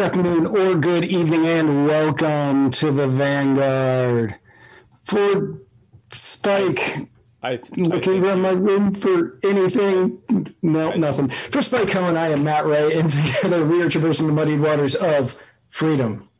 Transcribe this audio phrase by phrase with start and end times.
[0.00, 4.34] good afternoon, or good evening, and welcome to the Vanguard.
[5.02, 5.60] For
[6.10, 7.10] Spike,
[7.42, 10.22] I, th- looking around my room for anything.
[10.62, 11.28] No, nothing.
[11.28, 14.94] For Spike Cohen, I am Matt Ray, and together we are traversing the muddied waters
[14.94, 15.36] of
[15.68, 16.30] freedom.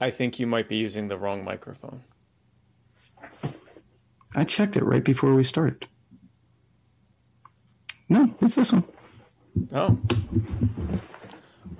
[0.00, 2.04] I think you might be using the wrong microphone.
[4.34, 5.86] I checked it right before we started.
[8.08, 8.84] No, it's this one.
[9.74, 9.98] Oh.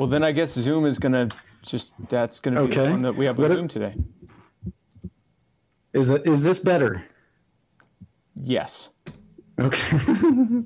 [0.01, 1.29] Well, then I guess Zoom is going to
[1.61, 2.87] just, that's going to be Okay.
[2.87, 3.95] the one that we have with Zoom today.
[5.93, 7.05] Is that is this better?
[8.35, 8.89] Yes.
[9.59, 9.99] Okay.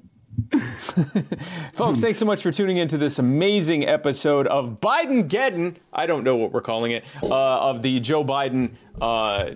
[1.72, 5.74] Folks, thanks so much for tuning into this amazing episode of Biden Geddon.
[5.92, 7.05] I don't know what we're calling it.
[7.20, 9.55] Uh, of the Joe Biden, uh,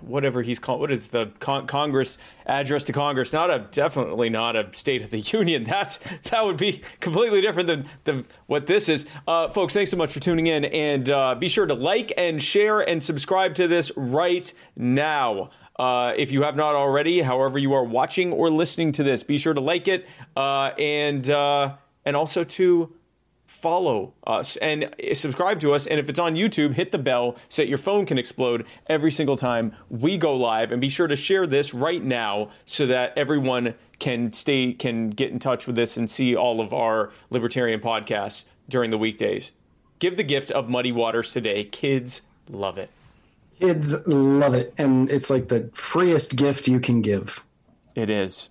[0.00, 0.80] whatever he's called.
[0.80, 3.32] What is the con- Congress address to Congress?
[3.32, 5.64] Not a definitely not a State of the Union.
[5.64, 5.98] That's
[6.30, 9.06] that would be completely different than, than what this is.
[9.26, 12.42] Uh, folks, thanks so much for tuning in, and uh, be sure to like and
[12.42, 15.50] share and subscribe to this right now.
[15.78, 19.36] Uh, if you have not already, however you are watching or listening to this, be
[19.36, 22.95] sure to like it uh, and uh, and also to
[23.60, 25.86] follow us and subscribe to us.
[25.86, 29.10] And if it's on YouTube, hit the bell so that your phone can explode every
[29.10, 30.72] single time we go live.
[30.72, 35.30] And be sure to share this right now so that everyone can stay can get
[35.30, 39.52] in touch with this and see all of our libertarian podcasts during the weekdays.
[39.98, 41.64] Give the gift of muddy waters today.
[41.64, 42.20] Kids
[42.50, 42.90] love it.
[43.58, 47.42] Kids love it, and it's like the freest gift you can give.
[47.94, 48.50] It is.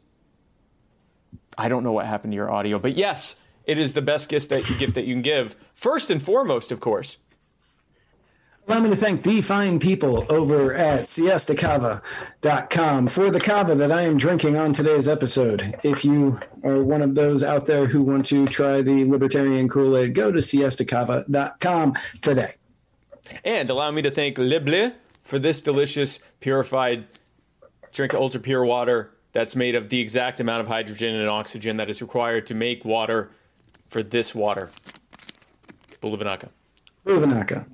[1.60, 3.36] I don't know what happened to your audio, but yes,
[3.66, 5.56] it is the best gift that gift that you can give.
[5.74, 7.18] First and foremost, of course.
[8.68, 14.02] Allow me to thank the fine people over at siestacava.com for the cava that I
[14.02, 15.78] am drinking on today's episode.
[15.84, 19.96] If you are one of those out there who want to try the libertarian Kool
[19.96, 22.56] Aid, go to siestacava.com today.
[23.44, 24.94] And allow me to thank Le Bleu
[25.24, 27.06] for this delicious, purified,
[27.92, 31.78] drink of ultra pure water that's made of the exact amount of hydrogen and oxygen
[31.78, 33.30] that is required to make water
[33.96, 34.72] for this water.
[36.04, 36.50] Bulavanaka.
[37.06, 37.66] Ruvanaka.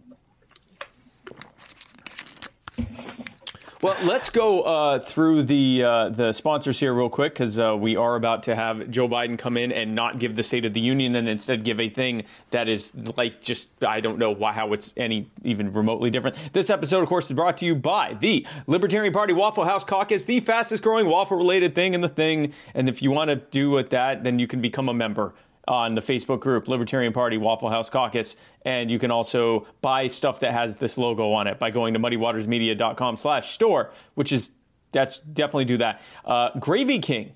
[3.81, 7.95] Well, let's go uh, through the uh, the sponsors here real quick because uh, we
[7.95, 10.79] are about to have Joe Biden come in and not give the State of the
[10.79, 14.73] Union and instead give a thing that is like just I don't know why how
[14.73, 16.35] it's any even remotely different.
[16.53, 20.25] This episode, of course, is brought to you by the Libertarian Party Waffle House Caucus,
[20.25, 22.53] the fastest growing waffle related thing in the thing.
[22.75, 25.33] And if you want to do with that, then you can become a member
[25.67, 28.35] on the Facebook group Libertarian Party Waffle House Caucus,
[28.65, 31.99] and you can also buy stuff that has this logo on it by going to
[31.99, 34.51] muddywatersmedia.com slash store, which is
[34.91, 36.01] that's definitely do that.
[36.25, 37.33] Uh, Gravy King.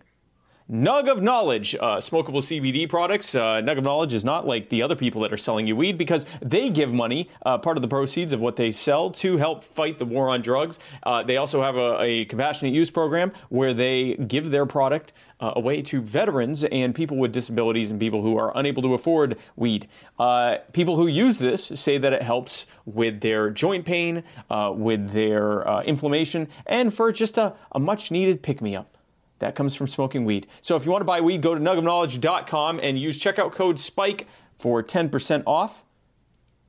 [0.71, 3.35] Nug of Knowledge, uh, smokable CBD products.
[3.35, 5.95] Uh, Nug of Knowledge is not like the other people that are selling you weed
[5.95, 9.63] because they give money, uh, part of the proceeds of what they sell, to help
[9.63, 10.79] fight the war on drugs.
[11.03, 15.53] Uh, they also have a, a compassionate use program where they give their product uh,
[15.55, 19.87] away to veterans and people with disabilities and people who are unable to afford weed.
[20.17, 25.61] Uh, people who use this say that it helps with their joint pain, with their
[25.83, 28.94] inflammation, and for just a, a much needed pick me up
[29.45, 30.47] that comes from smoking weed.
[30.61, 34.27] So if you want to buy weed, go to nugofknowledge.com and use checkout code SPIKE
[34.57, 35.83] for 10% off.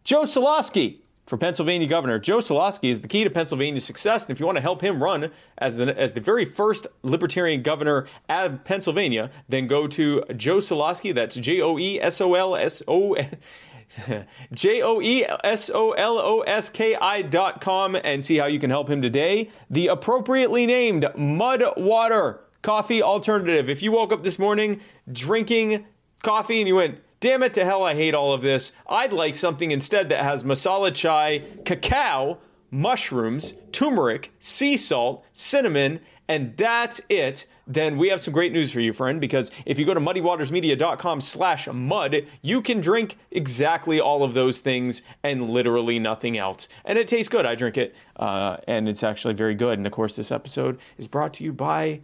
[0.05, 2.19] Joe Soloski for Pennsylvania governor.
[2.19, 5.03] Joe Soloski is the key to Pennsylvania's success, and if you want to help him
[5.03, 10.59] run as the as the very first libertarian governor of Pennsylvania, then go to Joe
[10.59, 11.15] Soloski.
[11.15, 13.17] That's J O E S O L S O.
[14.53, 18.47] J O E S O L O S K I dot com and see how
[18.47, 19.51] you can help him today.
[19.71, 23.71] The appropriately named Mud Water Coffee Alternative.
[23.71, 24.81] If you woke up this morning
[25.13, 25.87] drinking
[26.25, 29.37] coffee and you went, damn it to hell, I hate all of this, I'd like
[29.37, 32.39] something instead that has masala chai, cacao,
[32.73, 38.81] mushrooms, turmeric, sea salt, cinnamon, and that's it, then we have some great news for
[38.81, 44.25] you, friend, because if you go to muddywatersmedia.com slash mud, you can drink exactly all
[44.25, 46.67] of those things and literally nothing else.
[46.85, 47.47] And it tastes good.
[47.47, 49.79] I drink it, uh, and it's actually very good.
[49.79, 52.01] And of course, this episode is brought to you by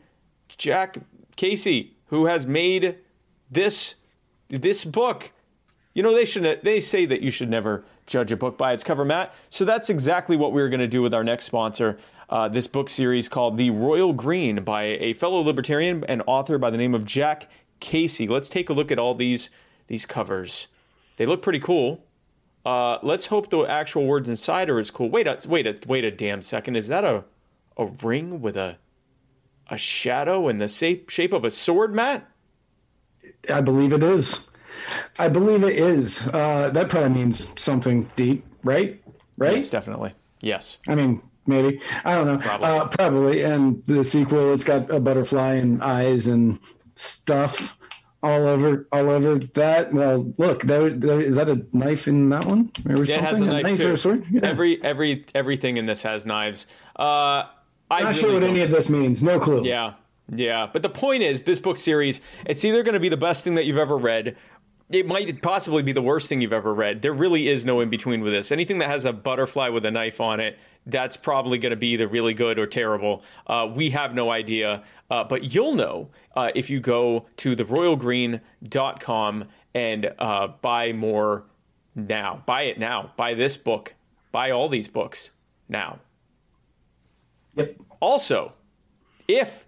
[0.57, 0.99] Jack
[1.37, 2.99] Casey, who has made
[3.51, 3.95] this
[4.49, 5.33] this book.
[5.95, 8.85] You know, they should they say that you should never judge a book by its
[8.85, 9.35] cover, Matt.
[9.51, 11.99] So that's exactly what we're going to do with our next sponsor.
[12.29, 16.71] Uh, this book series called The Royal Green by a fellow libertarian and author by
[16.71, 17.51] the name of Jack
[17.81, 18.27] Casey.
[18.27, 19.51] Let's take a look at all these
[19.87, 20.69] these covers.
[21.19, 22.05] They look pretty cool.
[22.65, 25.11] Uh, let's hope the actual words inside are as cool.
[25.11, 26.77] Wait a wait a wait a damn second.
[26.77, 27.25] Is that a
[27.77, 28.79] a ring with a
[29.69, 32.29] a shadow in the shape shape of a sword, Matt?
[33.49, 34.47] I believe it is.
[35.19, 36.27] I believe it is.
[36.29, 39.03] Uh, that probably means something deep, right?
[39.37, 39.57] Right?
[39.57, 40.15] Yes, definitely.
[40.41, 40.79] Yes.
[40.89, 41.81] I mean, maybe.
[42.05, 42.39] I don't know.
[42.39, 42.67] Probably.
[42.67, 43.43] Uh, probably.
[43.43, 46.59] And the sequel, it's got a butterfly and eyes and
[46.97, 47.79] stuff
[48.23, 49.93] all over all over that.
[49.93, 52.71] Well, look, there, there, is that a knife in that one?
[52.89, 53.93] Or yeah, it has a knife, a knife too.
[53.93, 54.27] A sword?
[54.31, 54.41] Yeah.
[54.45, 56.67] Every every everything in this has knives.
[56.95, 57.45] Uh,
[57.93, 58.51] I Not really sure what don't.
[58.51, 59.23] any of this means.
[59.23, 59.65] No clue.
[59.65, 59.95] Yeah,
[60.29, 60.69] yeah.
[60.73, 63.55] But the point is, this book series, it's either going to be the best thing
[63.55, 64.37] that you've ever read.
[64.91, 67.01] It might possibly be the worst thing you've ever read.
[67.03, 68.53] There really is no in between with this.
[68.53, 71.89] Anything that has a butterfly with a knife on it, that's probably going to be
[71.89, 73.23] either really good or terrible.
[73.47, 79.45] Uh, we have no idea, uh, but you'll know uh, if you go to theroyalgreen.com
[79.75, 81.45] and uh, buy more
[81.95, 82.43] now.
[82.47, 83.13] Buy it now.
[83.17, 83.95] Buy this book.
[84.31, 85.31] Buy all these books
[85.69, 86.01] now.
[87.57, 87.77] Yep.
[88.01, 88.55] Also,
[89.29, 89.67] if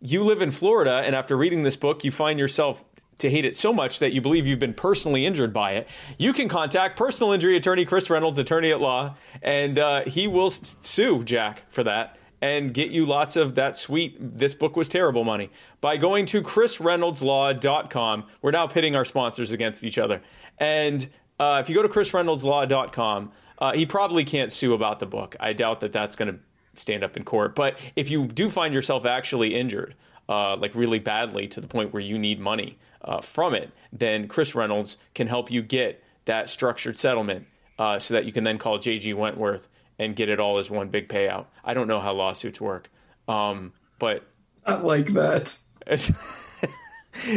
[0.00, 2.84] you live in Florida and after reading this book, you find yourself
[3.18, 5.88] to hate it so much that you believe you've been personally injured by it,
[6.18, 10.50] you can contact personal injury attorney Chris Reynolds, attorney at law, and uh, he will
[10.50, 15.24] sue Jack for that and get you lots of that sweet this book was terrible
[15.24, 15.50] money.
[15.80, 20.20] By going to chrisreynoldslaw.com we're now pitting our sponsors against each other.
[20.58, 21.08] And
[21.40, 25.34] uh, if you go to chrisreynoldslaw.com uh, he probably can't sue about the book.
[25.40, 26.38] I doubt that that's going to
[26.78, 29.94] stand up in court but if you do find yourself actually injured
[30.28, 34.28] uh, like really badly to the point where you need money uh, from it, then
[34.28, 37.46] Chris Reynolds can help you get that structured settlement
[37.78, 39.68] uh, so that you can then call JG Wentworth
[39.98, 41.46] and get it all as one big payout.
[41.64, 42.90] I don't know how lawsuits work,
[43.28, 44.26] um, but
[44.64, 45.56] I like that.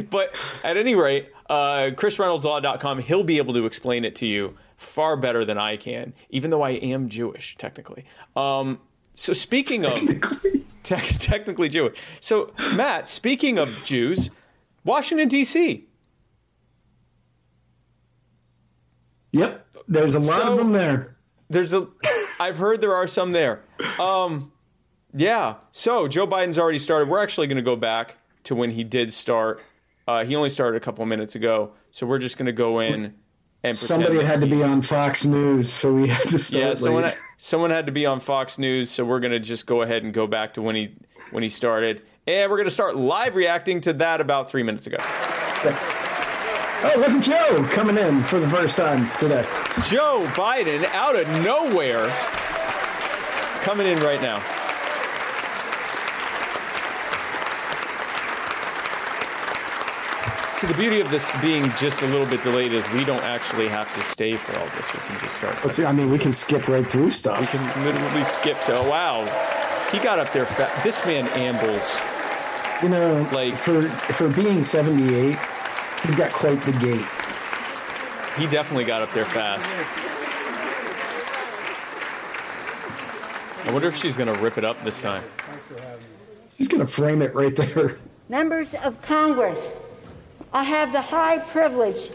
[0.09, 5.15] but at any rate, uh, ChrisReynoldsLaw.com, he'll be able to explain it to you far
[5.15, 8.06] better than I can, even though I am Jewish, technically.
[8.36, 8.80] Um,
[9.19, 10.00] so speaking of
[10.83, 14.30] te- technically Jewish, so Matt, speaking of Jews,
[14.86, 15.86] Washington D.C.
[19.33, 21.18] Yep, there's a lot so, of them there.
[21.50, 21.88] There's a,
[22.39, 23.62] I've heard there are some there.
[24.00, 24.54] Um,
[25.13, 25.56] yeah.
[25.74, 27.10] So Joe Biden's already started.
[27.10, 28.15] We're actually going to go back
[28.45, 29.62] to when he did start.
[30.07, 33.13] Uh, he only started a couple minutes ago, so we're just going to go in
[33.64, 36.64] and somebody had to be on Fox News, so we had to start.
[36.64, 37.18] Yeah, someone late.
[37.38, 40.14] someone had to be on Fox News, so we're going to just go ahead and
[40.14, 40.96] go back to when he
[41.32, 42.02] when he started.
[42.26, 44.98] And we're going to start live reacting to that about three minutes ago.
[46.82, 49.44] Oh, look at Joe coming in for the first time today.
[49.90, 52.08] Joe Biden out of nowhere
[53.64, 54.42] coming in right now.
[60.60, 63.70] See, the beauty of this being just a little bit delayed is we don't actually
[63.70, 64.92] have to stay for all this.
[64.92, 65.58] We can just start.
[65.72, 67.40] See, I mean, we can skip right through stuff.
[67.40, 69.24] We can literally skip to, oh, wow,
[69.94, 70.84] he got up there fast.
[70.84, 71.98] This man ambles.
[72.84, 75.38] You know, like for for being 78,
[76.04, 77.06] he's got quite the gait.
[78.38, 79.66] He definitely got up there fast.
[83.66, 85.24] I wonder if she's going to rip it up this time.
[86.58, 87.98] She's going to frame it right there.
[88.28, 89.60] Members of Congress,
[90.51, 92.10] I have the high privilege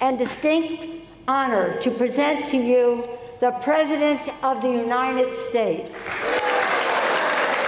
[0.00, 0.86] and distinct
[1.26, 3.02] honor to present to you
[3.40, 5.90] the President of the United States.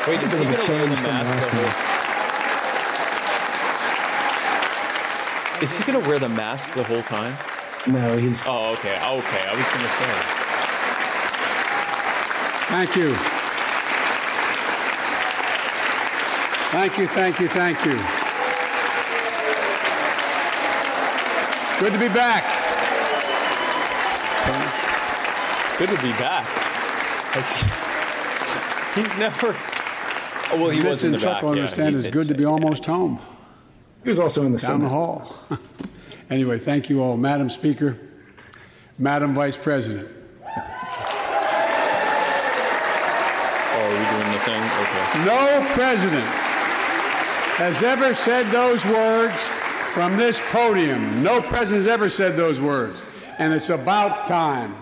[0.07, 1.95] Wait, is he going to wear the mask the whole?
[5.63, 7.37] Is he going to wear the mask the whole time?
[7.89, 8.41] No, he's.
[8.47, 8.95] Oh, okay.
[8.95, 10.15] Okay, I was going to say.
[12.71, 13.15] Thank you.
[16.71, 18.24] Thank you, thank you, thank you.
[21.81, 22.45] Good to be back.
[25.67, 26.47] It's good to be back.
[28.95, 29.57] He's never
[30.53, 31.51] Oh, well, he was in the Chuck back.
[31.51, 33.19] understand yeah, it's good to be almost home.
[34.05, 34.83] He was also in the down Senate.
[34.85, 35.35] the hall.
[36.31, 37.97] anyway, thank you all, Madam Speaker,
[38.99, 40.07] Madam Vice President.
[40.47, 40.51] Oh,
[43.81, 44.63] are we doing the thing?
[44.63, 45.25] Okay.
[45.25, 46.25] No president
[47.57, 49.35] has ever said those words
[49.95, 51.23] from this podium.
[51.23, 53.05] No president has ever said those words,
[53.39, 54.75] and it's about time.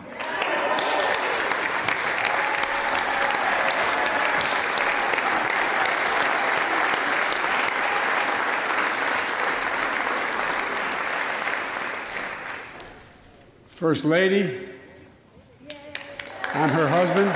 [13.69, 14.67] First Lady,
[16.55, 17.31] I'm her husband.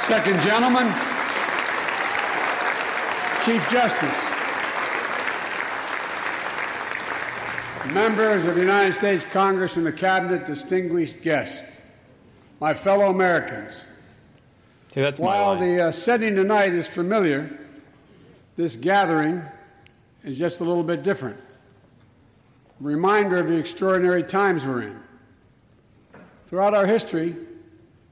[0.00, 1.19] Second Gentleman,
[3.44, 4.18] Chief Justice,
[7.94, 11.72] members of the United States Congress and the Cabinet, distinguished guests,
[12.60, 13.80] my fellow Americans.
[14.92, 17.58] that's While the uh, setting tonight is familiar,
[18.56, 19.40] this gathering
[20.22, 21.38] is just a little bit different.
[21.38, 25.00] A reminder of the extraordinary times we're in.
[26.46, 27.36] Throughout our history,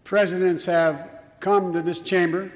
[0.05, 2.51] presidents have come to this chamber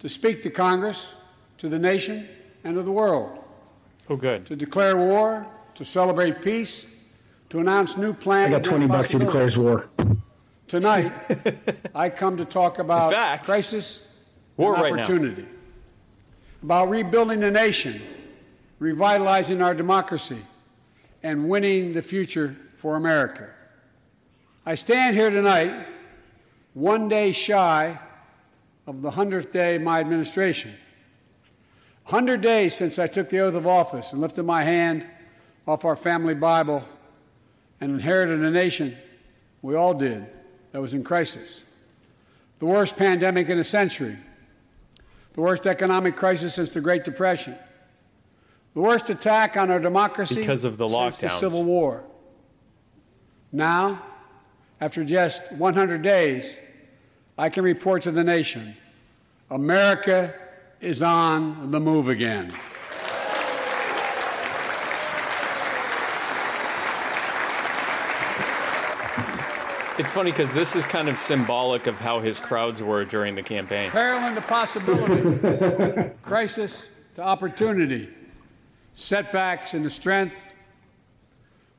[0.00, 1.14] to speak to Congress,
[1.58, 2.28] to the nation,
[2.64, 3.38] and to the world.
[4.08, 4.46] Oh, good.
[4.46, 6.86] To declare war, to celebrate peace,
[7.50, 8.54] to announce new plans.
[8.54, 9.88] I got 20 bucks, he declares war.
[10.68, 11.12] Tonight,
[11.94, 14.06] I come to talk about fact, crisis
[14.56, 15.02] war and right now.
[15.02, 15.46] opportunity,
[16.62, 18.02] about rebuilding the nation,
[18.80, 20.38] revitalizing our democracy,
[21.22, 23.48] and winning the future for America.
[24.64, 25.86] I stand here tonight,
[26.74, 27.98] one day shy
[28.88, 30.74] of the 100th day of my administration.
[32.06, 35.04] 100 days since I took the oath of office and lifted my hand
[35.66, 36.84] off our family Bible
[37.80, 38.96] and inherited a nation,
[39.60, 40.24] we all did,
[40.70, 41.64] that was in crisis.
[42.60, 44.16] The worst pandemic in a century,
[45.32, 47.56] the worst economic crisis since the Great Depression,
[48.74, 51.28] the worst attack on our democracy Because of the since the.
[51.40, 52.04] Civil War.
[53.50, 54.00] Now,
[54.80, 56.56] after just 100 days,
[57.36, 58.76] I can report to the nation
[59.50, 60.32] America
[60.80, 62.52] is on the move again.
[69.98, 73.42] It's funny because this is kind of symbolic of how his crowds were during the
[73.42, 73.90] campaign.
[73.90, 78.10] Peril into possibility, crisis to opportunity,
[78.92, 80.36] setbacks into strength.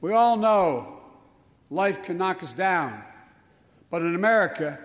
[0.01, 0.99] We all know
[1.69, 3.03] life can knock us down,
[3.91, 4.79] but in America,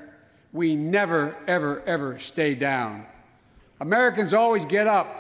[0.53, 3.07] we never, ever, ever stay down.
[3.83, 5.19] Americans always get up.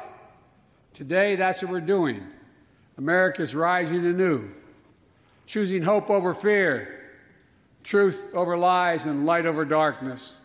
[0.94, 2.22] Today, that's what we're doing.
[2.96, 4.48] America's rising anew,
[5.46, 7.10] choosing hope over fear,
[7.82, 10.36] truth over lies, and light over darkness.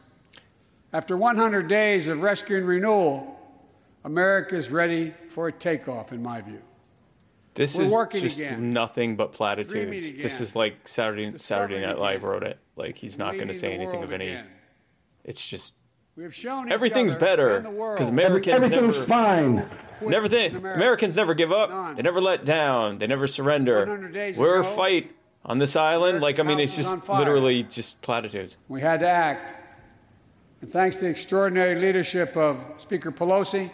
[0.93, 3.39] After 100 days of rescue and renewal,
[4.03, 6.61] America is ready for a takeoff, in my view.
[7.53, 8.71] This We're is working just again.
[8.71, 10.15] nothing but platitudes.
[10.15, 12.57] This is like Saturday Saturday Night Live wrote it.
[12.75, 14.29] Like he's not going to say anything of any.
[14.29, 14.47] again.
[15.23, 15.75] It's just
[16.17, 19.69] We have shown everything's better and the world because Americans Everything's never, fine.
[20.01, 20.75] never think, America.
[20.75, 21.69] Americans never give up.
[21.69, 21.93] None.
[21.95, 22.97] They never let down.
[22.97, 24.09] They never surrender.
[24.35, 25.11] We're a ago, fight
[25.45, 26.21] on this island.
[26.21, 27.19] Like I mean, it's just house was on fire.
[27.19, 28.57] literally just platitudes.
[28.67, 29.63] We had to act.
[30.61, 33.69] And thanks to the extraordinary leadership of Speaker Pelosi,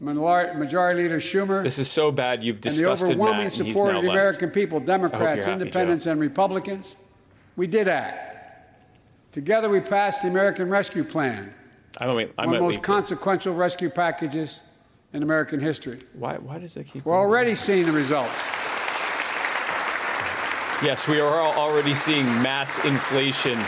[0.00, 2.42] Majority Leader Schumer, This is so bad.
[2.42, 4.18] You've and the disgusted overwhelming Matt, and he's support now of the left.
[4.18, 6.96] American people, Democrats, happy, Independents, and Republicans,
[7.56, 8.30] we did act.
[9.32, 11.52] Together, we passed the American Rescue Plan,
[12.00, 12.30] I mean.
[12.38, 14.60] I one of the most consequential rescue packages
[15.12, 16.00] in American history.
[16.14, 16.36] Why?
[16.38, 17.04] Why does it keep?
[17.04, 17.14] Going?
[17.14, 18.32] We're already seeing the results.
[20.82, 23.58] Yes, we are al- already seeing mass inflation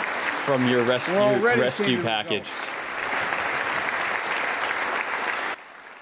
[0.44, 2.48] from your rescue rescue package.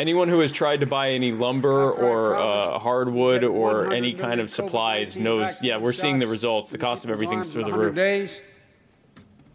[0.01, 4.51] Anyone who has tried to buy any lumber or uh, hardwood or any kind of
[4.51, 6.71] supplies knows, yeah, we're seeing the results.
[6.71, 7.95] The cost of everything's through the roof.
[7.95, 8.41] Days,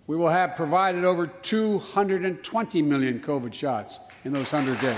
[0.10, 4.98] we will have provided over 220 million COVID shots in those 100 days.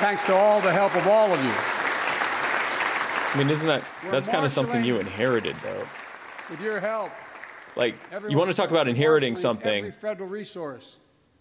[0.00, 1.52] Thanks to all the help of all of you.
[3.30, 5.86] I mean, isn't that that's kind of something you inherited though?
[6.50, 7.12] With your help,
[7.76, 7.94] Like
[8.28, 9.92] you want to talk about inheriting marshaling Every something.
[9.92, 10.96] federal resource.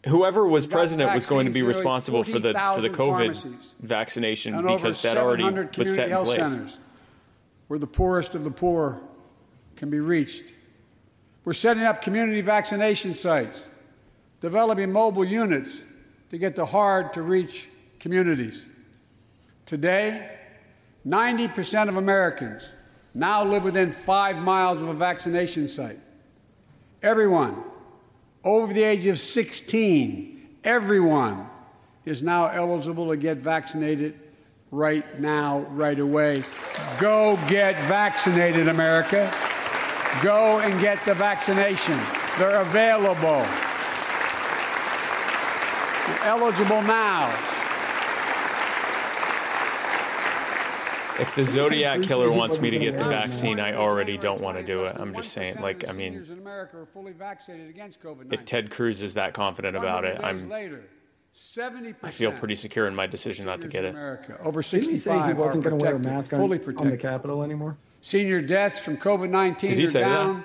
[0.06, 5.02] Whoever was president was going to be responsible for the for the COVID vaccination because
[5.02, 5.46] that already
[5.76, 6.38] was set in place.
[6.38, 6.78] centers
[7.70, 9.02] where the poorest of the poor
[9.76, 10.54] can be reached.
[11.44, 13.68] We're setting up community vaccination sites,
[14.42, 15.82] developing mobile units
[16.30, 17.68] to get to hard to reach
[18.00, 18.66] communities.
[19.66, 20.38] Today,
[21.08, 22.70] 90% of Americans
[23.14, 26.00] now live within five miles of a vaccination site.
[27.02, 27.64] Everyone
[28.44, 31.48] over the age of 16, everyone
[32.06, 34.20] is now eligible to get vaccinated
[34.72, 36.44] right now, right away.
[37.00, 39.32] Go get vaccinated, America.
[40.22, 41.98] Go and get the vaccination.
[42.38, 43.46] They're available.
[46.08, 47.30] You're eligible now.
[51.20, 54.64] If the Zodiac killer wants me to get the vaccine, I already don't want to
[54.64, 54.96] do it.
[54.98, 58.34] I'm just saying, like, I mean, seniors in America are fully vaccinated against COVID-19.
[58.34, 60.84] if Ted Cruz is that confident about it, 100 days I'm later,
[61.34, 63.90] 70% I feel pretty secure in my decision not to get it.
[63.90, 66.90] America, over Didn't he 65 say he wasn't going to wear a mask on, on
[66.90, 66.98] the.
[66.98, 67.78] Capitol anymore?
[68.02, 70.10] Senior deaths from COVID 19 are say that?
[70.10, 70.44] down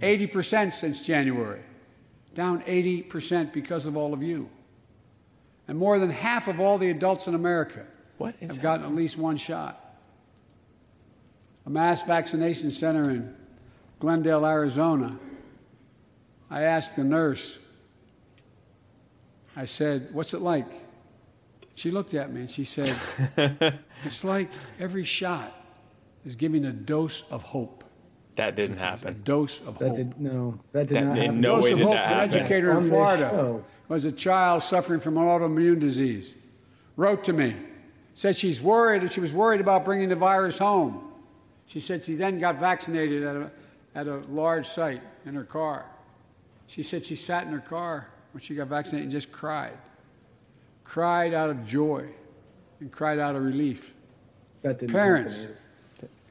[0.00, 1.60] 80% since January.
[2.34, 4.48] Down 80% because of all of you.
[5.68, 7.84] And more than half of all the adults in America
[8.18, 9.96] What is have gotten at least one shot.
[11.66, 13.34] A mass vaccination center in
[14.00, 15.18] Glendale, Arizona.
[16.50, 17.58] I asked the nurse,
[19.54, 20.66] I said, What's it like?
[21.74, 22.94] She looked at me and she said,
[24.04, 24.50] It's like
[24.80, 25.54] every shot
[26.24, 27.84] is giving a dose of hope.
[28.36, 29.08] That didn't happen.
[29.08, 29.96] A dose of That hope.
[29.96, 30.58] did no.
[30.72, 31.40] That did That- not happen.
[31.40, 33.64] no dose way of hope for an educator in Florida show.
[33.88, 36.34] was a child suffering from an autoimmune disease.
[36.96, 37.56] Wrote to me,
[38.14, 39.02] said she's worried.
[39.02, 41.12] and She was worried about bringing the virus home.
[41.66, 43.50] She said she then got vaccinated at a,
[43.94, 45.84] at a large site in her car.
[46.66, 49.76] She said she sat in her car when she got vaccinated and just cried,
[50.84, 52.06] cried out of joy,
[52.80, 53.94] and cried out of relief.
[54.62, 55.56] That didn't Parents, happen.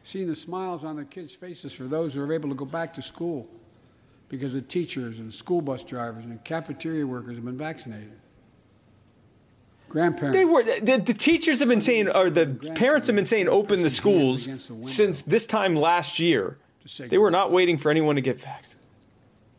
[0.08, 2.94] Seeing the smiles on their kids' faces for those who are able to go back
[2.94, 3.46] to school
[4.30, 8.14] because the teachers and school bus drivers and cafeteria workers have been vaccinated.
[9.90, 10.38] Grandparents.
[10.38, 13.82] They were the, the teachers have been saying, or the parents have been saying, open
[13.82, 14.48] the schools
[14.82, 16.58] since this time last year.
[17.00, 18.88] They were not waiting for anyone to get vaccinated.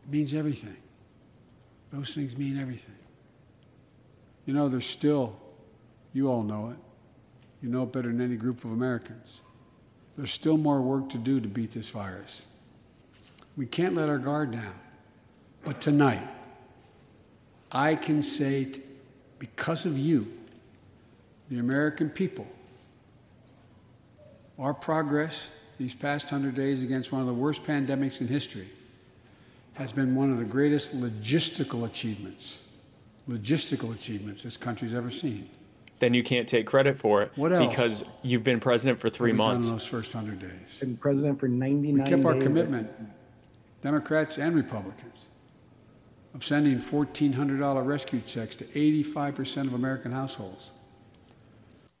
[0.05, 0.77] It means everything.
[1.93, 2.95] Those things mean everything.
[4.47, 5.39] You know, there's still,
[6.11, 6.77] you all know it,
[7.61, 9.41] you know it better than any group of Americans.
[10.19, 12.41] There's still more work to do to beat this virus.
[13.55, 14.73] We can't let our guard down.
[15.63, 16.27] But tonight,
[17.71, 18.81] I can say, t-
[19.39, 20.27] because of you,
[21.49, 22.45] the American people,
[24.59, 25.41] our progress
[25.77, 28.67] these past 100 days against one of the worst pandemics in history
[29.75, 32.59] has been one of the greatest logistical achievements,
[33.29, 35.49] logistical achievements this country's ever seen.
[35.99, 37.67] Then you can't take credit for it What else?
[37.67, 39.67] because you've been president for three We've done months.
[39.67, 40.79] in those first 100 days.
[40.79, 42.43] Been president for 99 We kept our days.
[42.43, 42.89] commitment,
[43.81, 45.25] Democrats and Republicans,
[46.33, 50.71] of sending $1,400 rescue checks to 85% of American households.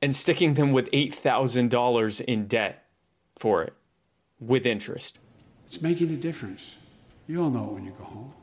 [0.01, 2.85] and sticking them with $8,000 in debt
[3.37, 3.73] for it
[4.39, 5.19] with interest.
[5.67, 6.75] It's making a difference.
[7.27, 8.33] You all know it when you go home.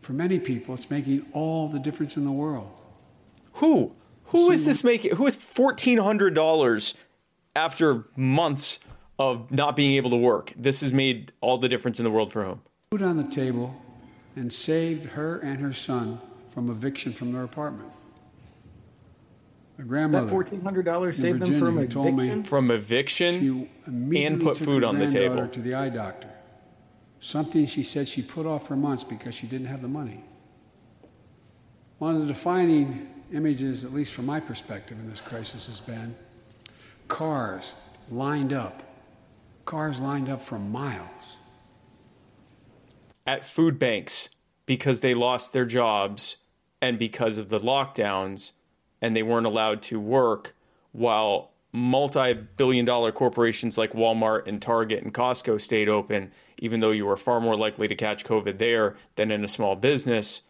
[0.00, 2.79] For many people, it's making all the difference in the world.
[3.60, 3.94] Who?
[4.26, 5.16] Who is this making?
[5.16, 6.94] Who is $1,400
[7.54, 8.78] after months
[9.18, 10.52] of not being able to work?
[10.56, 12.62] This has made all the difference in the world for whom?
[12.90, 13.74] Food on the table
[14.34, 16.20] and saved her and her son
[16.54, 17.90] from eviction from their apartment.
[19.78, 22.42] A That fourteen hundred dollars in saved them from Virginia told me eviction.
[22.44, 25.48] From eviction and put food on the table.
[25.48, 26.28] to the eye doctor.
[27.20, 30.22] Something she said she put off for months because she didn't have the money.
[31.98, 36.14] One of the defining images, at least from my perspective in this crisis, has been
[37.08, 37.74] cars
[38.10, 38.82] lined up,
[39.64, 41.36] cars lined up for miles.
[43.26, 44.30] at food banks
[44.66, 46.36] because they lost their jobs
[46.80, 48.52] and because of the lockdowns
[49.00, 50.54] and they weren't allowed to work
[50.92, 57.06] while multi-billion dollar corporations like Walmart and Target and Costco stayed open even though you
[57.06, 60.42] were far more likely to catch covid there than in a small business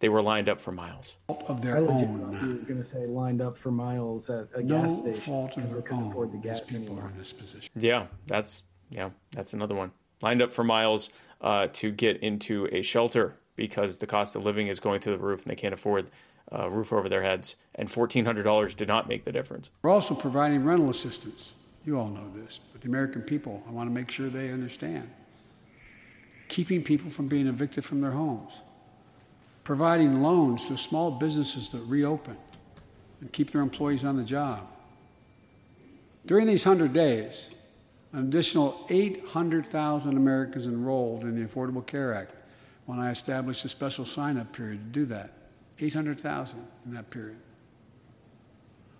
[0.00, 2.88] they were lined up for miles Of their I legit thought he was going to
[2.88, 6.10] say lined up for miles at a No gas station fault of their couldn't own.
[6.10, 7.04] afford the as gas people anymore.
[7.04, 7.70] are in this position.
[7.76, 11.10] yeah that's yeah that's another one lined up for miles
[11.42, 15.22] uh, to get into a shelter because the cost of living is going through the
[15.22, 16.10] roof and they can't afford
[16.52, 20.64] a roof over their heads and $1400 did not make the difference We're also providing
[20.64, 21.52] rental assistance.
[21.86, 25.08] You all know this, but the American people, I want to make sure they understand.
[26.48, 28.52] Keeping people from being evicted from their homes.
[29.70, 32.36] Providing loans to small businesses that reopen
[33.20, 34.66] and keep their employees on the job.
[36.26, 37.50] During these 100 days,
[38.12, 42.34] an additional 800,000 Americans enrolled in the Affordable Care Act
[42.86, 45.34] when I established a special sign up period to do that.
[45.78, 47.36] 800,000 in that period.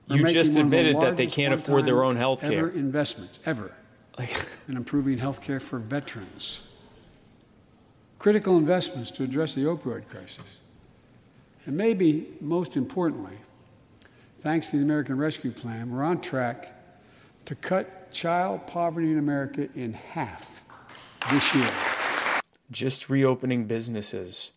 [0.09, 2.53] We're You just of the admitted that they can't afford their own health care.
[2.53, 3.73] Ever investments, ever,
[4.17, 4.31] like
[4.69, 6.61] in improving health care for veterans.
[8.21, 10.60] Critical investments to address the opioid crisis.
[11.71, 13.37] And maybe most importantly,
[14.41, 16.75] thanks to the American Rescue Plan, we're on track
[17.45, 20.61] to cut child poverty in America in half
[21.31, 21.71] this year.
[22.73, 24.51] just reopening businesses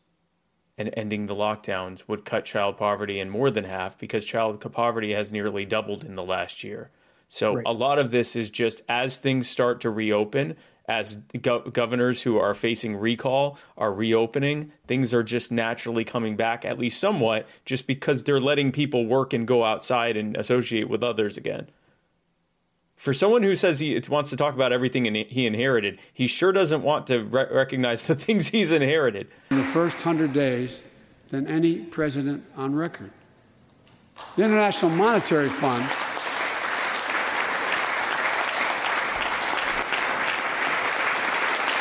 [0.80, 5.14] and ending the lockdowns would cut child poverty in more than half because child poverty
[5.14, 6.90] has nearly doubled in the last year.
[7.30, 7.64] So Right.
[7.68, 10.56] a lot of this is just as things start to reopen,
[10.88, 16.66] as go- governors who are facing recall are reopening, things are just naturally coming back
[16.66, 21.04] at least somewhat just because they're letting people work and go outside and associate with
[21.04, 21.68] others again.
[22.96, 26.52] For someone who says he wants to talk about everything in- he inherited, he sure
[26.52, 29.28] doesn't want to re- recognize the things he's inherited.
[29.52, 30.84] in the first 100 days
[31.30, 33.12] than any president on record.
[34.36, 35.84] The International Monetary Fund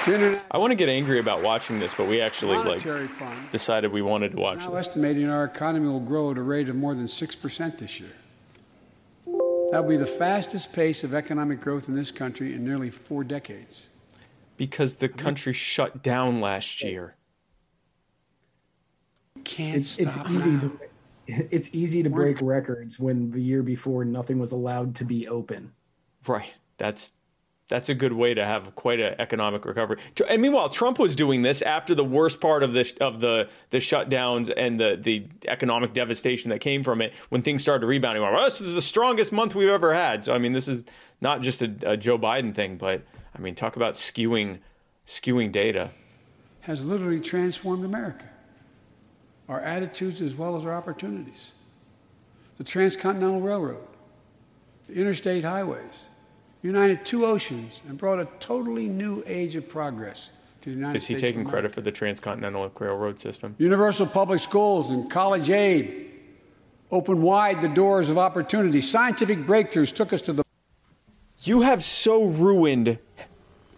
[0.04, 4.02] I want to get angry about watching this, but we actually like Fund decided we
[4.02, 4.88] wanted to watch now this.
[4.88, 8.10] estimating our economy will grow at a rate of more than 6% this year.
[9.70, 13.22] That will be the fastest pace of economic growth in this country in nearly four
[13.24, 13.86] decades.
[14.56, 17.14] Because the country shut down last year.
[19.44, 20.60] Can't It's, it's stop easy now.
[20.60, 20.80] to
[21.26, 25.72] it's easy to break records when the year before nothing was allowed to be open.
[26.26, 26.52] Right.
[26.78, 27.12] That's
[27.72, 29.96] that's a good way to have quite an economic recovery.
[30.28, 33.78] And meanwhile, Trump was doing this after the worst part of the of the the
[33.78, 37.14] shutdowns and the the economic devastation that came from it.
[37.30, 40.22] When things started rebounding, well, this is the strongest month we've ever had.
[40.22, 40.84] So I mean, this is
[41.22, 43.00] not just a, a Joe Biden thing, but
[43.34, 44.58] I mean, talk about skewing
[45.06, 45.92] skewing data.
[46.60, 48.28] has literally transformed America.
[49.48, 51.52] Our attitudes as well as our opportunities.
[52.58, 53.88] The Transcontinental Railroad,
[54.88, 56.11] the interstate highways,
[56.62, 61.04] united two oceans and brought a totally new age of progress to the United States.
[61.04, 61.32] Is he States.
[61.32, 63.54] taking credit for the transcontinental railroad system?
[63.58, 66.10] Universal public schools and college aid
[66.90, 68.80] opened wide the doors of opportunity.
[68.80, 70.44] Scientific breakthroughs took us to the
[71.40, 72.98] You have so ruined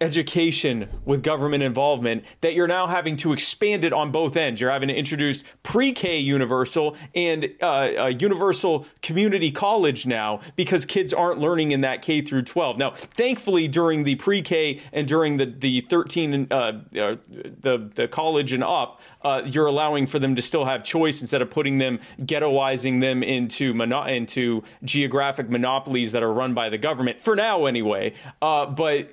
[0.00, 4.61] education with government involvement that you're now having to expand it on both ends.
[4.61, 11.38] You're having to introduce pre-K universal and uh, universal community college now because kids aren't
[11.38, 12.78] learning in that K through 12.
[12.78, 17.16] Now, thankfully, during the pre-K and during the the 13 and uh, uh,
[17.61, 21.42] the the college and up, uh, you're allowing for them to still have choice instead
[21.42, 26.78] of putting them ghettoizing them into mono- into geographic monopolies that are run by the
[26.78, 28.12] government for now anyway.
[28.42, 29.11] Uh, but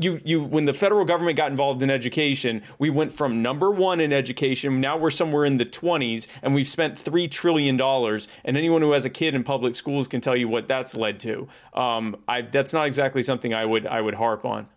[0.00, 4.00] you you when the federal government got involved in education, we went from number one
[4.00, 4.80] in education.
[4.80, 8.28] Now we're somewhere in the twenties, and we've spent three trillion dollars.
[8.44, 11.20] And anyone who has a kid in public schools can tell you what that's led
[11.20, 11.48] to.
[11.74, 14.68] Um, I, that's not exactly something I would I would harp on.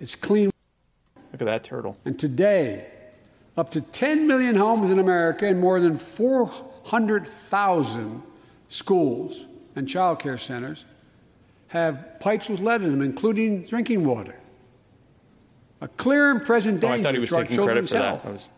[0.00, 0.50] it's clean
[1.34, 1.98] Look at that turtle.
[2.04, 2.86] And today,
[3.56, 8.22] up to 10 million homes in America and more than 400,000
[8.68, 10.84] schools and child care centers
[11.66, 14.36] have pipes with lead in them, including drinking water.
[15.84, 18.32] A clear and present Oh, danger I thought he was taking children's credit for that.
[18.32, 18.48] was,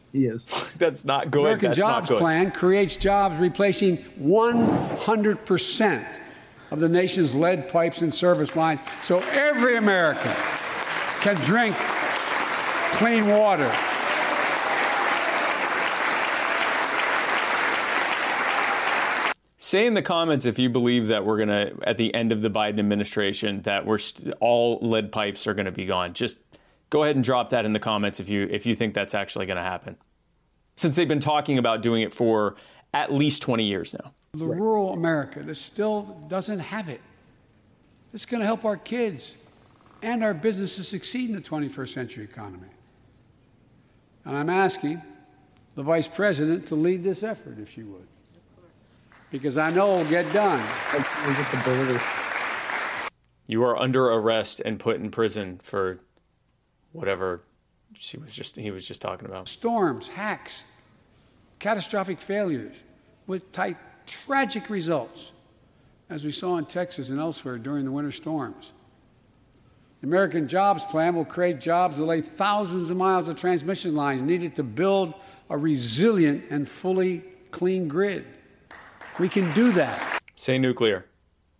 [0.12, 0.46] He is.
[0.78, 1.40] that's not good.
[1.40, 2.20] American that's Jobs not good.
[2.20, 6.06] Plan creates jobs replacing 100%
[6.70, 10.32] of the nation's lead pipes and service lines so every American
[11.20, 11.76] can drink
[12.96, 13.70] clean water.
[19.58, 22.50] Say in the comments if you believe that we're gonna at the end of the
[22.50, 26.12] Biden administration that we're st- all lead pipes are gonna be gone.
[26.12, 26.38] Just
[26.90, 29.46] go ahead and drop that in the comments if you if you think that's actually
[29.46, 29.96] gonna happen.
[30.76, 32.56] Since they've been talking about doing it for
[32.96, 34.12] at least 20 years now.
[34.32, 37.00] the rural America that still doesn't have it.
[38.12, 39.36] This is going to help our kids
[40.02, 42.68] and our businesses succeed in the 21st century economy.
[44.24, 45.02] And I'm asking
[45.74, 48.06] the Vice President to lead this effort, if she would.
[49.30, 50.60] Because I know it'll get done.
[50.94, 52.02] Like, look at the border.
[53.46, 55.98] You are under arrest and put in prison for
[56.96, 57.42] whatever
[57.94, 59.48] she was just he was just talking about.
[59.48, 60.64] Storms, hacks,
[61.58, 62.76] catastrophic failures
[63.26, 65.32] with tight, tragic results,
[66.10, 68.72] as we saw in Texas and elsewhere during the winter storms.
[70.00, 74.22] The American Jobs Plan will create jobs that lay thousands of miles of transmission lines
[74.22, 75.14] needed to build
[75.50, 78.24] a resilient and fully clean grid.
[79.18, 80.20] We can do that.
[80.34, 81.06] Say nuclear.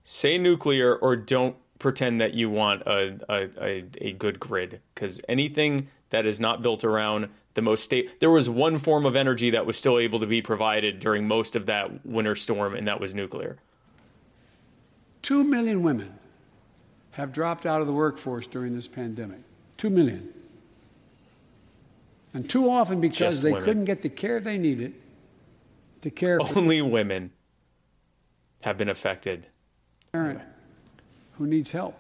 [0.05, 5.21] Say nuclear or don't pretend that you want a, a, a, a good grid because
[5.29, 9.51] anything that is not built around the most state there was one form of energy
[9.51, 13.01] that was still able to be provided during most of that winter storm and that
[13.01, 13.59] was nuclear
[15.27, 16.15] Two million women
[17.11, 19.41] have dropped out of the workforce during this pandemic.
[19.77, 20.33] Two million.
[22.33, 23.65] And too often because Just they women.
[23.65, 24.95] couldn't get the care they needed
[26.03, 27.33] to care for only women
[28.63, 29.49] have been affected
[30.09, 30.41] a parent
[31.39, 31.99] who needs help.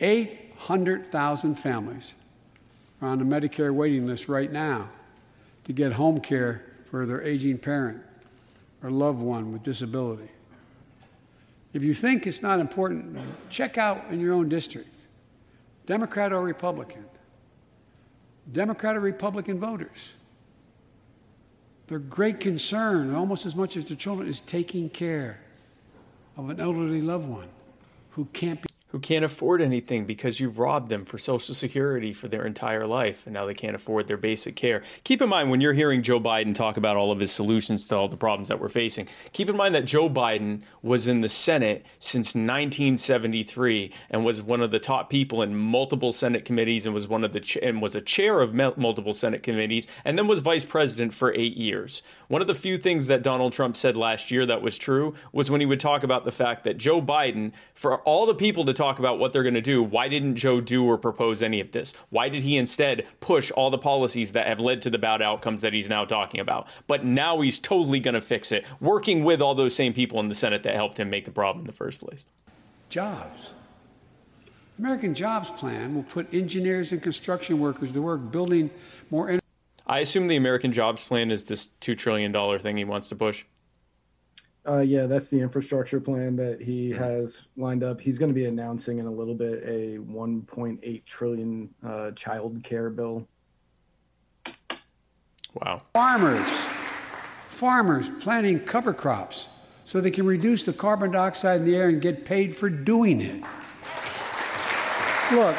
[0.00, 2.14] 800,000 families
[3.00, 4.88] are on the Medicare waiting list right now
[5.64, 8.02] to get home care for their aging parent
[8.82, 10.28] or loved one with disability.
[11.72, 13.18] If you think it's not important,
[13.50, 14.88] check out in your own district
[15.86, 17.04] Democrat or Republican,
[18.52, 20.10] Democrat or Republican voters.
[21.86, 25.38] Their great concern, almost as much as their children, is taking care
[26.36, 27.48] of an elderly loved one
[28.10, 28.65] who can't.
[28.96, 33.26] Who can't afford anything because you've robbed them for Social Security for their entire life
[33.26, 34.82] and now they can't afford their basic care.
[35.04, 37.94] Keep in mind when you're hearing Joe Biden talk about all of his solutions to
[37.94, 41.28] all the problems that we're facing, keep in mind that Joe Biden was in the
[41.28, 46.94] Senate since 1973 and was one of the top people in multiple Senate committees and
[46.94, 50.26] was one of the ch- and was a chair of multiple Senate committees and then
[50.26, 52.00] was vice president for 8 years.
[52.28, 55.50] One of the few things that Donald Trump said last year that was true was
[55.50, 58.72] when he would talk about the fact that Joe Biden for all the people to
[58.86, 61.72] talk about what they're going to do, why didn't Joe do or propose any of
[61.72, 61.92] this?
[62.10, 65.62] Why did he instead push all the policies that have led to the bad outcomes
[65.62, 66.68] that he's now talking about?
[66.86, 70.28] But now he's totally going to fix it, working with all those same people in
[70.28, 72.26] the Senate that helped him make the problem in the first place.
[72.88, 73.52] Jobs.
[74.78, 78.70] American Jobs Plan will put engineers and construction workers to work building
[79.10, 79.38] more.
[79.86, 83.44] I assume the American Jobs Plan is this $2 trillion thing he wants to push.
[84.66, 88.00] Uh, yeah, that's the infrastructure plan that he has lined up.
[88.00, 92.90] He's going to be announcing in a little bit a 1.8 trillion uh, child care
[92.90, 93.28] bill.
[95.54, 95.82] Wow.
[95.92, 96.48] Farmers,
[97.50, 99.46] farmers planting cover crops
[99.84, 103.20] so they can reduce the carbon dioxide in the air and get paid for doing
[103.20, 103.40] it.
[105.32, 105.56] Look,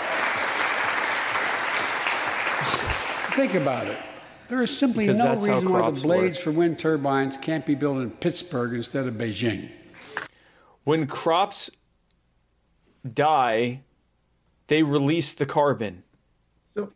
[3.35, 3.97] think about it.
[4.49, 6.43] There is simply Because no reason why the blades work.
[6.43, 9.69] for wind turbines can't be built in Pittsburgh instead of Beijing.
[10.83, 11.69] When crops
[13.13, 13.81] die,
[14.67, 16.03] they release the carbon.
[16.75, 16.91] So,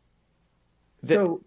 [1.01, 1.43] The- so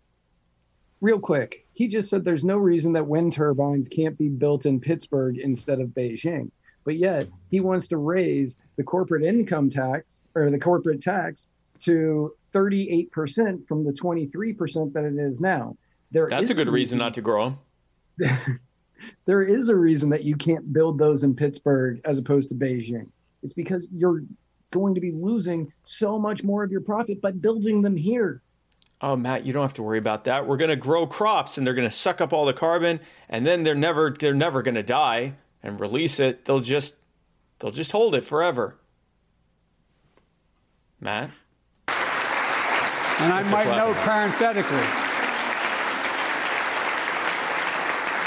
[1.00, 4.80] real quick, he just said there's no reason that wind turbines can't be built in
[4.80, 6.50] Pittsburgh instead of Beijing.
[6.84, 11.48] But yet he wants to raise the corporate income tax or the corporate tax
[11.80, 15.76] to 38% from the 23% that it is now.
[16.14, 17.56] There That's is a good reason not to grow
[18.18, 18.60] them.
[19.26, 23.08] there is a reason that you can't build those in Pittsburgh as opposed to Beijing.
[23.42, 24.22] It's because you're
[24.70, 28.42] going to be losing so much more of your profit by building them here.
[29.00, 30.46] Oh, Matt, you don't have to worry about that.
[30.46, 33.44] We're going to grow crops and they're going to suck up all the carbon and
[33.44, 36.44] then they're never they're never going to die and release it.
[36.44, 36.94] They'll just
[37.58, 38.78] they'll just hold it forever.
[41.00, 41.30] Matt,
[41.88, 45.03] And I might note parenthetically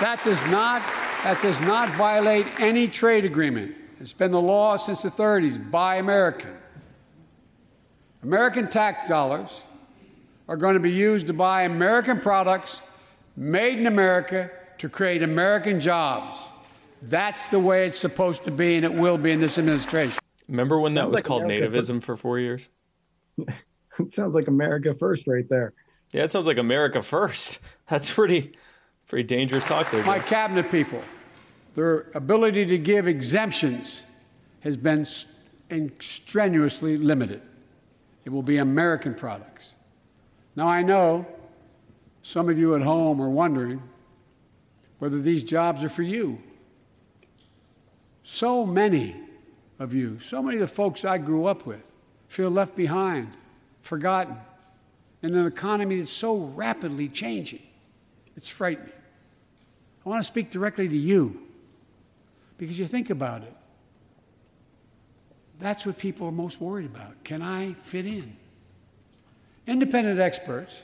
[0.01, 0.81] that does not
[1.23, 3.75] that does not violate any trade agreement.
[3.99, 5.71] It's been the law since the 30s.
[5.71, 6.55] Buy American.
[8.23, 9.61] American tax dollars
[10.47, 12.81] are going to be used to buy American products
[13.35, 16.37] made in America to create American jobs.
[17.01, 20.17] That's the way it's supposed to be, and it will be in this administration.
[20.47, 22.69] remember when that Sounds was like called America, but- nativism for 4 years?
[23.37, 23.53] It
[24.13, 25.73] sounds like America first right there.
[26.13, 27.59] Yeah, it sounds like America first.
[27.89, 28.53] That's pretty
[29.07, 30.03] pretty dangerous talk there.
[30.03, 31.01] My cabinet people,
[31.75, 34.01] their ability to give exemptions
[34.61, 35.07] has been
[35.99, 37.41] strenuously limited.
[38.25, 39.73] It will be American products.
[40.55, 41.25] Now, I know
[42.23, 43.81] some of you at home are wondering
[44.99, 46.41] whether these jobs are for you.
[48.23, 49.15] So many
[49.79, 51.89] of you, so many of the folks I grew up with,
[52.27, 53.31] feel left behind,
[53.81, 54.35] forgotten,
[55.21, 57.61] in an economy that's so rapidly changing.
[58.35, 58.91] It's frightening.
[60.07, 61.37] I want to speak directly to you
[62.57, 63.53] because you think about it.
[65.59, 67.21] That's what people are most worried about.
[67.25, 68.37] Can I fit in?
[69.67, 70.83] Independent experts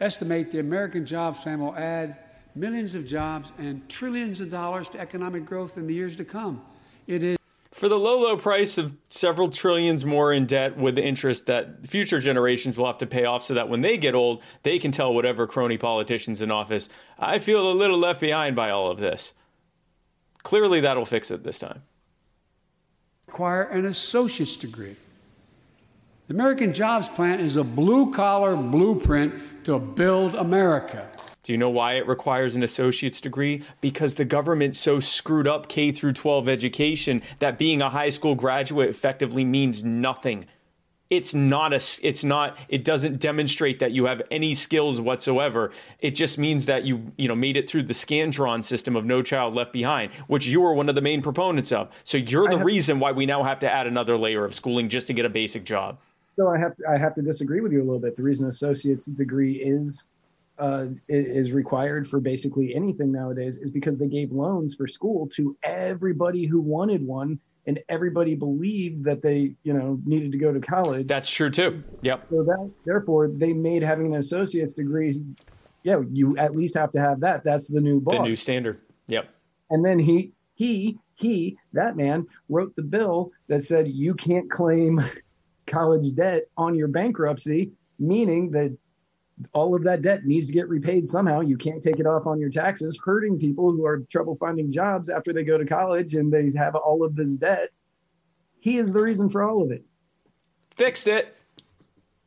[0.00, 2.16] estimate the American Jobs Plan will add
[2.56, 6.60] millions of jobs and trillions of dollars to economic growth in the years to come.
[7.06, 7.35] It is
[7.76, 11.86] For the low, low price of several trillions more in debt with the interest that
[11.86, 14.92] future generations will have to pay off so that when they get old, they can
[14.92, 18.98] tell whatever crony politicians in office, I feel a little left behind by all of
[18.98, 19.34] this.
[20.42, 21.82] Clearly, that'll fix it this time.
[23.26, 24.96] require an associate's degree.
[26.28, 31.10] The American Jobs Plan is a blue collar blueprint to build America.
[31.46, 33.62] Do you know why it requires an associate's degree?
[33.80, 38.34] Because the government so screwed up K through 12 education that being a high school
[38.34, 40.46] graduate effectively means nothing.
[41.08, 45.70] It's not a it's not it doesn't demonstrate that you have any skills whatsoever.
[46.00, 49.22] It just means that you, you know, made it through the Scantron system of No
[49.22, 51.90] Child Left Behind, which you were one of the main proponents of.
[52.02, 54.88] So you're the have- reason why we now have to add another layer of schooling
[54.88, 55.96] just to get a basic job.
[56.34, 58.16] So I have I have to disagree with you a little bit.
[58.16, 60.02] The reason associate's degree is
[60.58, 65.56] uh, is required for basically anything nowadays is because they gave loans for school to
[65.62, 70.60] everybody who wanted one, and everybody believed that they you know needed to go to
[70.60, 71.06] college.
[71.06, 71.82] That's true too.
[72.02, 72.26] Yep.
[72.30, 75.20] So that therefore they made having an associate's degree.
[75.82, 77.44] Yeah, you at least have to have that.
[77.44, 78.16] That's the new bar.
[78.16, 78.80] The new standard.
[79.08, 79.28] Yep.
[79.70, 85.02] and then he he he, that man, wrote the bill that said you can't claim
[85.66, 88.76] college debt on your bankruptcy, meaning that
[89.52, 91.40] all of that debt needs to get repaid somehow.
[91.40, 95.08] You can't take it off on your taxes, hurting people who are trouble finding jobs
[95.10, 97.70] after they go to college and they have all of this debt.
[98.60, 99.84] He is the reason for all of it.
[100.74, 101.34] Fixed it.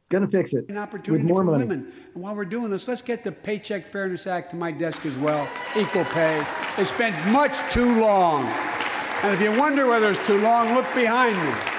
[0.10, 1.65] Gonna fix it An opportunity with more for money.
[1.65, 1.93] women.
[2.15, 5.17] And while we're doing this, let's get the Paycheck Fairness Act to my desk as
[5.17, 5.48] well.
[5.78, 6.43] Equal pay.
[6.78, 8.45] It's been much too long.
[9.24, 11.78] And if you wonder whether it's too long, look behind me.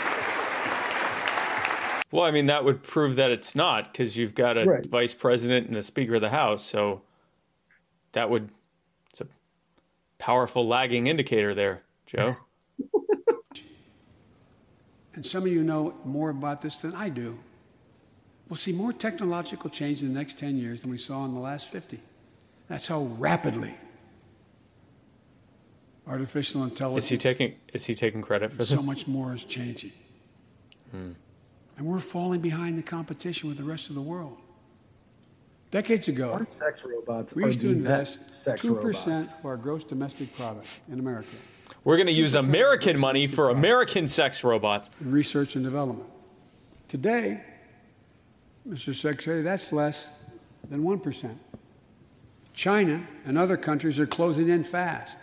[2.13, 4.87] Well, I mean, that would prove that it's not because you've got a Right.
[4.87, 6.65] vice president and a speaker of the House.
[6.65, 7.03] So
[8.13, 8.51] that would,
[9.11, 9.27] it's a
[10.19, 12.37] powerful lagging indicator there, Joe.
[15.15, 17.39] and some of you know more about this than I do.
[18.49, 21.41] We'll see more technological change in the next 10 years than we saw in the
[21.41, 22.01] last 50.
[22.69, 23.75] That's how rapidly
[26.07, 28.71] artificial intelligence Is he taking is he taking credit for this?
[28.71, 29.93] so much more is changing.
[30.91, 31.13] Hmm.
[31.81, 34.37] And we're falling behind the competition with the rest of the world.
[35.71, 39.07] Decades ago, Our sex robots we used to invest 2% robots.
[39.39, 41.31] of our gross domestic product in America
[41.85, 44.91] We're going to use American money for American sex robots.
[45.01, 46.07] in research and development.
[46.89, 47.43] Today,
[48.69, 48.95] Mr.
[48.95, 50.13] Secretary, that's less
[50.69, 51.35] than 1%.
[52.53, 55.17] China and other countries are closing in fast.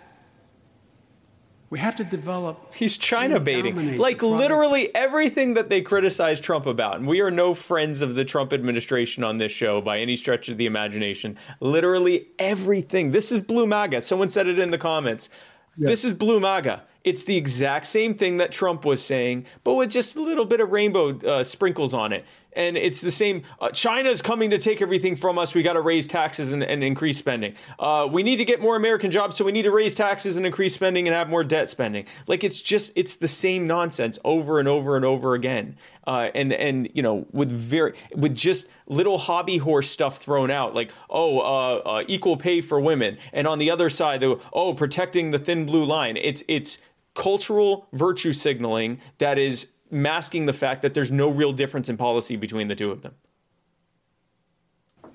[1.70, 2.74] We have to develop.
[2.74, 3.98] He's China baiting.
[3.98, 6.98] Like literally everything that they criticize Trump about.
[6.98, 10.48] And we are no friends of the Trump administration on this show by any stretch
[10.48, 11.38] of the imagination.
[11.60, 13.12] Literally everything.
[13.12, 14.02] This is Blue MAGA.
[14.02, 15.30] Someone said it in the comments.
[15.78, 16.84] This is Blue MAGA.
[17.04, 20.60] It's the exact same thing that Trump was saying, but with just a little bit
[20.60, 22.26] of rainbow uh, sprinkles on it.
[22.58, 23.44] And it's the same.
[23.62, 25.54] Uh, China's coming to take everything from us.
[25.54, 27.54] We got to raise taxes and, and increase spending.
[27.78, 30.46] Uh, we need to get more American jobs, so we need to raise taxes and
[30.46, 32.08] increase spending and have more debt spending.
[32.26, 35.78] Like it's just it's the same nonsense over and over and over again.
[36.08, 40.74] Uh, and and you know with very with just little hobby horse stuff thrown out,
[40.74, 44.74] like oh uh, uh, equal pay for women, and on the other side, the, oh
[44.74, 46.18] protecting the thin blue line.
[46.18, 46.80] It's it's
[47.14, 52.36] cultural virtue signaling that is masking the fact that there's no real difference in policy
[52.36, 53.16] between the two of them.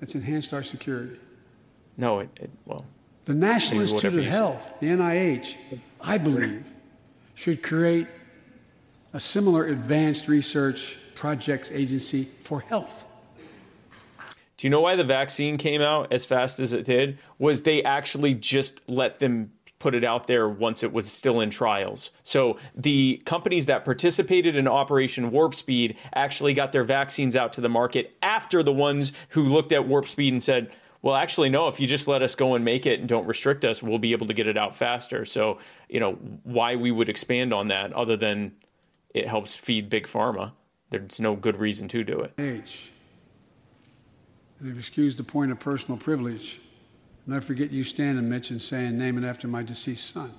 [0.01, 1.17] It's enhanced our security.
[1.97, 2.85] No, it, it well,
[3.25, 4.37] The National Institute of you say.
[4.37, 5.55] Health, the NIH,
[6.01, 6.65] I believe,
[7.35, 8.07] should create
[9.13, 13.05] a similar advanced research projects agency for health.
[14.57, 17.19] Do you know why the vaccine came out as fast as it did?
[17.37, 19.52] Was they actually just let them
[19.83, 22.11] put it out there once it was still in trials.
[22.23, 27.61] So the companies that participated in Operation Warp Speed actually got their vaccines out to
[27.61, 31.67] the market after the ones who looked at Warp Speed and said, well, actually, no,
[31.67, 34.13] if you just let us go and make it and don't restrict us, we'll be
[34.13, 35.25] able to get it out faster.
[35.25, 38.53] So, you know, why we would expand on that other than
[39.13, 40.53] it helps feed Big Pharma.
[40.91, 42.31] There's no good reason to do it.
[42.39, 42.89] age.
[44.59, 46.61] And they've excused the point of personal privilege.
[47.25, 50.31] I'll never forget you standing, Mitch, and saying, name it after my deceased son.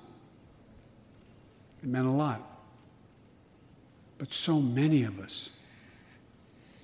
[1.83, 2.43] It meant a lot.
[4.19, 5.51] But so many of us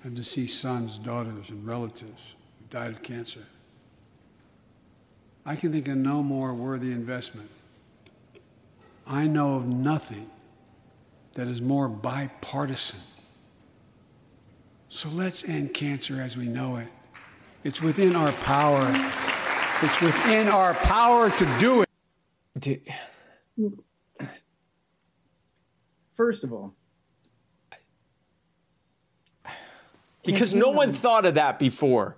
[0.03, 3.45] have deceased sons, daughters, and relatives who died of cancer.
[5.45, 7.49] I can think of no more worthy investment.
[9.05, 10.29] I know of nothing
[11.33, 12.99] that is more bipartisan.
[14.89, 16.87] So let's end cancer as we know it.
[17.63, 18.81] It's within our power.
[19.81, 21.89] It's within our power to do it.
[22.59, 22.81] Did,
[26.13, 26.75] First of all,
[30.23, 32.15] because no one thought of that before.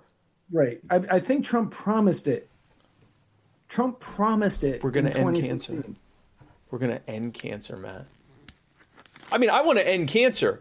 [0.52, 0.78] right.
[0.90, 2.48] I, I think Trump promised it.
[3.68, 4.84] Trump promised it.
[4.84, 5.84] We're gonna end cancer.
[6.74, 8.04] We're going to end cancer, Matt.
[9.30, 10.60] I mean, I want to end cancer.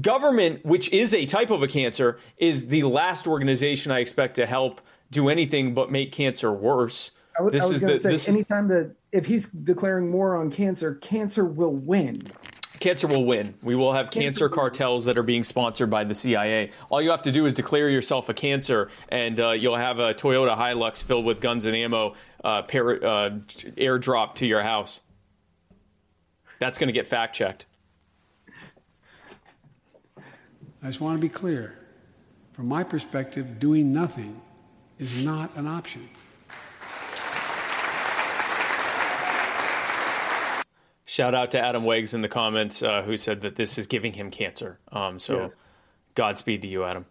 [0.00, 4.46] Government, which is a type of a cancer, is the last organization I expect to
[4.46, 4.80] help
[5.14, 7.12] do anything but make cancer worse.
[7.38, 9.26] I wa- I this was is going the to say, this is, anytime that if
[9.26, 12.22] he's declaring war on cancer, cancer will win.
[12.80, 13.54] cancer will win.
[13.62, 16.70] We will have cancer cartels that are being sponsored by the CIA.
[16.90, 20.12] All you have to do is declare yourself a cancer, and uh, you'll have a
[20.14, 23.30] Toyota Hilux filled with guns and ammo uh, par- uh,
[23.76, 25.00] airdrop to your house.
[26.58, 27.66] That's going to get fact checked.
[30.82, 31.78] I just want to be clear.
[32.52, 34.40] From my perspective, doing nothing
[34.98, 36.08] is not an option.
[41.06, 44.14] Shout out to Adam Weggs in the comments uh, who said that this is giving
[44.14, 44.78] him cancer.
[44.90, 45.56] Um, so, Yes.
[46.14, 47.06] Godspeed to you, Adam.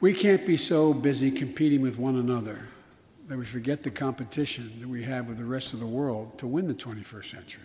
[0.00, 2.68] We can't be so busy competing with one another
[3.28, 6.46] that we forget the competition that we have with the rest of the world to
[6.46, 7.62] win the 21st century.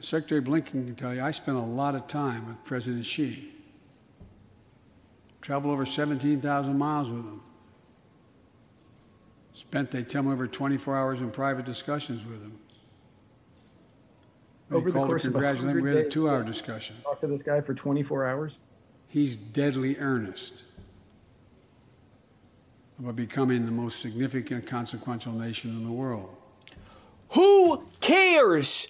[0.00, 3.53] Secretary Blinken can tell you I spent a lot of time with President Xi.
[5.44, 7.42] Traveled over 17,000 miles with him.
[9.52, 12.58] Spent, they tell me, over 24 hours in private discussions with him.
[14.70, 16.46] Over the course of a hundred we had a two-hour yeah.
[16.46, 16.96] discussion.
[17.02, 18.58] Talk to this guy for 24 hours.
[19.06, 20.64] He's deadly earnest
[22.98, 26.34] about becoming the most significant, consequential nation in the world.
[27.32, 28.88] Who cares?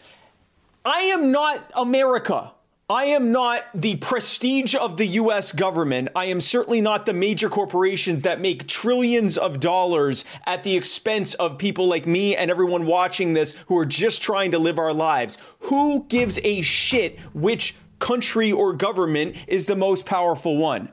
[0.85, 2.53] I am not America.
[2.91, 6.11] I am not the prestige of the US government.
[6.15, 11.33] I am certainly not the major corporations that make trillions of dollars at the expense
[11.35, 14.93] of people like me and everyone watching this who are just trying to live our
[14.93, 15.39] lives.
[15.61, 20.91] Who gives a shit which country or government is the most powerful one?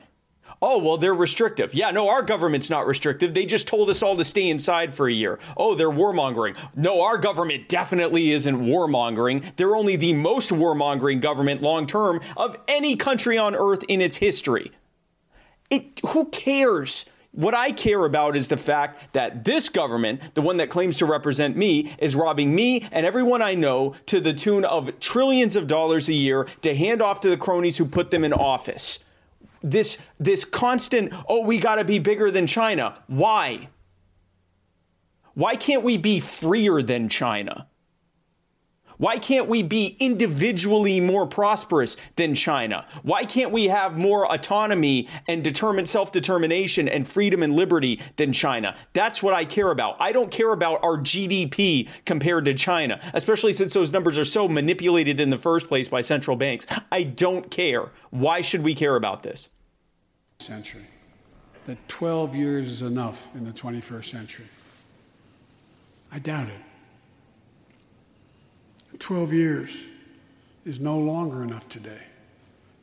[0.64, 1.74] Oh, well, they're restrictive.
[1.74, 3.34] Yeah, no, our government's not restrictive.
[3.34, 5.40] They just told us all to stay inside for a year.
[5.56, 6.56] Oh, they're warmongering.
[6.76, 9.56] No, our government definitely isn't warmongering.
[9.56, 14.16] They're only the most warmongering government long term of any country on earth in its
[14.16, 14.70] history.
[15.68, 17.06] It, who cares?
[17.32, 21.06] What I care about is the fact that this government, the one that claims to
[21.06, 25.66] represent me, is robbing me and everyone I know to the tune of trillions of
[25.66, 29.00] dollars a year to hand off to the cronies who put them in office
[29.62, 33.02] this this constant oh we got to be bigger than China.
[33.06, 33.68] Why?
[35.34, 37.66] Why can't we be freer than China?
[38.98, 42.86] Why can't we be individually more prosperous than China?
[43.02, 48.76] Why can't we have more autonomy and determine self-determination and freedom and liberty than China?
[48.92, 49.96] That's what I care about.
[50.00, 54.48] I don't care about our GDP compared to China, especially since those numbers are so
[54.48, 56.66] manipulated in the first place by central banks.
[56.90, 57.90] I don't care.
[58.10, 59.50] Why should we care about this?
[60.38, 60.86] Century.
[61.66, 64.46] That 12 years is enough in the 21st century.
[66.10, 66.60] I doubt it.
[69.02, 69.76] 12 years
[70.64, 72.02] is no longer enough today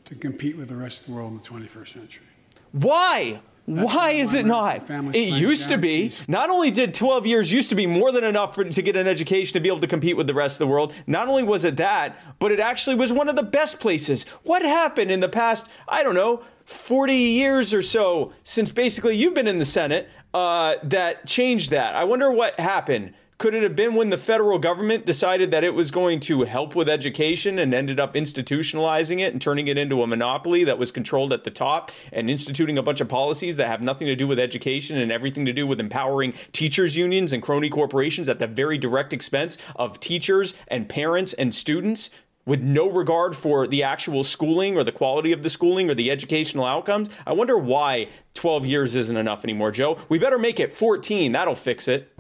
[0.04, 2.26] to compete with the rest of the world in the 21st century.
[2.74, 3.40] Why?
[3.66, 4.90] Why is it not?
[4.90, 6.12] It used to be.
[6.28, 9.08] Not only did 12 years used to be more than enough for, to get an
[9.08, 11.64] education to be able to compete with the rest of the world, not only was
[11.64, 14.26] it that, but it actually was one of the best places.
[14.44, 19.36] What happened in the past, I don't know, 40 years or so since basically you've
[19.36, 21.96] been in the Senate uh, that changed that?
[21.96, 23.14] I wonder what happened.
[23.40, 26.76] Could it have been when the federal government decided that it was going to help
[26.76, 30.92] with education and ended up institutionalizing it and turning it into a monopoly that was
[30.92, 34.28] controlled at the top and instituting a bunch of policies that have nothing to do
[34.28, 38.48] with education and everything to do with empowering teachers' unions and crony corporations at the
[38.48, 42.10] very direct expense of teachers and parents and students?
[42.46, 46.12] With no regard for the actual schooling or the quality of the schooling or the
[46.12, 49.98] educational outcomes, I wonder why 12 years isn't enough anymore, Joe.
[50.10, 51.32] We better make it 14.
[51.32, 52.12] That'll fix it.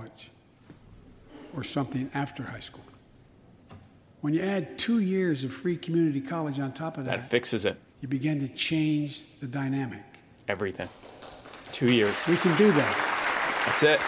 [1.59, 2.83] Or something after high school.
[4.21, 7.65] When you add two years of free community college on top of that, That fixes
[7.65, 7.77] it.
[7.99, 10.03] you begin to change the dynamic.
[10.47, 10.87] Everything.
[11.73, 12.15] Two years.
[12.27, 13.63] We can do that.
[13.65, 13.99] That's it.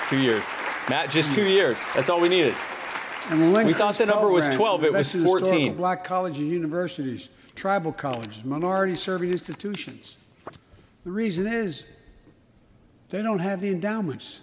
[0.00, 0.50] It's two years.
[0.88, 1.78] Matt, just two years.
[1.94, 2.54] That's all we needed.
[3.28, 5.76] And we'll thought the number was 12, it was invest in historical 14.
[5.76, 10.16] Black colleges and universities, tribal colleges, minority serving institutions.
[11.04, 11.84] The reason is
[13.10, 14.40] they don't have the endowments.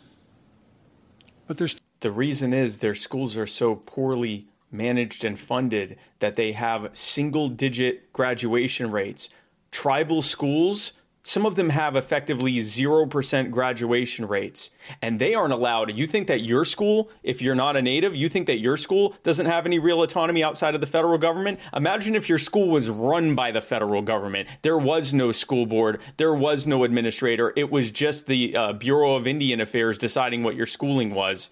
[1.47, 6.51] But there's The reason is their schools are so poorly managed and funded that they
[6.51, 9.29] have single digit graduation rates.
[9.71, 10.93] Tribal schools,
[11.23, 14.69] some of them have effectively 0% graduation rates,
[15.01, 15.97] and they aren't allowed.
[15.97, 19.15] You think that your school, if you're not a native, you think that your school
[19.23, 21.59] doesn't have any real autonomy outside of the federal government?
[21.75, 24.47] Imagine if your school was run by the federal government.
[24.61, 27.53] There was no school board, there was no administrator.
[27.55, 31.49] It was just the uh, Bureau of Indian Affairs deciding what your schooling was.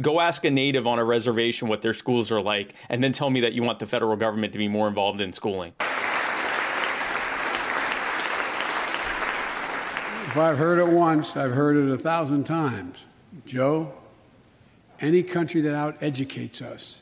[0.00, 3.28] Go ask a native on a reservation what their schools are like, and then tell
[3.28, 5.74] me that you want the federal government to be more involved in schooling.
[10.28, 12.96] If I've heard it once, I've heard it a thousand times.
[13.44, 13.92] Joe,
[14.98, 17.00] any country that out educates us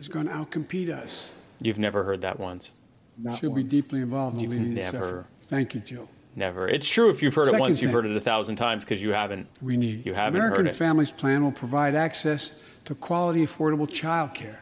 [0.00, 1.30] is going to outcompete us.
[1.60, 2.72] You've never heard that once.
[3.18, 3.70] Not Should be once.
[3.70, 5.26] deeply involved in You've leading this effort.
[5.48, 6.08] Thank you, Joe.
[6.34, 6.66] Never.
[6.68, 8.02] It's true if you've heard it Second once, you've thing.
[8.02, 9.46] heard it a thousand times because you haven't.
[9.60, 10.06] We need.
[10.06, 10.76] You haven't American heard it.
[10.76, 12.52] Families Plan will provide access
[12.86, 14.60] to quality, affordable child care.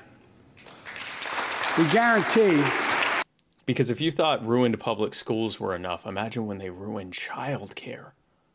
[1.79, 2.63] We guarantee
[3.67, 8.13] Because if you thought ruined public schools were enough, imagine when they ruined childcare.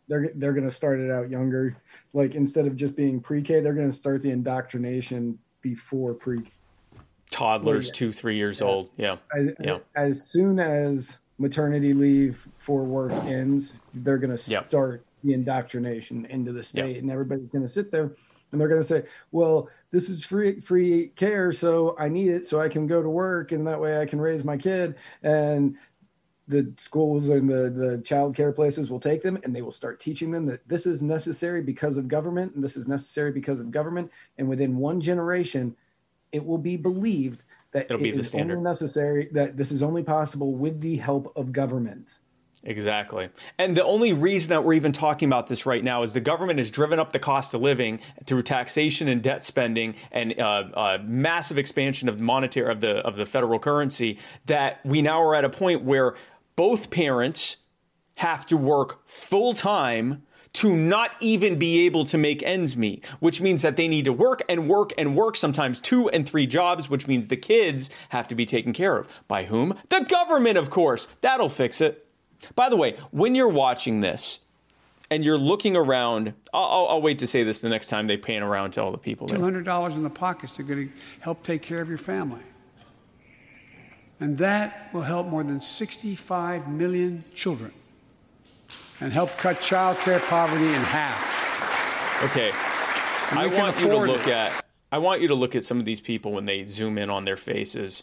[0.10, 1.78] They're they're going to start it out younger.
[2.14, 6.44] Like instead of just being pre-K, they're going to start the indoctrination before pre.
[7.32, 7.94] Toddlers, Yeah.
[7.94, 8.90] two, three years old.
[8.98, 9.16] Yeah.
[9.34, 9.80] I, Yeah.
[9.96, 14.68] As soon as maternity leave for work ends, they're going to Yep.
[14.68, 18.16] start the indoctrination into the state, and everybody's going to sit there
[18.52, 22.46] and they're going to say, "Well, this is free free care, so I need it
[22.46, 25.76] so I can go to work, and that way I can raise my kid." And
[26.48, 30.00] the schools and the the child care places will take them and they will start
[30.00, 33.72] teaching them that this is necessary because of government and this is necessary because of
[33.72, 35.76] government and within one generation
[36.32, 37.44] it will be believed
[37.76, 38.58] that It'll be the is standard.
[38.58, 42.14] only necessary that this is only possible with the help of government
[42.66, 43.30] Exactly.
[43.60, 46.58] And the only reason that we're even talking about this right now is the government
[46.58, 50.98] has driven up the cost of living through taxation and debt spending and uh, uh,
[51.04, 54.18] massive expansion of the monetary of the of the federal currency
[54.48, 56.16] that we now are at a point where
[56.56, 57.58] both parents
[58.16, 60.24] have to work full time
[60.56, 64.14] to not even be able to make ends meet, which means that they need to
[64.14, 68.28] work and work and work, sometimes two and three jobs, which means the kids have
[68.30, 69.10] to be taken care of.
[69.28, 69.78] By whom?
[69.90, 71.08] The government, of course.
[71.22, 72.08] That'll fix it.
[72.56, 74.40] By the way, when you're watching this
[75.12, 78.42] and you're looking around, I'll, I'll, wait to say this the next time they pan
[78.42, 80.90] around to all the people $200 in the pockets to get to
[81.20, 82.42] help take care of your family.
[84.20, 87.74] And that will help more than 65 million children
[89.06, 92.24] and help cut child care poverty in half.
[92.24, 92.52] Okay.
[93.38, 94.34] I want you to look it.
[94.34, 97.12] at I want you to look at some of these people when they zoom in
[97.12, 98.02] on their faces.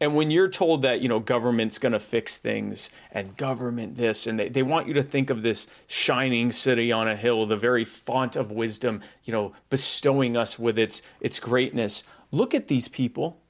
[0.00, 4.26] And when you're told that, you know, government's going to fix things and government this,
[4.26, 7.56] and they, they want you to think of this shining city on a hill, the
[7.56, 12.02] very font of wisdom, you know, bestowing us with its, its greatness.
[12.32, 13.40] Look at these people.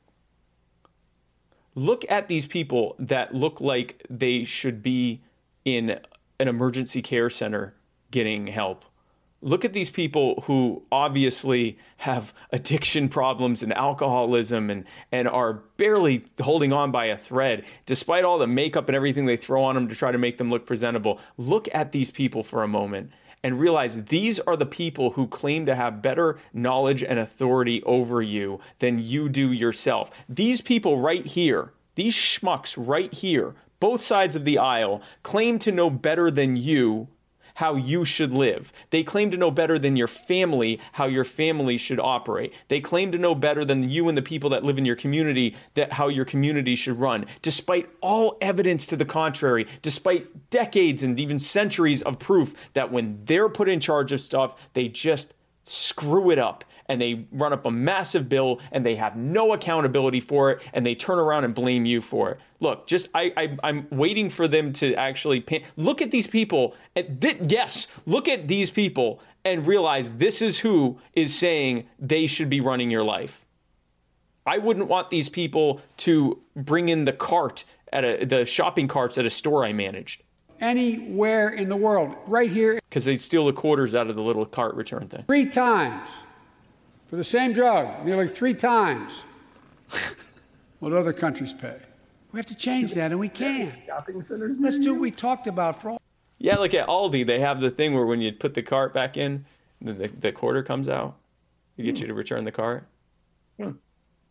[1.74, 5.22] Look at these people that look like they should be
[5.64, 5.98] in
[6.38, 7.74] an emergency care center
[8.10, 8.84] getting help.
[9.44, 16.24] Look at these people who obviously have addiction problems and alcoholism and, and are barely
[16.40, 19.88] holding on by a thread, despite all the makeup and everything they throw on them
[19.88, 21.18] to try to make them look presentable.
[21.36, 23.10] Look at these people for a moment
[23.42, 28.22] and realize these are the people who claim to have better knowledge and authority over
[28.22, 30.24] you than you do yourself.
[30.28, 35.72] These people right here, these schmucks right here, both sides of the aisle, claim to
[35.72, 37.08] know better than you
[37.54, 38.72] how you should live.
[38.90, 42.54] They claim to know better than your family how your family should operate.
[42.68, 45.56] They claim to know better than you and the people that live in your community
[45.74, 47.26] that how your community should run.
[47.42, 53.18] Despite all evidence to the contrary, despite decades and even centuries of proof that when
[53.24, 57.66] they're put in charge of stuff, they just screw it up and they run up
[57.66, 61.54] a massive bill and they have no accountability for it and they turn around and
[61.54, 62.40] blame you for it.
[62.60, 66.74] Look, just I, I I'm waiting for them to actually pan- look at these people.
[66.94, 72.26] And th- yes, look at these people and realize this is who is saying they
[72.26, 73.44] should be running your life.
[74.46, 79.18] I wouldn't want these people to bring in the cart at a, the shopping carts
[79.18, 80.22] at a store I managed
[80.60, 84.46] Anywhere in the world, right here, because they'd steal the quarters out of the little
[84.46, 85.24] cart return thing.
[85.26, 86.08] three times
[87.12, 89.24] for the same drug, nearly three times
[90.78, 91.76] what other countries pay.
[92.32, 93.70] We have to change that, and we can.
[93.86, 96.00] shopping centers Let's do what we talked about for all.
[96.38, 99.18] Yeah, look at Aldi, they have the thing where when you put the cart back
[99.18, 99.44] in,
[99.82, 101.16] the, the, the quarter comes out.
[101.76, 102.86] They get you to return the cart.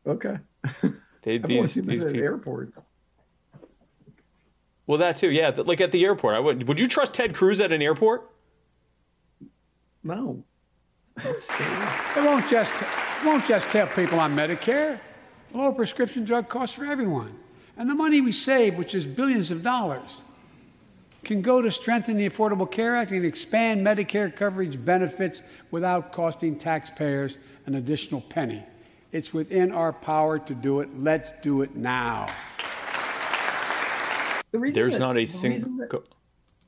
[0.07, 0.38] okay
[1.21, 2.89] They, i've only these, seen these that at airports
[4.88, 5.29] Well, that too.
[5.29, 6.34] Yeah, th- like at the airport.
[6.34, 6.67] I would.
[6.67, 8.27] Would you trust Ted Cruz at an airport?
[10.03, 10.43] no
[11.18, 14.99] It won't just, it won't just help people on Medicare.
[15.53, 17.38] Lower prescription drug costs for everyone.
[17.78, 20.22] And the money we save, which is billions of dollars,
[21.24, 26.57] can go to strengthen the Affordable Care Act and expand Medicare coverage benefits without costing
[26.57, 28.64] taxpayers an additional penny.
[29.12, 30.89] It's within our power to do it.
[30.97, 32.28] Let's do it now.
[34.51, 36.03] the There's that- not a the single.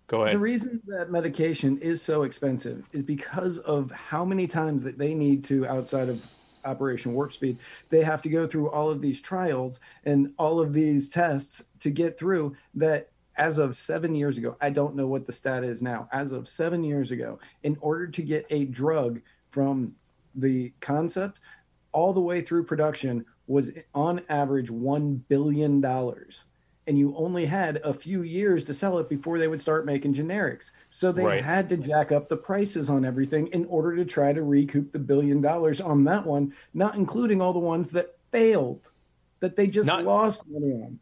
[0.07, 4.83] Go, go The reason that medication is so expensive is because of how many times
[4.83, 6.25] that they need to, outside of
[6.65, 7.57] Operation Warp Speed,
[7.89, 11.89] they have to go through all of these trials and all of these tests to
[11.89, 13.09] get through that.
[13.35, 16.07] As of seven years ago, I don't know what the stat is now.
[16.11, 19.95] As of seven years ago, in order to get a drug from
[20.35, 21.39] the concept
[21.93, 25.81] all the way through production was on average $1 billion
[26.87, 30.13] and you only had a few years to sell it before they would start making
[30.13, 30.71] generics.
[30.89, 31.43] So they Right.
[31.43, 34.99] had to jack up the prices on everything in order to try to recoup the
[34.99, 38.91] billion dollars on that one, not including all the ones that failed,
[39.39, 40.99] that they just Not- lost money on.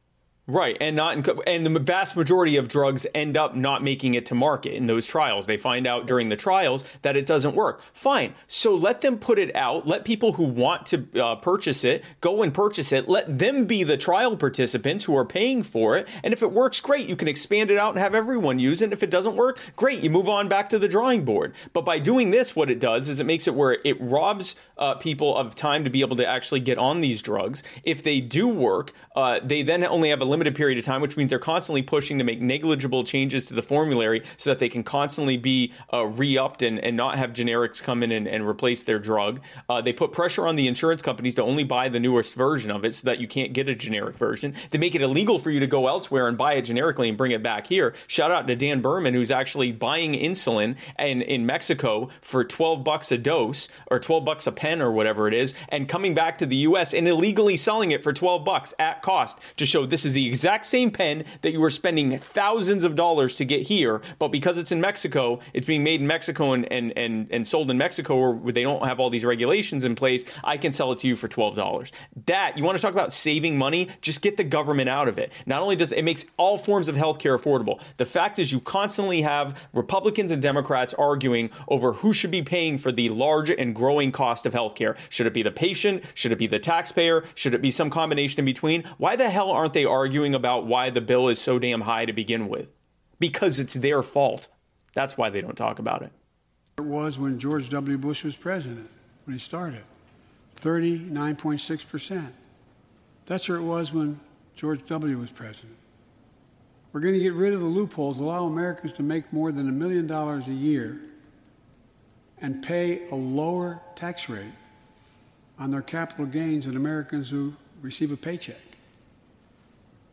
[0.48, 4.26] Right, and not in, and the vast majority of drugs end up not making it
[4.26, 5.46] to market in those trials.
[5.46, 7.82] They find out during the trials that it doesn't work.
[7.94, 9.88] Fine, so let them put it out.
[9.88, 13.08] Let people who want to uh, purchase it go and purchase it.
[13.08, 16.10] Let them be the trial participants who are paying for it.
[16.24, 17.08] And if it works, great.
[17.08, 18.86] You can expand it out and have everyone use it.
[18.86, 20.02] And if it doesn't work, great.
[20.02, 21.54] You move on back to the drawing board.
[21.72, 24.96] But by doing this, what it does is it makes it where it robs uh,
[24.96, 27.62] people of time to be able to actually get on these drugs.
[27.84, 31.16] If they do work, uh, they then only have a limited period of time, which
[31.16, 34.84] means they're constantly pushing to make negligible changes to the formulary so that they can
[34.84, 38.84] constantly be uh, re upped and, and not have generics come in and, and replace
[38.84, 39.40] their drug.
[39.70, 42.84] Uh, they put pressure on the insurance companies to only buy the newest version of
[42.84, 44.56] it so that you can't get a generic version.
[44.72, 47.32] They make it illegal for you to go elsewhere and buy it generically and bring
[47.32, 47.94] it back here.
[48.08, 53.12] Shout out to Dan Berman, who's actually buying insulin in, in Mexico for 12 bucks
[53.12, 56.46] a dose or 12 bucks a pen or whatever it is, and coming back to
[56.46, 60.14] the US and illegally selling it for 12 bucks at cost to show this is
[60.14, 64.28] the exact same pen that you were spending thousands of dollars to get here, but
[64.28, 67.78] because it's in Mexico, it's being made in Mexico and, and, and, and sold in
[67.78, 70.26] Mexico where they don't have all these regulations in place.
[70.44, 71.92] I can sell it to you for $12.
[72.28, 73.90] That, you want to talk about saving money?
[74.02, 75.32] Just get the government out of it.
[75.46, 78.60] Not only does it, it makes all forms of healthcare affordable, the fact is you
[78.60, 83.76] constantly have Republicans and Democrats arguing over who should be paying for the large and
[83.76, 84.61] growing cost of healthcare.
[85.10, 86.04] Should it be the patient?
[86.14, 87.24] Should it be the taxpayer?
[87.36, 88.84] Should it be some combination in between?
[88.98, 92.14] Why the hell aren't they arguing about why the bill is so damn high to
[92.14, 92.74] begin with?
[93.20, 94.48] Because it's their fault.
[94.94, 96.12] That's why they don't talk about it.
[96.78, 97.98] It was when George W.
[97.98, 98.90] Bush was president,
[99.26, 99.84] when he started
[100.60, 102.32] 39.6%.
[103.26, 104.20] That's where it was when
[104.56, 105.18] George W.
[105.18, 105.78] was president.
[106.94, 109.72] We're going to get rid of the loopholes, allow Americans to make more than a
[109.72, 111.00] million dollars a year
[112.42, 114.54] and pay a lower tax rate
[115.60, 118.56] on their capital gains than Americans who receive a paycheck.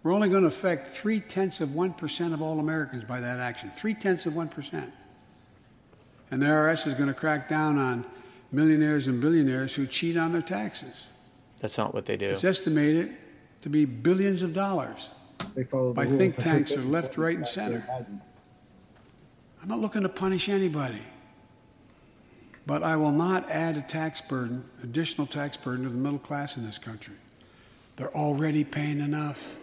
[0.03, 3.71] We're only going to affect three tenths of 1% of all Americans by that action.
[3.71, 4.91] Three tenths of 1%.
[6.31, 8.05] And the IRS is going to crack down on
[8.53, 11.07] millionaires and billionaires who cheat on their taxes.
[11.61, 12.31] That's not what they do.
[12.31, 13.17] It's estimated
[13.63, 15.09] to be billions of dollars
[15.55, 17.85] they follow by think tanks that are left, right, and center.
[19.63, 21.03] I'm not looking to punish anybody.
[22.69, 26.59] But I will not add a tax burden, additional tax burden to the middle class
[26.59, 27.15] in this country.
[27.97, 29.57] They're already paying enough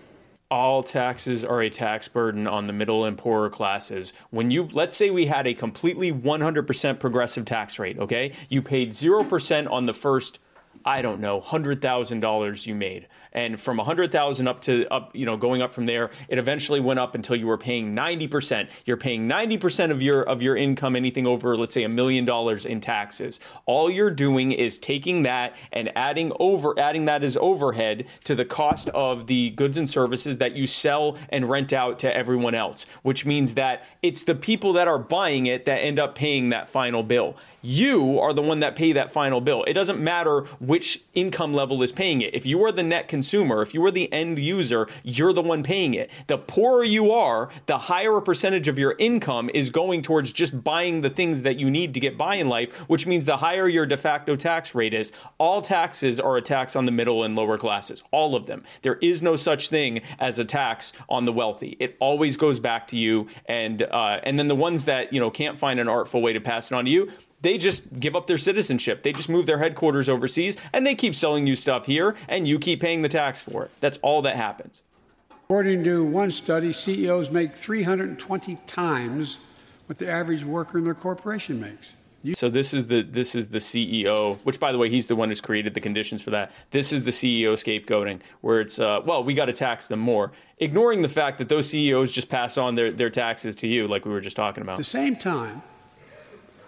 [0.51, 4.13] all taxes are a tax burden on the middle and poorer classes.
[4.29, 8.31] When you, let's say we had a completely 100% progressive tax rate, okay?
[8.49, 10.39] You paid 0% on the first,
[10.85, 15.61] I don't know, $100,000 you made and from 100,000 up to up, you know, going
[15.61, 18.69] up from there, it eventually went up until you were paying 90%.
[18.85, 22.65] You're paying 90% of your of your income anything over let's say a million dollars
[22.65, 23.39] in taxes.
[23.65, 28.45] All you're doing is taking that and adding over adding that as overhead to the
[28.45, 32.85] cost of the goods and services that you sell and rent out to everyone else,
[33.03, 36.69] which means that it's the people that are buying it that end up paying that
[36.69, 37.35] final bill.
[37.61, 39.63] You are the one that pay that final bill.
[39.65, 42.33] It doesn't matter which income level is paying it.
[42.33, 45.41] If you are the net consumer consumer, if you are the end user, you're the
[45.41, 46.11] one paying it.
[46.27, 50.63] The poorer you are, the higher a percentage of your income is going towards just
[50.63, 53.67] buying the things that you need to get by in life, which means the higher
[53.67, 55.11] your de facto tax rate is.
[55.39, 58.63] All taxes are a tax on the middle and lower classes, all of them.
[58.83, 61.77] There is no such thing as a tax on the wealthy.
[61.79, 65.31] It always goes back to you, and uh, and then the ones that you know
[65.31, 67.11] can't find an artful way to pass it on to you,
[67.45, 69.03] they just give up their citizenship.
[69.03, 72.57] They just move their headquarters overseas and they keep selling you stuff here and you
[72.57, 73.71] keep paying the tax for it.
[73.81, 74.81] That's all that happens.
[75.29, 79.37] According to one study, CEOs make 320 times
[79.85, 81.93] what the average worker in their corporation makes.
[82.23, 85.15] You- so this is the this is the CEO, which by the way, he's the
[85.15, 86.51] one who's created the conditions for that.
[86.71, 90.31] This is the CEO scapegoating, where it's uh, well, we got to tax them more,
[90.57, 94.05] ignoring the fact that those CEOs just pass on their, their taxes to you, like
[94.05, 94.73] we were just talking about.
[94.73, 95.61] At the same time,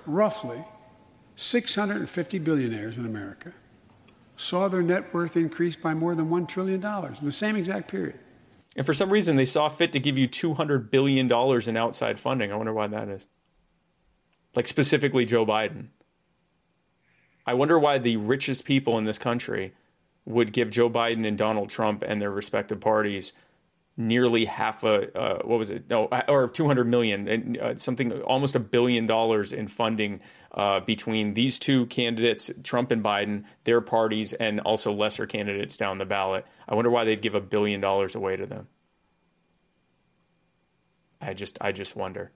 [0.07, 0.63] roughly
[1.35, 3.53] 650 billionaires in America
[4.35, 8.19] saw their net worth increase by more than $1 trillion in the same exact period.
[8.75, 12.51] And for some reason, they saw fit to give you $200 billion in outside funding.
[12.51, 13.25] I wonder why that is.
[14.55, 15.87] Like specifically Joe Biden.
[17.45, 19.73] I wonder why the richest people in this country
[20.25, 23.33] would give Joe Biden and Donald Trump and their respective parties
[23.97, 25.89] nearly half a uh, what was it?
[25.89, 30.21] No or 200 million and uh, something almost a billion dollars in funding
[30.51, 35.97] uh, between these two candidates Trump and Biden their parties and also lesser candidates down
[35.97, 36.45] the ballot.
[36.69, 38.67] I wonder why they'd give a billion dollars away to them.
[41.19, 42.31] I just i just wonder.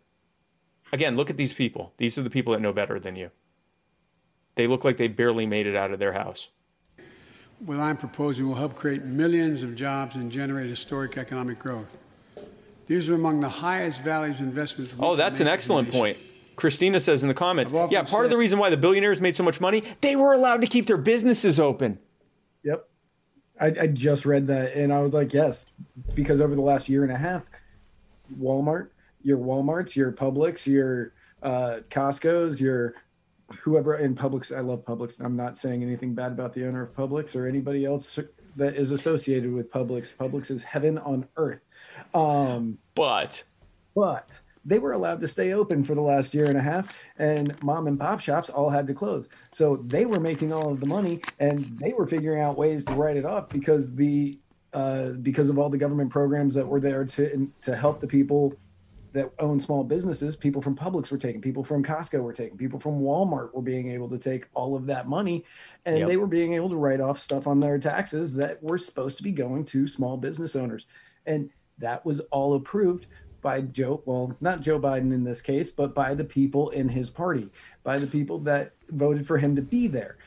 [0.91, 1.93] Again look at these people.
[1.97, 3.30] These are the people that know better than you.
[4.55, 6.49] They look like they barely made it out of their house
[7.66, 11.97] what I'm proposing will help create millions of jobs and generate historic economic growth.
[12.88, 14.93] These are among the highest values investments.
[14.99, 16.18] Oh, that's an excellent point.
[16.55, 19.36] Christina says in the comments, yeah, part said, of the reason why the billionaires made
[19.36, 21.99] so much money, they were allowed to keep their businesses open.
[22.64, 22.88] Yep.
[23.59, 25.68] I, I just read that and I was like, yes,
[26.16, 27.45] because over the last year and a half,
[28.39, 28.89] Walmart,
[29.24, 32.95] your Walmarts, your Publix, your uh, Costco's, your
[33.62, 34.56] whoever in Publix.
[34.56, 35.20] I love Publix.
[35.20, 38.20] I'm not saying anything bad about the owner of Publix or anybody else
[38.56, 40.16] that is associated with Publix.
[40.16, 41.62] Publix is heaven on earth.
[42.14, 43.43] Um, but,
[43.95, 46.88] but they were allowed to stay open for the last year and a half,
[47.18, 49.30] and mom and pop shops all had to close.
[49.52, 52.93] So they were making all of the money, and they were figuring out ways to
[52.93, 54.36] write it off because the
[54.74, 58.54] uh, because of all the government programs that were there to to help the people
[59.14, 60.36] that own small businesses.
[60.36, 63.89] People from Publix were taking, people from Costco were taking, people from Walmart were being
[63.91, 65.43] able to take all of that money,
[65.86, 66.07] and yep.
[66.07, 69.24] they were being able to write off stuff on their taxes that were supposed to
[69.24, 70.86] be going to small business owners,
[71.26, 73.07] and that was all approved
[73.41, 77.09] by Joe, well, not Joe Biden in this case, but by the people in his
[77.09, 77.49] party,
[77.84, 80.18] by the people that voted for him to be there.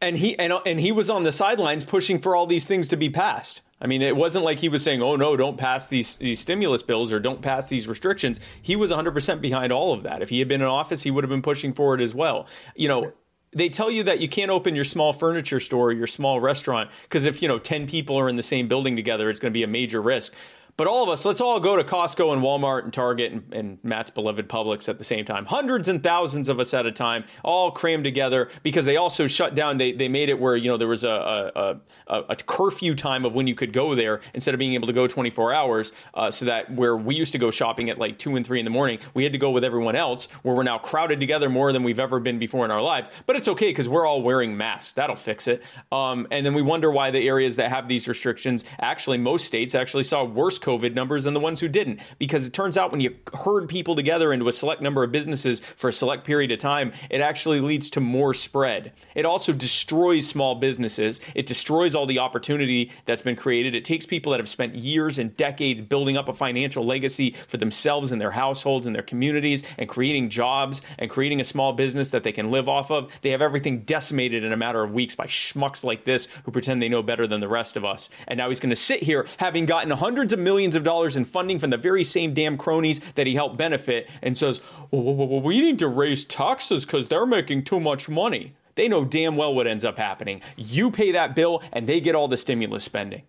[0.00, 2.96] And he and, and he was on the sidelines pushing for all these things to
[2.96, 3.60] be passed.
[3.80, 6.82] I mean, it wasn't like he was saying, "Oh no, don't pass these these stimulus
[6.82, 10.22] bills or don't pass these restrictions." He was 100% behind all of that.
[10.22, 12.46] If he had been in office, he would have been pushing for it as well.
[12.76, 13.12] You know,
[13.52, 16.90] they tell you that you can't open your small furniture store or your small restaurant
[17.02, 19.56] because if you know 10 people are in the same building together it's going to
[19.56, 20.34] be a major risk
[20.76, 23.78] but all of us, let's all go to Costco and Walmart and Target and, and,
[23.82, 25.46] Matt's beloved Publix at the same time.
[25.46, 29.54] Hundreds and thousands of us at a time, all crammed together because they also shut
[29.54, 29.78] down.
[29.78, 33.24] They, they made it where you know there was a, a, a, a curfew time
[33.24, 35.92] of when you could go there instead of being able to go 24 hours.
[36.14, 38.64] Uh, so that where we used to go shopping at like two and three in
[38.64, 40.26] the morning, we had to go with everyone else.
[40.42, 43.10] Where we're now crowded together more than we've ever been before in our lives.
[43.26, 44.92] But it's okay because we're all wearing masks.
[44.92, 45.62] That'll fix it.
[45.90, 49.74] Um, and then we wonder why the areas that have these restrictions actually most states
[49.74, 52.00] actually saw worse COVID COVID numbers than the ones who didn't.
[52.18, 55.60] Because it turns out when you herd people together into a select number of businesses
[55.76, 58.92] for a select period of time, it actually leads to more spread.
[59.14, 61.20] It also destroys small businesses.
[61.34, 63.74] It destroys all the opportunity that's been created.
[63.74, 67.56] It takes people that have spent years and decades building up a financial legacy for
[67.56, 72.10] themselves and their households and their communities and creating jobs and creating a small business
[72.10, 73.10] that they can live off of.
[73.22, 76.82] They have everything decimated in a matter of weeks by schmucks like this who pretend
[76.82, 78.08] they know better than the rest of us.
[78.28, 81.14] And now he's going to sit here having gotten hundreds of millions millions of dollars
[81.14, 85.40] in funding from the very same damn cronies that he helped benefit and says, well,
[85.40, 88.52] we need to raise taxes because they're making too much money.
[88.74, 90.40] They know damn well what ends up happening.
[90.56, 93.22] You pay that bill and they get all the stimulus spending.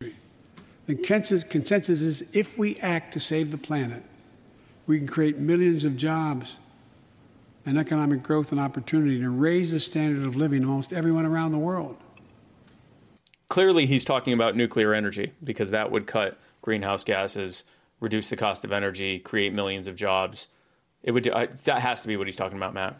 [0.00, 4.02] The consensus, consensus is if we act to save the planet,
[4.86, 6.56] we can create millions of jobs
[7.66, 11.58] and economic growth and opportunity to raise the standard of living amongst everyone around the
[11.58, 11.98] world
[13.50, 17.64] clearly he's talking about nuclear energy because that would cut greenhouse gases,
[18.00, 20.46] reduce the cost of energy, create millions of jobs.
[21.02, 22.98] It would uh, that has to be what he's talking about, Matt.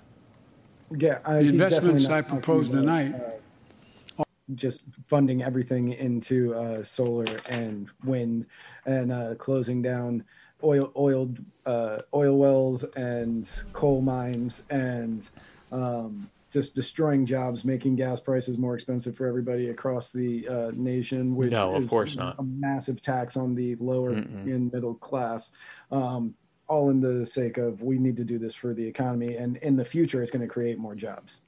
[0.95, 3.15] Yeah, uh, the investments I proposed tonight.
[3.15, 4.25] Uh,
[4.57, 8.47] just funding everything into uh, solar and wind,
[8.85, 10.25] and uh, closing down
[10.65, 11.33] oil oil
[11.67, 15.31] uh, oil wells and coal mines and
[15.71, 21.37] um, just destroying jobs, making gas prices more expensive for everybody across the uh, nation,
[21.37, 22.37] which no, of course not.
[22.39, 24.45] a massive tax on the lower Mm-mm.
[24.45, 25.51] and middle class.
[25.91, 26.35] Um,
[26.67, 29.77] all in the sake of we need to do this for the economy, and in
[29.77, 31.41] the future, it's going to create more jobs.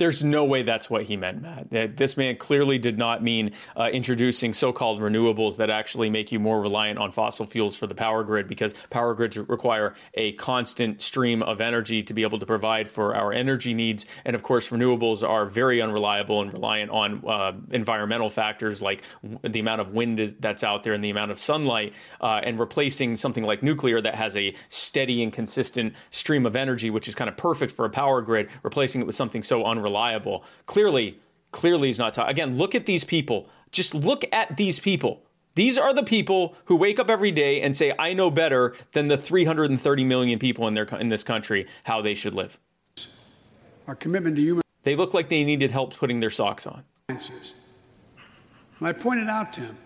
[0.00, 1.96] There's no way that's what he meant, Matt.
[1.98, 6.40] This man clearly did not mean uh, introducing so called renewables that actually make you
[6.40, 11.02] more reliant on fossil fuels for the power grid because power grids require a constant
[11.02, 14.06] stream of energy to be able to provide for our energy needs.
[14.24, 19.02] And of course, renewables are very unreliable and reliant on uh, environmental factors like
[19.42, 21.92] the amount of wind that's out there and the amount of sunlight.
[22.22, 26.88] Uh, and replacing something like nuclear that has a steady and consistent stream of energy,
[26.88, 29.89] which is kind of perfect for a power grid, replacing it with something so unreliable
[29.90, 30.44] reliable.
[30.66, 31.18] Clearly,
[31.52, 32.12] clearly he's not.
[32.12, 32.30] talking.
[32.30, 33.48] Again, look at these people.
[33.72, 35.22] Just look at these people.
[35.56, 39.08] These are the people who wake up every day and say, "I know better than
[39.08, 42.58] the 330 million people in their in this country how they should live."
[43.88, 44.62] Our commitment to human.
[44.84, 46.84] They look like they needed help putting their socks on.
[47.08, 47.20] And
[48.82, 49.76] I pointed out to him,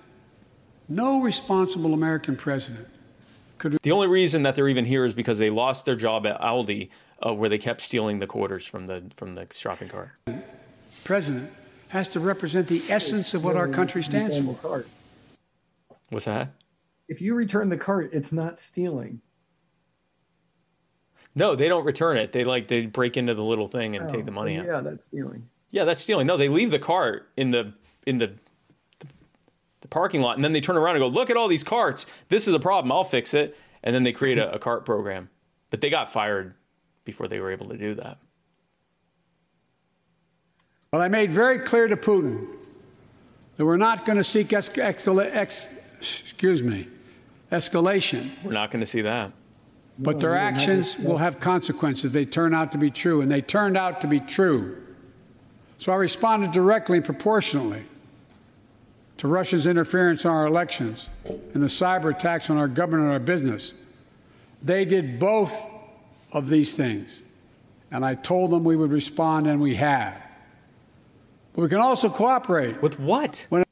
[0.89, 2.87] no responsible American president
[3.59, 3.79] could.
[3.83, 6.91] The only reason that they're even here is because they lost their job at Aldi
[7.25, 10.11] uh, where they kept stealing the quarters from the from the shopping cart.
[11.05, 11.51] President
[11.89, 14.85] has to represent the essence of what our country stands for.
[16.11, 16.53] What's that?
[17.09, 19.21] If you return the cart, it's not stealing.
[21.37, 22.33] No, they don't return it.
[22.33, 24.67] They like they break into the little thing and oh, take the money out.
[24.67, 25.49] Yeah, that's stealing.
[25.71, 26.27] Yeah, that's stealing.
[26.27, 27.75] No, they leave the cart in the
[28.07, 28.29] in the,
[29.01, 29.07] the
[29.81, 32.07] the parking lot, and then they turn around and go, "Look at all these carts.
[32.29, 32.93] This is a problem.
[32.93, 35.29] I'll fix it." And then they create a, a cart program.
[35.71, 36.55] But they got fired
[37.05, 38.19] before they were able to do that.
[40.93, 42.55] Well, I made very clear to Putin
[43.57, 46.89] that we're not going to seek ex- ex- excuse me,
[47.51, 48.31] escalation.
[48.45, 49.33] We're not going to see that.
[49.99, 52.13] But their actions will have consequences.
[52.13, 54.83] They turn out to be true, and they turned out to be true.
[55.79, 57.85] So I responded directly and proportionally
[59.19, 63.21] to Russia's interference in our elections and the cyber attacks on our government and our
[63.21, 63.73] business.
[64.63, 65.55] They did both
[66.35, 67.23] of these things.
[67.91, 70.21] And I told them we would respond, and we have.
[71.55, 72.83] But we can also cooperate.
[72.83, 73.47] With what?
[73.49, 73.63] When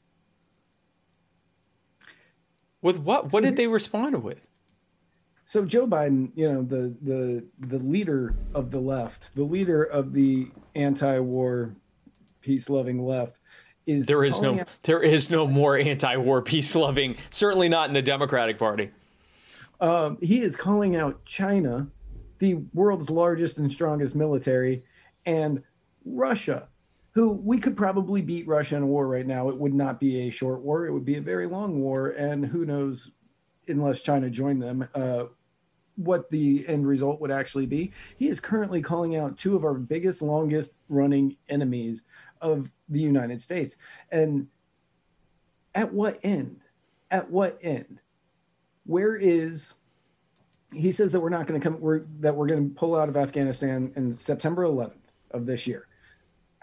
[2.81, 3.33] with what?
[3.33, 4.47] What did they respond with?
[5.45, 10.13] So Joe Biden, you know, the the the leader of the left, the leader of
[10.13, 11.75] the anti-war,
[12.41, 13.41] peace-loving left,
[13.87, 17.17] is there is no out- there is no more anti-war, peace-loving.
[17.31, 18.91] Certainly not in the Democratic Party.
[19.81, 21.89] Um, he is calling out China,
[22.43, 24.83] the world's largest and strongest military,
[25.25, 25.63] and
[26.05, 26.67] Russia,
[27.13, 29.49] who we could probably beat Russia in a war right now.
[29.49, 32.45] It would not be a short war; it would be a very long war, and
[32.45, 33.13] who knows,
[33.69, 35.27] unless China joined them, uh,
[35.95, 37.93] what the end result would actually be.
[38.19, 42.03] He is currently calling out two of our biggest, longest running enemies
[42.41, 43.77] of the United States,
[44.11, 44.49] and
[45.77, 46.63] at what end?
[47.09, 48.01] At what end?
[48.85, 49.75] Where is
[50.73, 53.09] he says that we're not going to come we're, that we're going to pull out
[53.09, 54.93] of Afghanistan in September 11th
[55.31, 55.87] of this year.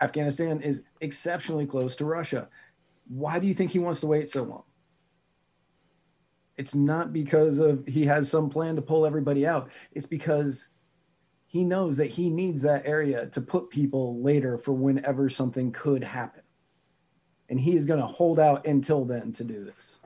[0.02, 2.48] Afghanistan is exceptionally close to Russia.
[3.08, 4.64] Why do you think he wants to wait so long?
[6.58, 9.70] It's not because of he has some plan to pull everybody out.
[9.94, 10.70] It's because
[11.48, 16.04] he knows that he needs that area to put people later for whenever something could
[16.04, 16.44] happen.
[17.50, 20.00] And he is going to hold out until then to do this.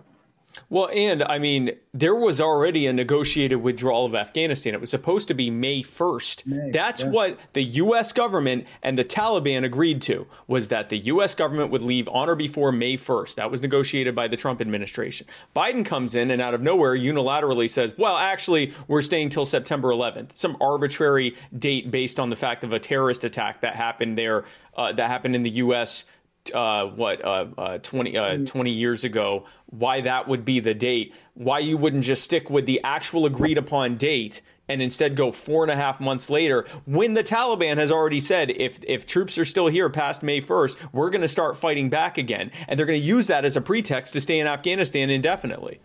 [0.70, 4.74] Well, and I mean, there was already a negotiated withdrawal of Afghanistan.
[4.74, 6.46] It was supposed to be May 1st.
[6.46, 7.10] May, That's yeah.
[7.10, 8.14] what the U.S.
[8.14, 11.34] government and the Taliban agreed to, was that the U.S.
[11.34, 13.36] government would leave on or before May 1st.
[13.36, 15.28] That was negotiated by the Trump administration.
[15.56, 19.90] Biden comes in and out of nowhere unilaterally says, well, actually, we're staying till September
[19.90, 20.36] 11th.
[20.36, 24.46] Some arbitrary date based on the fact of a terrorist attack that happened there,
[24.78, 26.06] uh, that happened in the U.S
[26.54, 28.46] uh, what uh, uh, 20, uh, mm.
[28.46, 32.66] 20 years ago, why that would be the date, why you wouldn't just stick with
[32.66, 37.14] the actual agreed upon date and instead go four and a half months later when
[37.14, 41.10] the Taliban has already said if if troops are still here past May 1st, we're
[41.10, 44.14] going to start fighting back again, and they're going to use that as a pretext
[44.14, 45.80] to stay in Afghanistan indefinitely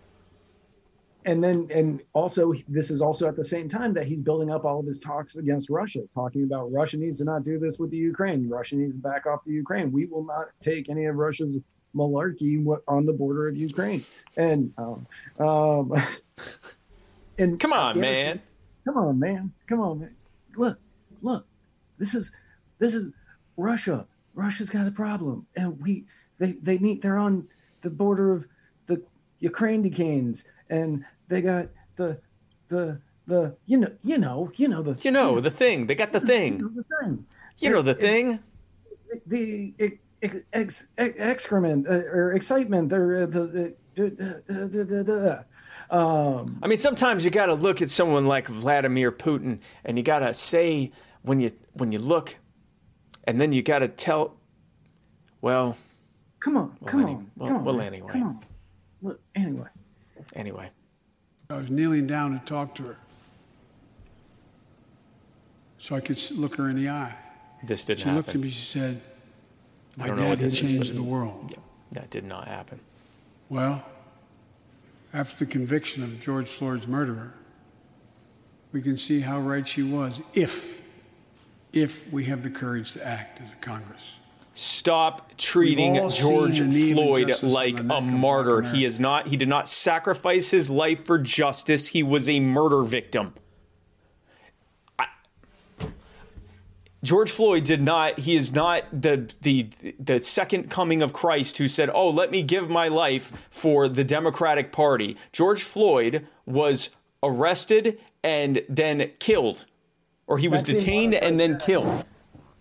[1.29, 4.65] and then and also this is also at the same time that he's building up
[4.65, 7.91] all of his talks against Russia, talking about Russia needs to not do this with
[7.91, 8.49] the Ukraine.
[8.49, 9.93] Russia needs to back off the Ukraine.
[9.93, 11.59] We will not take any of Russia's
[11.95, 14.03] malarkey on the border of Ukraine.
[14.39, 15.07] And um,
[15.39, 15.93] um
[17.39, 18.41] and come on, man.
[18.87, 19.53] Come on, man.
[19.67, 20.15] Come on, man.
[20.57, 20.79] Look,
[21.21, 21.47] look.
[21.99, 22.35] This is
[22.79, 23.13] this is
[23.59, 24.07] Russia.
[24.33, 26.07] Russia's got a problem, and we
[26.39, 27.49] they they need they're on
[27.83, 28.47] the border of
[28.87, 29.03] the
[29.41, 32.21] Ukraine decanes and they got the
[32.69, 35.87] the the you know you know you know the you know the thing.
[35.87, 37.27] They got the thing you know the thing.
[37.59, 38.41] You know the thing.
[39.27, 45.45] the, the ex, ex, excrement uh, or excitement or uh, the, the
[45.91, 50.05] um, I mean, sometimes you got to look at someone like Vladimir Putin, and you
[50.05, 52.37] got to say when you when you look,
[53.25, 54.37] and then you got to tell.
[55.41, 55.77] Well,
[56.41, 58.41] come on, well, come any, on, well, come on, well, anyway, come on.
[59.01, 59.69] Look, anyway,
[60.35, 60.71] Anyway.
[61.51, 62.97] I was kneeling down to talk to her
[65.79, 67.15] so I could look her in the eye.
[67.63, 68.17] This didn't she happen.
[68.17, 69.01] looked at me, she said,
[69.97, 71.53] My dad had changed the world.
[71.53, 71.59] Yeah,
[71.93, 72.81] that did not happen.
[73.49, 73.83] Well,
[75.15, 77.33] after the conviction of George Floyd's murderer,
[78.73, 80.83] we can see how right she was if,
[81.73, 84.19] if we have the courage to act as a Congress.
[84.61, 88.63] Stop treating George Floyd like a martyr.
[88.63, 89.29] He is not.
[89.29, 91.87] He did not sacrifice his life for justice.
[91.87, 93.35] He was a murder victim.
[94.99, 95.07] I,
[97.05, 98.19] George Floyd did not.
[98.19, 102.43] He is not the the the second coming of Christ who said, "Oh, let me
[102.43, 109.67] give my life for the Democratic Party." George Floyd was arrested and then killed,
[110.27, 112.05] or he was detained and then killed.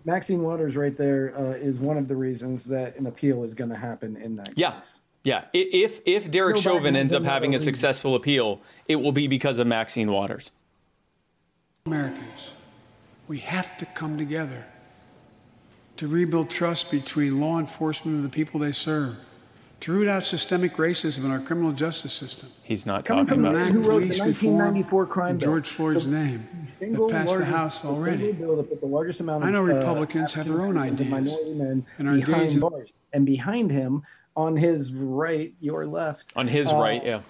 [0.08, 3.70] Maxine Waters right there uh, is one of the reasons that an appeal is going
[3.70, 4.72] to happen in that yeah.
[4.72, 5.01] case.
[5.26, 9.60] Yeah, if if Derek Chauvin ends up having a successful appeal, it will be because
[9.60, 10.51] of Maxine Waters.
[11.86, 12.53] Americans,
[13.28, 14.64] we have to come together
[15.97, 19.18] to rebuild trust between law enforcement and the people they serve,
[19.80, 22.49] to root out systemic racism in our criminal justice system.
[22.63, 23.61] He's not Coming talking from the about.
[23.65, 25.47] man who wrote the 1994 crime in bill.
[25.49, 28.23] George Floyd's The name single that passed the House already.
[28.32, 30.61] single bill that put the largest amount of, I know of, uh, Republicans have their
[30.61, 32.93] own African and ideas minority men and are behind in- bars.
[33.13, 34.01] And behind him,
[34.36, 37.21] on his right, your left, On his uh, right, yeah.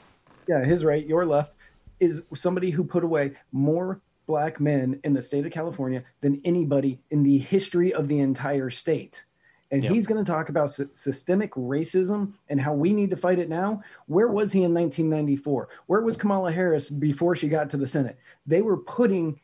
[0.47, 1.53] yeah, his right, your left,
[1.99, 6.99] is somebody who put away more black men in the state of California than anybody
[7.11, 9.23] in the history of the entire state.
[9.71, 9.91] And Yep.
[9.91, 13.49] he's going to talk about sy- systemic racism and how we need to fight it
[13.49, 13.81] now.
[14.05, 15.67] Where was he in 1994?
[15.87, 18.17] Where was Kamala Harris before she got to the Senate?
[18.45, 19.39] They were putting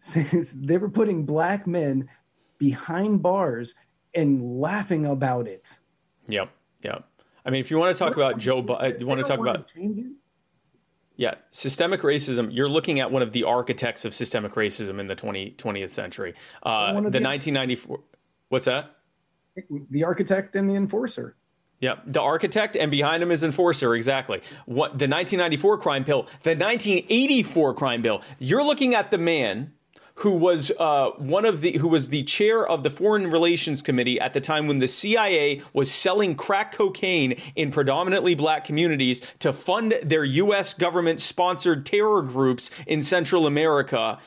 [0.14, 2.08] they were putting black men
[2.58, 3.74] behind bars
[4.14, 5.78] and laughing about it.
[6.28, 6.50] Yep.
[6.82, 7.04] Yep.
[7.44, 9.38] I mean, if you want to talk about Joe, Bi- uh, you want to talk
[9.40, 9.72] about?
[11.18, 12.48] Yeah, systemic racism.
[12.52, 16.34] You're looking at one of the architects of systemic racism in the 20, 20th century.
[16.62, 18.00] Uh, One of the the- 1994.
[18.50, 18.95] What's that?
[19.90, 21.36] The architect and the enforcer.
[21.80, 23.94] Yeah, the architect, and behind him is enforcer.
[23.94, 24.40] Exactly.
[24.64, 28.22] What the 1994 crime bill, the 1984 crime bill.
[28.38, 29.72] You're looking at the man
[30.16, 34.18] who was uh, one of the who was the chair of the Foreign Relations Committee
[34.18, 39.52] at the time when the CIA was selling crack cocaine in predominantly black communities to
[39.52, 40.72] fund their U.S.
[40.72, 44.18] government sponsored terror groups in Central America.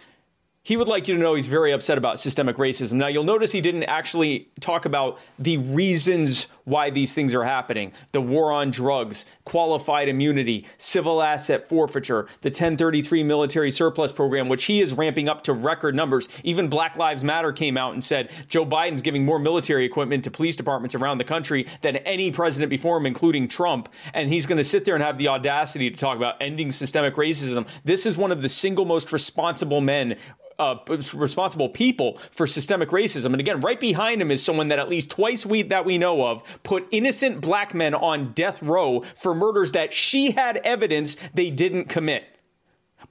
[0.62, 2.94] He would like you to know he's very upset about systemic racism.
[2.94, 7.92] Now, you'll notice he didn't actually talk about the reasons why these things are happening
[8.12, 14.66] the war on drugs, qualified immunity, civil asset forfeiture, the 1033 military surplus program, which
[14.66, 16.30] he is ramping up to record numbers.
[16.44, 20.32] Even Black Lives Matter came out and said Joe Biden's giving more military equipment to
[20.32, 23.90] police departments around the country than any president before him, including Trump.
[24.14, 27.16] And he's going to sit there and have the audacity to talk about ending systemic
[27.16, 27.68] racism.
[27.84, 30.16] This is one of the single most responsible men
[30.60, 30.76] uh,
[31.14, 33.28] responsible people for systemic racism.
[33.28, 36.28] And again, right behind him is someone that at least twice we that we know
[36.28, 41.50] of put innocent black men on death row for murders that she had evidence they
[41.50, 42.26] didn't commit.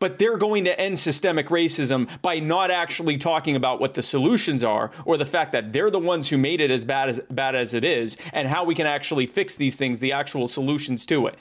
[0.00, 4.62] But they're going to end systemic racism by not actually talking about what the solutions
[4.62, 7.56] are or the fact that they're the ones who made it as bad as bad
[7.56, 11.26] as it is and how we can actually fix these things, the actual solutions to
[11.26, 11.36] it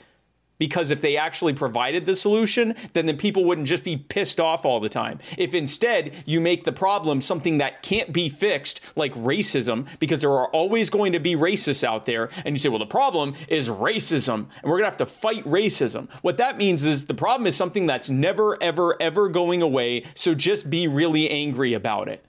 [0.58, 4.64] because if they actually provided the solution, then the people wouldn't just be pissed off
[4.64, 5.18] all the time.
[5.36, 10.32] If instead you make the problem something that can't be fixed, like racism, because there
[10.32, 13.68] are always going to be racists out there, and you say, well, the problem is
[13.68, 16.10] racism, and we're going to have to fight racism.
[16.22, 20.34] What that means is the problem is something that's never, ever, ever going away, so
[20.34, 22.24] just be really angry about it.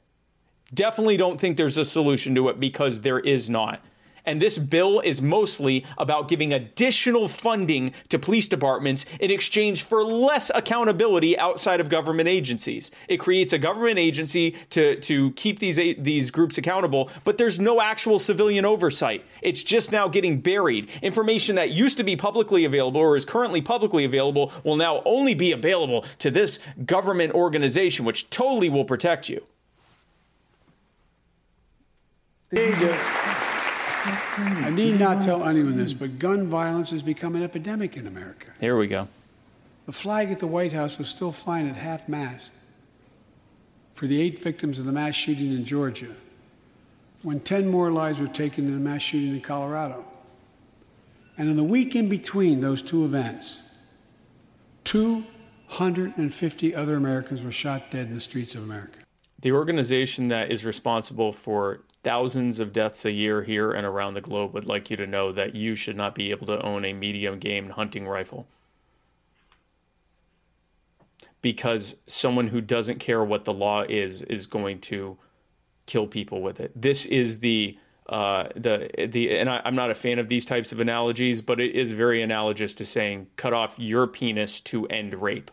[0.73, 3.83] Definitely don't think there's a solution to it because there is not.
[4.29, 10.03] And this bill is mostly about giving additional funding to police departments in exchange for
[10.03, 12.91] less accountability outside of government agencies.
[13.07, 17.81] It creates a government agency to, to keep these, these groups accountable, but there's no
[17.81, 19.25] actual civilian oversight.
[19.41, 20.89] It's just now getting buried.
[21.01, 25.33] Information that used to be publicly available or is currently publicly available will now only
[25.33, 29.43] be available to this government organization, which totally will protect you.
[34.39, 38.51] I need not tell anyone this, but gun violence has become an epidemic in America.
[38.59, 39.07] Here we go.
[39.85, 42.53] The flag at the White House was still flying at half mast
[43.95, 46.15] for the eight victims of the mass shooting in Georgia,
[47.21, 50.05] when 10 more lives were taken in the mass shooting in Colorado.
[51.37, 53.61] And in the week in between those two events,
[54.85, 58.99] 250 other Americans were shot dead in the streets of America.
[59.41, 64.21] The organization that is responsible for thousands of deaths a year here and around the
[64.21, 66.93] globe would like you to know that you should not be able to own a
[66.93, 68.47] medium game hunting rifle.
[71.41, 75.17] Because someone who doesn't care what the law is is going to
[75.85, 76.71] kill people with it.
[76.79, 77.77] This is the
[78.07, 81.59] uh, the the and I, I'm not a fan of these types of analogies, but
[81.59, 85.51] it is very analogous to saying cut off your penis to end rape,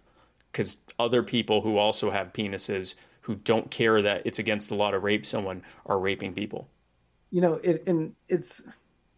[0.51, 2.94] because other people who also have penises
[3.26, 6.68] who don't care that it's against the law to rape someone are raping people.
[7.32, 8.62] You know, it, and it's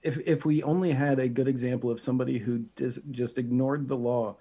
[0.02, 3.98] if if we only had a good example of somebody who dis, just ignored the
[3.98, 4.36] law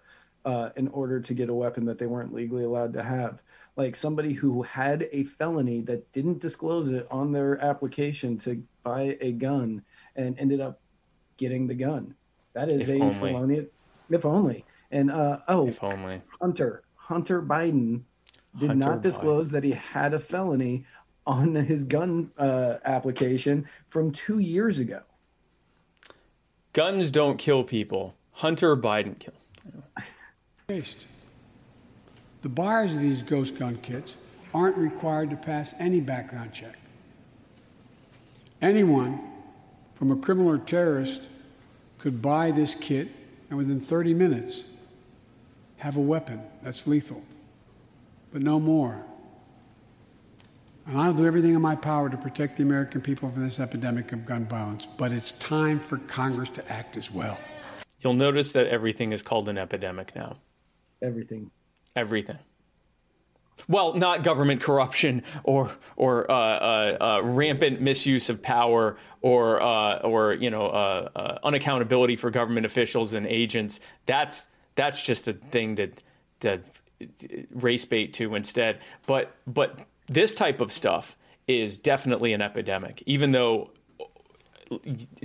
[0.46, 3.42] uh, in order to get a weapon that they weren't legally allowed to have,
[3.76, 9.18] like somebody who had a felony that didn't disclose it on their application to buy
[9.20, 9.84] a gun
[10.16, 10.80] and ended up
[11.36, 12.16] getting the gun.
[12.54, 13.14] That is If a only.
[13.14, 13.68] felony.
[14.10, 14.64] If only.
[14.92, 16.22] And uh, oh, If only.
[16.40, 18.04] Hunter Hunter Biden
[18.60, 20.86] did Hunter not disclose that he had a felony
[21.26, 25.02] on his gun uh, application from two years ago.
[26.74, 28.16] Guns don't kill people.
[28.32, 29.38] Hunter Biden killed.
[30.68, 30.96] The
[32.42, 34.16] The buyers of these ghost gun kits
[34.54, 36.78] aren't required to pass any background check.
[38.62, 39.20] Anyone,
[39.96, 41.28] from a criminal or terrorist,
[42.00, 43.10] could buy this kit
[43.50, 44.64] and within 30 minutes
[45.78, 47.22] have a weapon that's lethal,
[48.38, 49.04] but no more.
[50.86, 54.12] And I'll do everything in my power to protect the American people from this epidemic
[54.12, 57.36] of gun violence, but it's time for Congress to act as well.
[58.02, 60.38] You'll notice that everything is called an epidemic now.
[61.02, 61.50] Everything.
[61.96, 62.38] Everything.
[63.68, 69.98] Well, not government corruption or or uh, uh, uh, rampant misuse of power or uh,
[70.02, 73.80] or you know uh, uh, unaccountability for government officials and agents.
[74.06, 76.04] That's that's just a thing that
[76.42, 76.62] that
[77.52, 78.80] race bait to instead.
[79.06, 81.18] But but this type of stuff
[81.48, 83.72] is definitely an epidemic, even though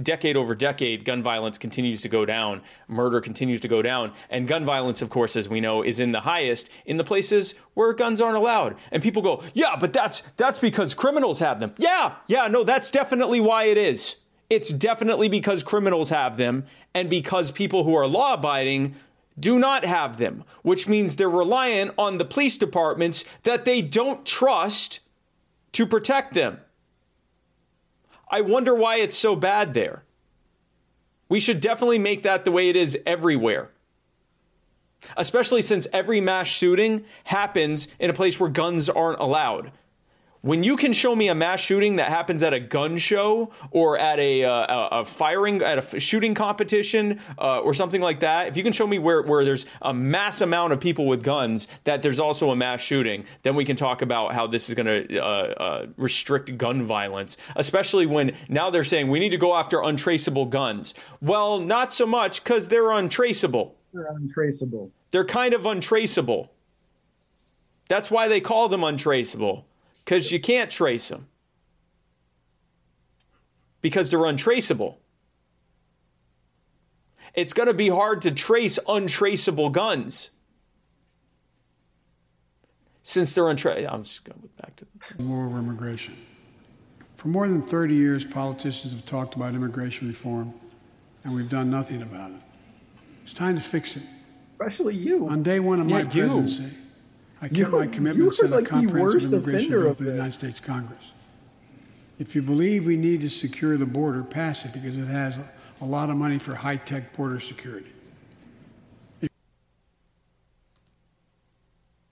[0.03, 4.47] decade over decade, gun violence continues to go down, murder continues to go down, and
[4.47, 7.93] gun violence, of course, as we know, is in the highest in the places where
[7.93, 8.77] guns aren't allowed.
[8.91, 12.91] And people go, "Yeah, but that's that's because criminals have them." Yeah, yeah, no, that's
[12.91, 14.17] definitely why it is.
[14.51, 16.65] It's definitely because criminals have them,
[16.95, 18.95] and because people who are law abiding
[19.39, 24.27] do not have them, which means they're reliant on the police departments that they don't
[24.27, 25.01] trust
[25.73, 26.59] to protect them.
[28.31, 30.05] I wonder why it's so bad there.
[31.29, 33.71] We should definitely make that the way it is everywhere.
[35.17, 39.73] Especially since every mass shooting happens in a place where guns aren't allowed
[40.43, 43.97] when you can show me a mass shooting that happens at a gun show or
[43.97, 48.57] at a, uh, a firing at a shooting competition uh, or something like that if
[48.57, 52.03] you can show me where, where there's a mass amount of people with guns that
[52.03, 55.19] there's also a mass shooting then we can talk about how this is going to
[55.19, 59.83] uh, uh, restrict gun violence especially when now they're saying we need to go after
[59.83, 60.95] untraceable guns.
[61.21, 63.77] Well not so much because they're untraceable.
[63.95, 64.91] They're untraceable.
[65.11, 66.51] They're kind of untraceable.
[67.89, 69.67] That's why they call them untraceable
[70.05, 71.29] because you can't trace them
[73.81, 74.99] because they're untraceable.
[77.35, 80.31] It's going to be hard to trace untraceable guns
[83.03, 83.95] since they're untraceable.
[83.95, 84.87] I'm just going back to
[85.17, 86.17] the war of immigration.
[87.17, 90.53] For more than 30 years, politicians have talked about immigration reform,
[91.25, 92.41] and we've done nothing about it.
[93.23, 94.03] It's time to fix it.
[94.53, 95.29] Especially you.
[95.29, 96.71] On day one of yeah, my presidency, you.
[97.43, 100.61] I kept you, my commitments in like a comprehensive immigration bill for the United States
[100.61, 101.13] Congress.
[102.21, 105.51] If you believe we need to secure the border, pass it because it has a,
[105.81, 107.91] a lot of money for high tech border security.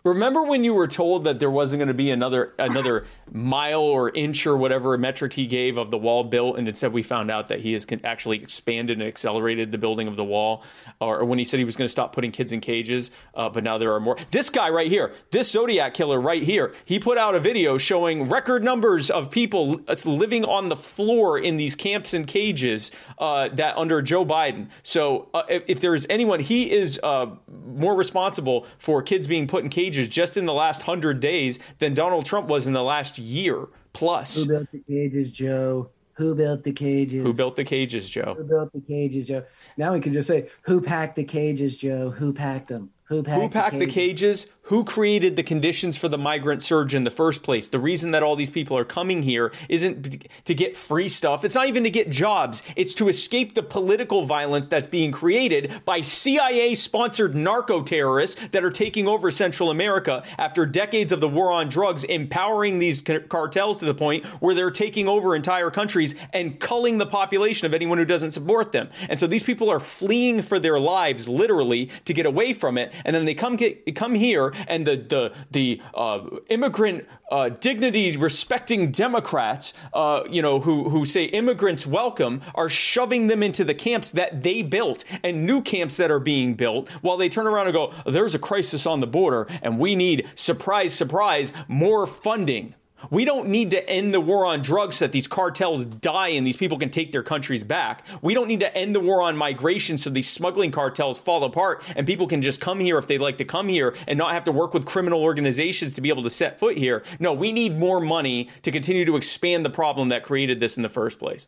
[0.02, 4.08] Remember when you were told that there wasn't going to be another another mile or
[4.10, 7.48] inch or whatever metric he gave of the wall built, and instead we found out
[7.48, 10.64] that he has actually expanded and accelerated the building of the wall,
[11.00, 13.62] or when he said he was going to stop putting kids in cages, uh, but
[13.62, 14.16] now there are more.
[14.30, 18.24] This guy right here, this Zodiac killer right here, he put out a video showing
[18.24, 23.76] record numbers of people living on the floor in these camps and cages uh, that
[23.76, 24.68] under Joe Biden.
[24.82, 27.26] So uh, if, if, there is anyone, he is uh,
[27.66, 31.94] more responsible for kids being put in cages just in the last hundred days than
[31.94, 34.36] Donald Trump was in the last year plus.
[34.36, 35.90] Who built the cages, Joe?
[36.14, 37.24] Who built the cages?
[37.24, 38.34] Who built the cages, Joe?
[38.36, 39.44] Who built the cages, Joe?
[39.78, 42.10] Now we can just say, who packed the cages, Joe?
[42.10, 42.90] Who packed them?
[43.04, 44.44] Who packed, Who packed the, cages?
[44.44, 44.59] the, cages?
[44.70, 47.66] Who created the conditions for the migrant surge in the first place?
[47.66, 51.44] The reason that all these people are coming here isn't to get free stuff.
[51.44, 52.62] It's not even to get jobs.
[52.76, 58.62] It's to escape the political violence that's being created by CIA sponsored narco terrorists that
[58.62, 63.80] are taking over Central America after decades of the war on drugs, empowering these cartels
[63.80, 67.98] to the point where they're taking over entire countries and culling the population of anyone
[67.98, 68.88] who doesn't support them.
[69.08, 72.94] And so these people are fleeing for their lives, literally, to get away from it
[73.04, 78.16] and then they come get, come here, and the the the uh, immigrant uh, dignity
[78.16, 83.74] respecting Democrats, uh, you know, who who say immigrants welcome, are shoving them into the
[83.74, 87.66] camps that they built and new camps that are being built, while they turn around
[87.66, 92.74] and go, "There's a crisis on the border, and we need surprise, surprise, more funding."
[93.10, 96.46] We don't need to end the war on drugs so that these cartels die and
[96.46, 98.06] these people can take their countries back.
[98.20, 101.82] We don't need to end the war on migration so these smuggling cartels fall apart
[101.96, 104.44] and people can just come here if they'd like to come here and not have
[104.44, 107.02] to work with criminal organizations to be able to set foot here.
[107.18, 110.82] No, we need more money to continue to expand the problem that created this in
[110.82, 111.46] the first place.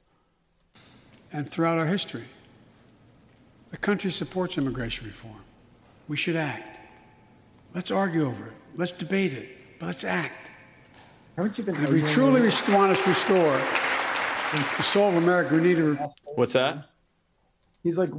[1.32, 2.24] And throughout our history,
[3.70, 5.40] the country supports immigration reform.
[6.08, 6.78] We should act.
[7.74, 8.52] Let's argue over it.
[8.76, 9.78] Let's debate it.
[9.78, 10.41] But let's act.
[11.36, 11.82] Haven't you been?
[11.82, 13.56] If we truly want to restore
[14.52, 15.98] the soul of America, we need to.
[16.34, 16.86] What's that?
[17.82, 18.10] He's like,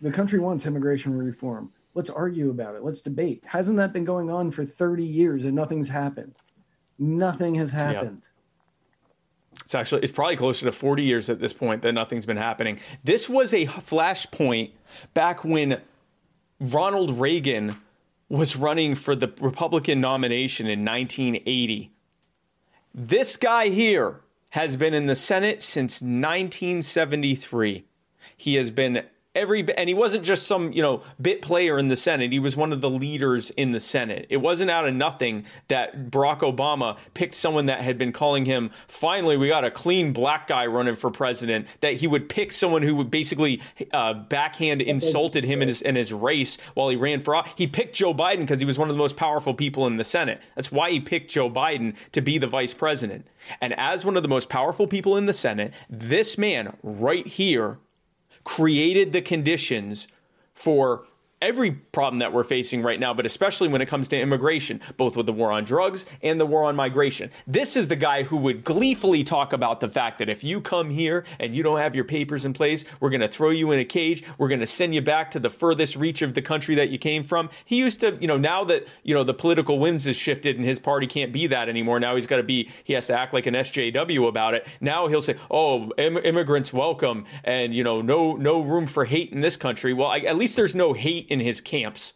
[0.00, 1.72] the country wants immigration reform.
[1.94, 2.84] let's argue about it.
[2.84, 3.42] Let's debate.
[3.44, 6.36] Hasn't that been going on for 30 years and nothing's happened?
[6.98, 8.22] Nothing has happened.
[9.60, 12.78] It's actually it's probably closer to 40 years at this point that nothing's been happening.
[13.02, 14.70] This was a flashpoint
[15.14, 15.80] back when
[16.60, 17.76] Ronald Reagan
[18.28, 21.92] was running for the Republican nomination in 1980.
[23.00, 27.84] This guy here has been in the Senate since 1973.
[28.36, 29.04] He has been
[29.38, 32.32] every and he wasn't just some you know bit player in the Senate.
[32.32, 34.26] He was one of the leaders in the Senate.
[34.28, 38.70] It wasn't out of nothing that Barack Obama picked someone that had been calling him.
[38.88, 41.66] Finally, we got a clean black guy running for president.
[41.80, 43.60] That he would pick someone who would basically
[43.92, 47.42] uh, backhand insulted him in his in his race while he ran for.
[47.56, 50.04] He picked Joe Biden because he was one of the most powerful people in the
[50.04, 50.42] Senate.
[50.54, 53.26] That's why he picked Joe Biden to be the vice president.
[53.60, 57.78] And as one of the most powerful people in the Senate, this man right here
[58.44, 60.08] created the conditions
[60.54, 61.06] for
[61.40, 65.16] every problem that we're facing right now, but especially when it comes to immigration, both
[65.16, 67.30] with the war on drugs and the war on migration.
[67.46, 70.90] This is the guy who would gleefully talk about the fact that if you come
[70.90, 73.78] here and you don't have your papers in place, we're going to throw you in
[73.78, 74.24] a cage.
[74.36, 76.98] We're going to send you back to the furthest reach of the country that you
[76.98, 77.50] came from.
[77.64, 80.64] He used to, you know, now that, you know, the political winds has shifted and
[80.64, 82.00] his party can't be that anymore.
[82.00, 84.66] Now he's got to be, he has to act like an SJW about it.
[84.80, 89.32] Now he'll say, oh, Im- immigrants welcome and, you know, no, no room for hate
[89.32, 89.92] in this country.
[89.92, 92.14] Well, I, at least there's no hate in his camps.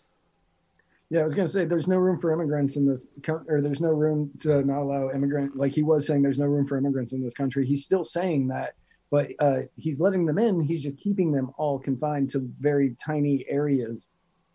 [1.11, 3.61] Yeah, I was going to say there's no room for immigrants in this, country or
[3.61, 5.57] there's no room to not allow immigrant.
[5.57, 7.67] Like he was saying, there's no room for immigrants in this country.
[7.67, 8.75] He's still saying that,
[9.11, 10.59] but uh, he's letting them in.
[10.59, 14.09] He's just keeping them all confined to very tiny areas,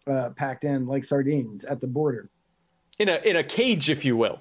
[0.08, 2.32] uh, packed in like sardines at the border.
[2.98, 4.40] In a in a cage, if you will.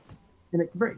[0.54, 0.96] In a, right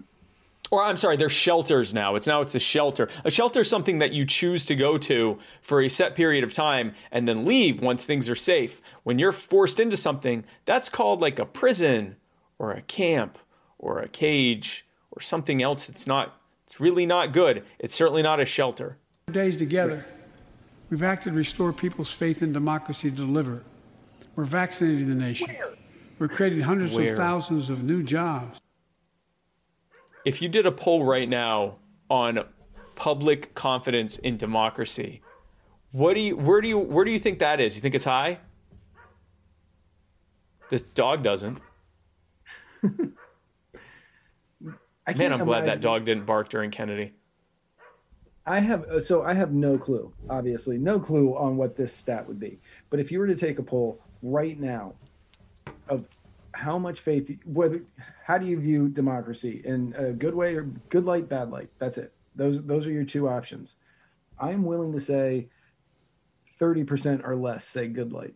[0.70, 2.14] or I'm sorry, they're shelters now.
[2.14, 3.08] It's now it's a shelter.
[3.24, 6.52] A shelter is something that you choose to go to for a set period of
[6.52, 8.82] time and then leave once things are safe.
[9.02, 12.16] When you're forced into something, that's called like a prison
[12.58, 13.38] or a camp
[13.78, 15.88] or a cage or something else.
[15.88, 16.34] It's not.
[16.66, 17.64] It's really not good.
[17.78, 18.98] It's certainly not a shelter.
[19.32, 20.04] Days together,
[20.90, 23.62] we've acted to restore people's faith in democracy to deliver.
[24.36, 25.56] We're vaccinating the nation.
[26.18, 27.12] We're creating hundreds Where?
[27.12, 28.60] of thousands of new jobs
[30.24, 31.76] if you did a poll right now
[32.10, 32.44] on
[32.94, 35.22] public confidence in democracy,
[35.92, 37.74] what do you where do you where do you think that is?
[37.74, 38.38] You think it's high?
[40.70, 41.58] This dog doesn't.
[42.82, 43.14] Man,
[45.32, 47.14] I'm glad that dog didn't bark during Kennedy.
[48.44, 52.26] I have uh, so I have no clue, obviously, no clue on what this stat
[52.26, 52.58] would be.
[52.90, 54.94] But if you were to take a poll right now
[55.88, 56.04] of
[56.58, 57.82] how much faith whether
[58.24, 59.62] how do you view democracy?
[59.64, 61.70] In a good way or good light bad light?
[61.78, 62.12] That's it.
[62.34, 63.76] Those those are your two options.
[64.40, 65.48] I'm willing to say
[66.60, 68.34] 30% or less say good light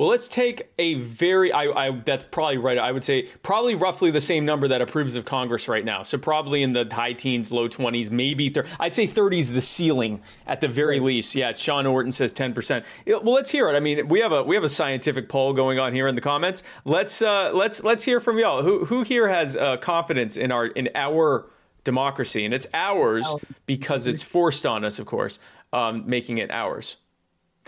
[0.00, 2.78] well, let's take a very, I, I, that's probably right.
[2.78, 6.04] I would say probably roughly the same number that approves of Congress right now.
[6.04, 8.66] So probably in the high teens, low 20s, maybe 30.
[8.80, 11.04] I'd say 30 is the ceiling at the very right.
[11.04, 11.34] least.
[11.34, 12.82] Yeah, Sean Orton says 10%.
[13.08, 13.76] Well, let's hear it.
[13.76, 16.22] I mean, we have a we have a scientific poll going on here in the
[16.22, 16.62] comments.
[16.86, 18.62] Let's uh, let's let's hear from y'all.
[18.62, 21.44] Who who here has uh, confidence in our in our
[21.84, 22.46] democracy?
[22.46, 23.28] And it's ours
[23.66, 25.38] because it's forced on us, of course,
[25.74, 26.96] um, making it ours.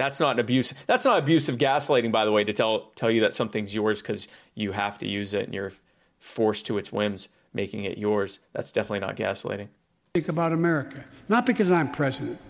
[0.03, 0.75] That's not an abuse.
[0.89, 4.27] That's not abusive gaslighting, by the way, to tell tell you that something's yours because
[4.57, 5.73] you have to use it and you're
[6.19, 8.41] forced to its whims, making it yours.
[8.53, 9.69] That's definitely not gaslighting.
[10.15, 12.41] Think about America, not because I'm president,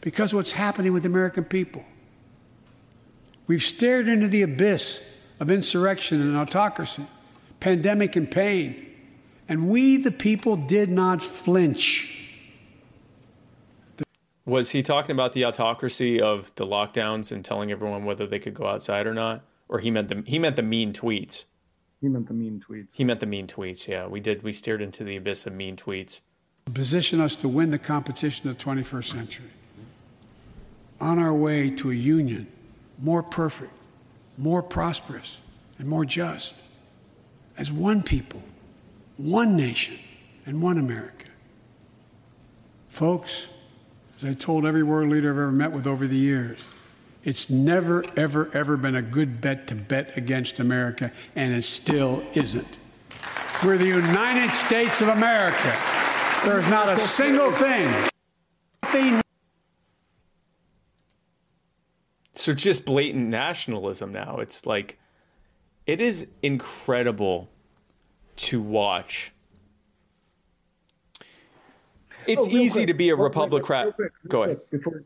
[0.00, 1.84] because what's happening with the American people.
[3.48, 5.02] We've stared into the abyss
[5.40, 7.06] of insurrection and autocracy,
[7.58, 8.86] pandemic and pain,
[9.48, 12.17] and we, the people, did not flinch.
[14.48, 18.54] Was he talking about the autocracy of the lockdowns and telling everyone whether they could
[18.54, 19.44] go outside or not?
[19.68, 21.44] Or he meant the he meant the mean tweets.
[22.00, 22.94] He meant the mean tweets.
[22.94, 23.86] He meant the mean tweets.
[23.86, 24.42] Yeah, we did.
[24.42, 26.20] We steered into the abyss of mean tweets.
[26.72, 29.50] Position us to win the competition of the 21st century.
[30.98, 32.46] On our way to a union
[32.98, 33.72] more perfect,
[34.38, 35.38] more prosperous,
[35.78, 36.54] and more just.
[37.58, 38.42] As one people,
[39.18, 39.98] one nation,
[40.46, 41.26] and one America.
[42.88, 43.48] Folks,
[44.18, 46.58] as I told every world leader I've ever met with over the years,
[47.24, 52.24] it's never, ever, ever been a good bet to bet against America, and it still
[52.34, 52.78] isn't.
[53.64, 55.76] We're the United States of America.
[56.44, 58.08] There's not a single thing.
[62.34, 64.38] So just blatant nationalism now.
[64.38, 64.98] It's like,
[65.86, 67.48] it is incredible
[68.36, 69.32] to watch
[72.28, 73.92] it's oh, easy quick, to be a Republican.
[74.28, 74.60] Go ahead.
[74.70, 75.04] Before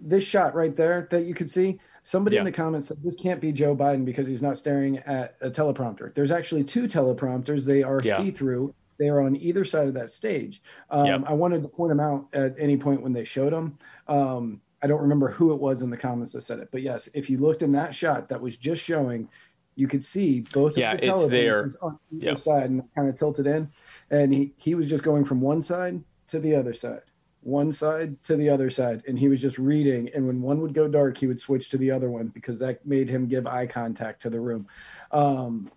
[0.00, 2.40] this shot right there that you could see, somebody Yeah.
[2.40, 5.50] in the comments said this can't be Joe Biden because he's not staring at a
[5.50, 6.14] teleprompter.
[6.14, 7.66] There's actually two teleprompters.
[7.66, 8.16] They are Yeah.
[8.16, 8.74] see through.
[8.98, 10.62] They are on either side of that stage.
[10.90, 11.22] Um, Yep.
[11.26, 13.78] I wanted to point them out at any point when they showed them.
[14.08, 17.08] Um, I don't remember who it was in the comments that said it, but yes,
[17.12, 19.28] if you looked in that shot that was just showing,
[19.74, 21.64] you could see both Yeah, of the it's there.
[21.64, 22.38] televisions on either Yep.
[22.38, 23.68] side and kind of tilted in.
[24.10, 27.02] And he, he was just going from one side to the other side,
[27.42, 29.02] one side to the other side.
[29.06, 30.10] And he was just reading.
[30.14, 32.86] And when one would go dark, he would switch to the other one because that
[32.86, 34.66] made him give eye contact to the room.
[35.10, 35.70] Um,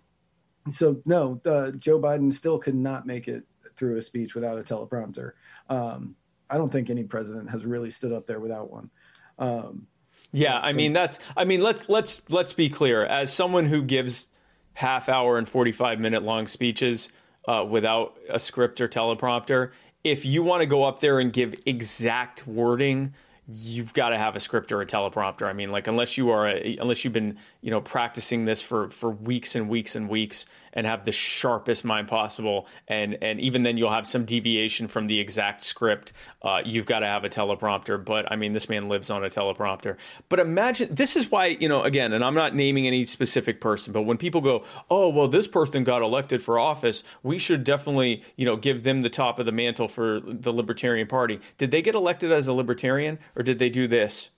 [0.70, 3.44] so, no, uh, Joe Biden still could not make it
[3.76, 5.32] through a speech without a teleprompter.
[5.68, 6.16] Um,
[6.48, 8.90] I don't think any president has really stood up there without one.
[9.38, 9.86] Um,
[10.32, 13.04] Yeah, I mean that's I mean let's let's let's be clear.
[13.04, 14.28] As someone who gives
[14.74, 17.10] half hour and 45 minute long speeches
[17.48, 19.72] uh, without a script or teleprompter,
[20.04, 23.14] if you want to go up there and give exact wording,
[23.48, 25.46] you've got to have a script or a teleprompter.
[25.46, 28.90] I mean, like unless you are a, unless you've been, you know, practicing this for
[28.90, 33.62] for weeks and weeks and weeks and have the sharpest mind possible and and even
[33.62, 36.12] then you'll have some deviation from the exact script.
[36.42, 39.28] Uh, you've got to have a teleprompter, but I mean, this man lives on a
[39.28, 39.96] teleprompter.
[40.28, 43.92] But imagine this is why, you know, again, and I'm not naming any specific person,
[43.92, 48.24] but when people go, "Oh, well this person got elected for office, we should definitely,
[48.36, 51.80] you know, give them the top of the mantle for the Libertarian Party." Did they
[51.80, 54.30] get elected as a libertarian or did they do this?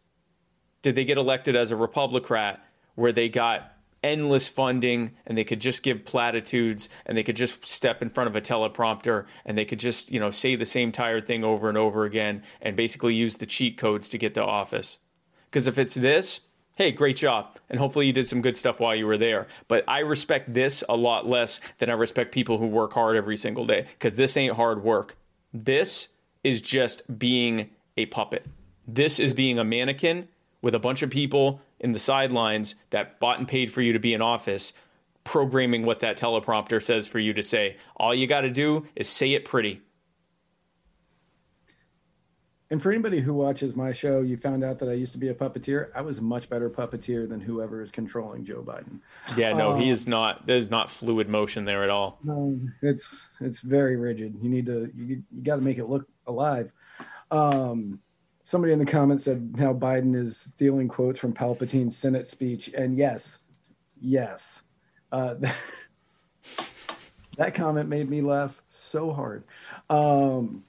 [0.83, 2.59] Did they get elected as a Republican
[2.95, 3.73] where they got
[4.03, 8.29] endless funding and they could just give platitudes and they could just step in front
[8.29, 11.69] of a teleprompter and they could just, you know, say the same tired thing over
[11.71, 14.99] and over again and basically use the cheat codes to get to office?
[15.47, 16.41] Because if it's this,
[16.77, 17.57] hey, great job.
[17.71, 19.47] And hopefully you did some good stuff while you were there.
[19.69, 23.39] But I respect this a lot less than I respect people who work hard every
[23.39, 25.17] single day because this ain't hard work.
[25.53, 26.09] This
[26.43, 28.45] is just being a puppet.
[28.87, 30.29] This is being a mannequin
[30.61, 33.99] with a bunch of people in the sidelines that bought and paid for you to
[33.99, 34.73] be in office,
[35.23, 37.77] programming what that teleprompter says for you to say.
[37.97, 39.83] All you got to do is say it pretty.
[42.71, 45.29] And for anybody who watches my show, you found out that I used to be
[45.29, 45.91] a puppeteer.
[45.95, 49.01] I was a much better puppeteer than whoever is controlling Joe Biden.
[49.37, 49.75] Yeah, no, Oh.
[49.77, 50.47] he is not.
[50.47, 52.19] There's not fluid motion there at all.
[52.25, 54.39] No, it's it's very rigid.
[54.41, 56.73] You need to you, you got to make it look alive.
[57.31, 58.01] Um,
[58.45, 62.97] somebody in the comments said how Biden is stealing quotes from Palpatine's Senate speech, and
[62.97, 63.41] yes,
[64.01, 64.63] yes,
[65.11, 65.35] uh,
[67.37, 69.45] that comment made me laugh so hard.
[69.91, 70.65] Um,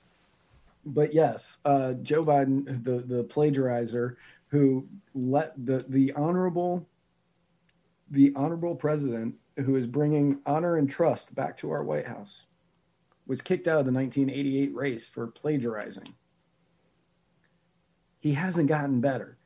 [0.86, 4.16] but yes, uh, Joe Biden, the the plagiarizer,
[4.48, 6.88] who let the the honorable
[8.10, 12.46] the honorable president who is bringing honor and trust back to our White House
[13.26, 16.08] was kicked out of the 1988 race for plagiarizing.
[18.26, 19.38] He hasn't gotten better.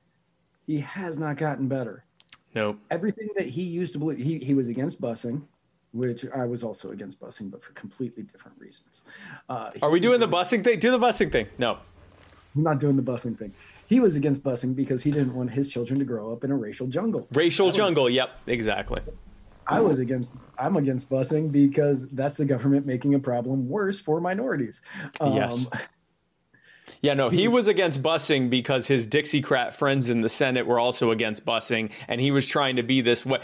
[0.65, 2.05] He has not gotten better.
[2.55, 2.79] Nope.
[2.89, 5.41] Everything that he used to believe, he, he was against busing,
[5.91, 9.01] which I was also against busing, but for completely different reasons.
[9.49, 10.79] Uh, Are we doing the busing thing?
[10.79, 11.47] Do the busing thing.
[11.57, 11.79] No.
[12.55, 13.53] I'm not doing the busing thing.
[13.87, 16.55] He was against busing because he didn't want his children to grow up in a
[16.55, 17.27] racial jungle.
[17.33, 18.09] Racial jungle.
[18.09, 19.01] Yep, exactly.
[19.67, 20.35] I was against.
[20.57, 24.81] I'm against busing because that's the government making a problem worse for minorities.
[25.19, 25.67] Um, Yes.
[27.01, 31.11] Yeah, no, he was against busing because his Dixiecrat friends in the Senate were also
[31.11, 33.39] against busing, and he was trying to be this way.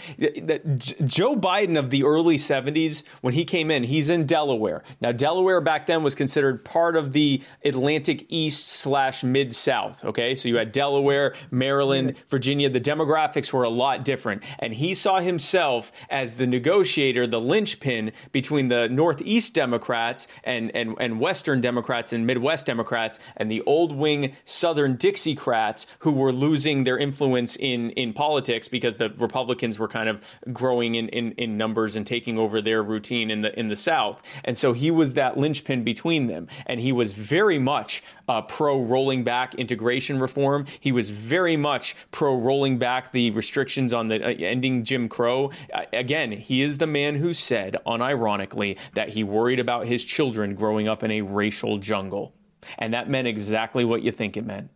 [1.05, 4.83] Joe Biden of the early 70s, when he came in, he's in Delaware.
[5.01, 10.03] Now, Delaware back then was considered part of the Atlantic East slash Mid South.
[10.05, 12.69] Okay, so you had Delaware, Maryland, Virginia.
[12.69, 18.11] The demographics were a lot different, and he saw himself as the negotiator, the linchpin
[18.31, 23.95] between the Northeast Democrats and and and Western Democrats and Midwest Democrats and the old
[23.95, 29.87] wing Southern Dixiecrats who were losing their influence in in politics because the Republicans were
[29.87, 30.21] kind of
[30.51, 34.21] growing in, in in numbers and taking over their routine in the in the South.
[34.43, 38.81] And so he was that linchpin between them, and he was very much uh, pro
[38.81, 40.65] rolling back integration reform.
[40.79, 45.51] He was very much pro rolling back the restrictions on the uh, ending Jim Crow.
[45.73, 50.55] Uh, again, he is the man who said, unironically, that he worried about his children
[50.55, 52.33] growing up in a racial jungle.
[52.77, 54.69] And that meant exactly what you think it meant.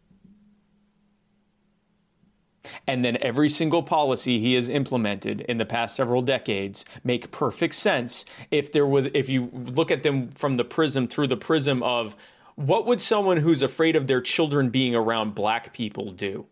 [2.88, 7.76] And then every single policy he has implemented in the past several decades make perfect
[7.76, 11.82] sense if there would if you look at them from the prism through the prism
[11.84, 12.16] of
[12.56, 16.46] what would someone who's afraid of their children being around black people do?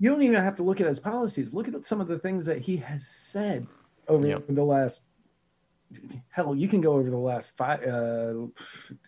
[0.00, 1.54] you don't even have to look at his policies.
[1.54, 3.66] Look at some of the things that he has said
[4.08, 4.44] over Yep.
[4.48, 5.06] the last
[6.30, 8.46] hell, you can go over the last five, uh,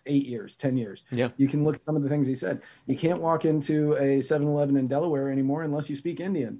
[0.05, 1.03] eight years, 10 years.
[1.11, 1.29] Yeah.
[1.37, 2.61] You can look at some of the things he said.
[2.85, 6.59] You can't walk into a 7 Eleven in Delaware anymore unless you speak Indian.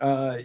[0.00, 0.38] Uh,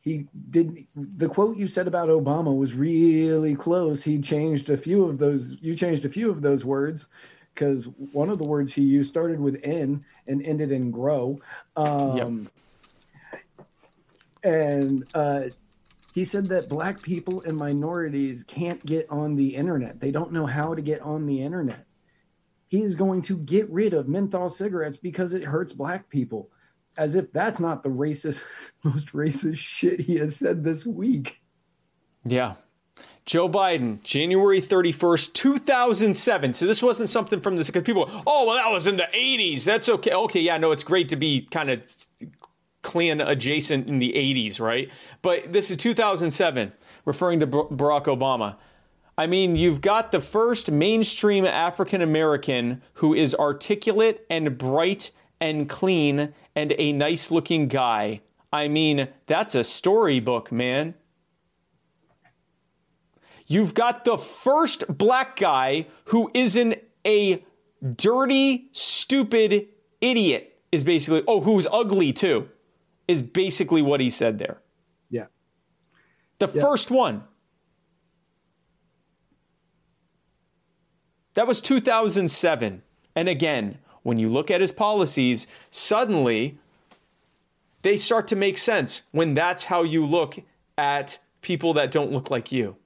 [0.00, 4.02] he did the quote you said about Obama was really close.
[4.02, 5.56] He changed a few of those.
[5.60, 7.08] You changed a few of those words
[7.52, 11.36] because one of the words he used started with N and ended in grow.
[11.76, 12.16] Um,
[14.44, 15.42] And uh,
[16.18, 20.00] he said that black people and minorities can't get on the internet.
[20.00, 21.86] They don't know how to get on the internet.
[22.66, 26.50] He is going to get rid of menthol cigarettes because it hurts black people.
[26.96, 28.42] As if that's not the racist,
[28.82, 31.40] most racist shit he has said this week.
[32.24, 32.54] Yeah.
[33.24, 36.52] Joe Biden, January 31st, 2007.
[36.52, 39.62] So this wasn't something from this because people, oh, well, that was in the 80s.
[39.62, 40.10] That's okay.
[40.10, 41.88] Okay, yeah, no, it's great to be kind of
[42.88, 44.90] Klan adjacent in the 80s, right?
[45.20, 46.72] But this is 2007,
[47.04, 48.56] referring to Barack Obama.
[49.18, 55.68] I mean, you've got the first mainstream African American who is articulate and bright and
[55.68, 58.22] clean and a nice looking guy.
[58.52, 60.94] I mean, that's a storybook, man.
[63.46, 67.44] You've got the first black guy who isn't a
[67.96, 69.68] dirty, stupid
[70.00, 72.48] idiot, is basically, oh, who's ugly too,
[73.08, 74.60] is basically what he said there.
[75.10, 75.26] Yeah.
[76.38, 76.60] The yeah.
[76.60, 77.24] first one.
[81.34, 82.82] That was 2007.
[83.16, 86.58] And again, when you look at his policies, suddenly
[87.82, 90.38] they start to make sense when that's how you look
[90.76, 92.76] at people that don't look like you.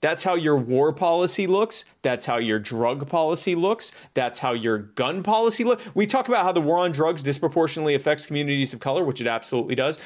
[0.00, 1.84] That's how your war policy looks.
[2.02, 3.92] That's how your drug policy looks.
[4.14, 5.84] That's how your gun policy looks.
[5.94, 9.26] We talk about how the war on drugs disproportionately affects communities of color, which it
[9.26, 9.98] absolutely does.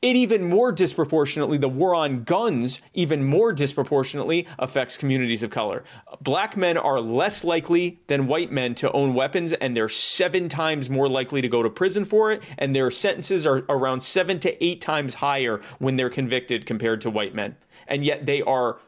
[0.00, 5.82] It even more disproportionately, the war on guns even more disproportionately affects communities of color.
[6.20, 10.88] Black men are less likely than white men to own weapons, and they're seven times
[10.88, 14.64] more likely to go to prison for it, and their sentences are around seven to
[14.64, 17.56] eight times higher when they're convicted compared to white men.
[17.88, 18.78] And yet they are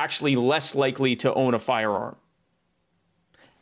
[0.00, 2.16] actually less likely to own a firearm.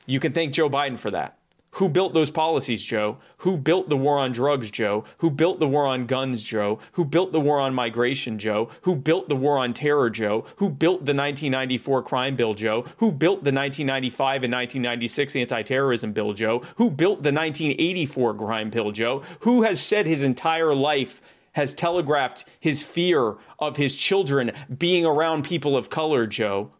[0.06, 1.38] You can thank Joe Biden for that.
[1.72, 3.18] Who built those policies, Joe?
[3.38, 5.04] Who built the war on drugs, Joe?
[5.18, 6.78] Who built the war on guns, Joe?
[6.92, 8.70] Who built the war on migration, Joe?
[8.82, 10.46] Who built the war on terror, Joe?
[10.56, 12.84] Who built the 1994 crime bill, Joe?
[12.98, 16.62] Who built the 1995 and 1996 anti terrorism bill, Joe?
[16.76, 19.22] Who built the 1984 crime bill, Joe?
[19.40, 21.20] Who has said his entire life
[21.58, 26.70] has telegraphed his fear of his children being around people of color, Joe,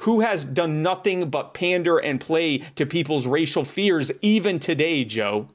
[0.00, 5.48] who has done nothing but pander and play to people's racial fears even today, Joe.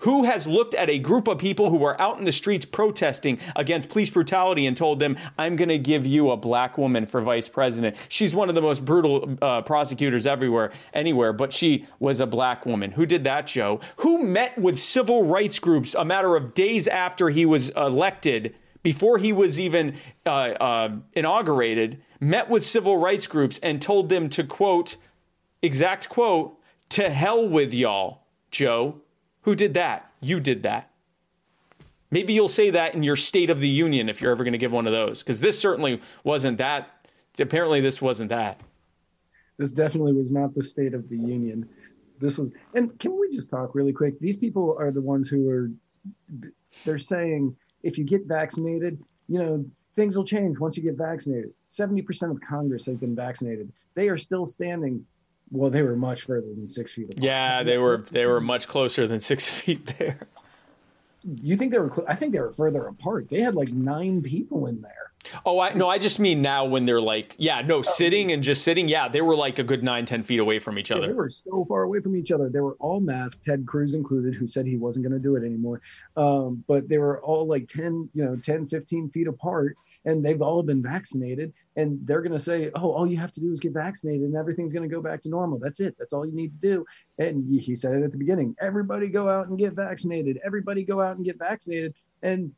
[0.00, 3.38] Who has looked at a group of people who were out in the streets protesting
[3.54, 7.20] against police brutality and told them, I'm going to give you a black woman for
[7.20, 7.96] vice president?
[8.08, 12.66] She's one of the most brutal uh, prosecutors everywhere, anywhere, but she was a black
[12.66, 12.92] woman.
[12.92, 13.80] Who did that, Joe?
[13.98, 18.54] Who met with civil rights groups a matter of days after he was elected?
[18.82, 24.28] Before he was even uh, uh, inaugurated, met with civil rights groups and told them
[24.28, 24.96] to quote,
[25.60, 26.56] exact quote,
[26.90, 29.00] to hell with y'all, Joe.
[29.46, 30.10] Who did that?
[30.20, 30.90] You did that.
[32.10, 34.58] Maybe you'll say that in your State of the Union if you're ever going to
[34.58, 37.08] give one of those, because this certainly wasn't that.
[37.38, 38.60] Apparently, this wasn't that.
[39.56, 41.68] This definitely was not the State of the Union.
[42.18, 44.18] This was, and can we just talk really quick?
[44.18, 45.70] These people are the ones who are,
[46.84, 47.54] they're saying
[47.84, 49.64] if you get vaccinated, you know,
[49.94, 51.52] things will change once you get vaccinated.
[51.70, 53.70] 70% of Congress has been vaccinated.
[53.94, 55.06] They are still standing
[55.50, 57.10] well, they were much further than six feet.
[57.10, 57.22] Apart.
[57.22, 57.98] Yeah, they were.
[58.10, 60.18] They were much closer than six feet there.
[61.42, 61.90] You think they were?
[61.90, 63.28] Cl- I think they were further apart.
[63.28, 65.06] They had like nine people in there.
[65.44, 68.62] Oh, I no, I just mean now when they're like, yeah, no, sitting and just
[68.62, 68.88] sitting.
[68.88, 71.02] Yeah, they were like a good nine, ten feet away from each other.
[71.02, 72.48] Yeah, they were so far away from each other.
[72.48, 75.44] They were all masked, Ted Cruz included, who said he wasn't going to do it
[75.44, 75.80] anymore.
[76.16, 79.76] Um, but they were all like 10, you know, 10, 15 feet apart
[80.06, 83.40] and they've all been vaccinated and they're going to say oh all you have to
[83.40, 85.58] do is get vaccinated and everything's going to go back to normal.
[85.58, 85.96] That's it.
[85.98, 86.86] That's all you need to do.
[87.18, 90.40] And he said it at the beginning everybody go out and get vaccinated.
[90.44, 91.94] Everybody go out and get vaccinated.
[92.22, 92.52] And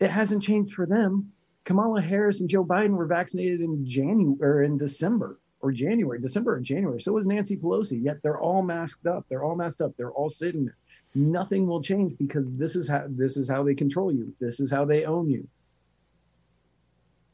[0.00, 1.32] it hasn't changed for them.
[1.64, 6.54] Kamala harris and joe biden were vaccinated in january or in december or january december
[6.54, 7.00] or january.
[7.00, 9.26] So was nancy pelosi yet they're all masked up.
[9.28, 9.92] They're all masked up.
[9.98, 10.76] They're all sitting there.
[11.14, 14.32] Nothing will change because this is how this is how they control you.
[14.40, 15.48] This is how they own you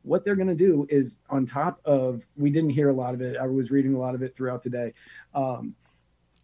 [0.04, 3.20] what they're going to do is on top of we didn't hear a lot of
[3.20, 4.92] it i was reading a lot of it throughout the day
[5.34, 5.74] um,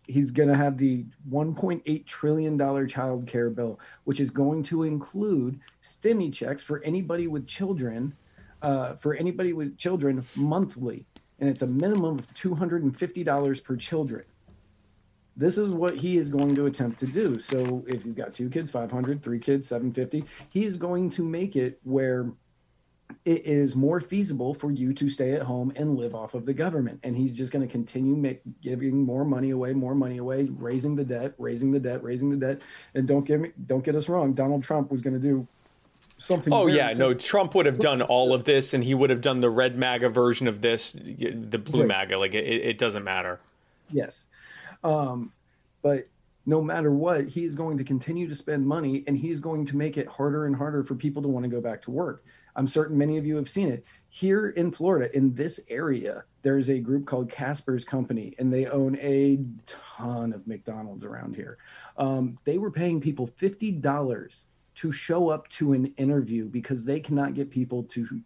[0.07, 4.83] he's going to have the 1.8 trillion dollar child care bill which is going to
[4.83, 8.15] include stimmy checks for anybody with children
[8.63, 11.07] uh, for anybody with children monthly,
[11.39, 14.25] and it's a minimum of two hundred and fifty dollars per children.
[15.37, 17.39] This is what he is going to attempt to do.
[17.39, 21.57] So if you've got two kids, 500, three kids, 750, he is going to make
[21.57, 22.31] it where
[23.25, 26.53] it is more feasible for you to stay at home and live off of the
[26.55, 27.01] government.
[27.03, 30.97] And he's just going to continue make, giving more money away, more money away, raising
[30.97, 32.63] the debt, raising the debt, raising the debt.
[32.95, 34.33] And don't get me, don't get us wrong.
[34.33, 35.47] Donald Trump was going to do
[36.17, 36.53] something.
[36.53, 37.15] Oh yeah, no.
[37.15, 40.09] Trump would have done all of this, and he would have done the red MAGA
[40.09, 41.89] version of this, the blue Right.
[41.89, 42.19] MAGA.
[42.19, 43.41] Like it, it doesn't matter.
[43.91, 44.29] Yes.
[44.85, 45.33] Um,
[45.83, 46.07] but
[46.47, 49.67] no matter what, he is going to continue to spend money and he is going
[49.67, 52.25] to make it harder and harder for people to want to go back to work.
[52.57, 53.85] I'm certain many of you have seen it.
[54.09, 58.97] Here in Florida, in this area, there's a group called Casper's Company, and they own
[59.01, 61.59] a ton of McDonald's around here.
[61.97, 64.45] Um, they were paying people $50
[64.77, 68.23] to show up to an interview because they cannot get people to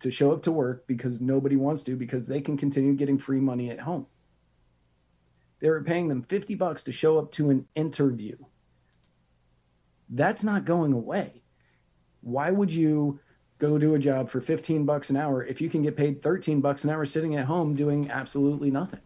[0.00, 3.40] to show up to work because nobody wants to because they can continue getting free
[3.40, 4.06] money at home.
[5.60, 8.36] They were paying them 50 bucks to show up to an interview.
[10.10, 11.42] That's not going away.
[12.20, 13.20] Why would you
[13.66, 15.44] go do a job for 15 bucks an hour.
[15.44, 19.00] If you can get paid 13 bucks an hour sitting at home doing absolutely nothing?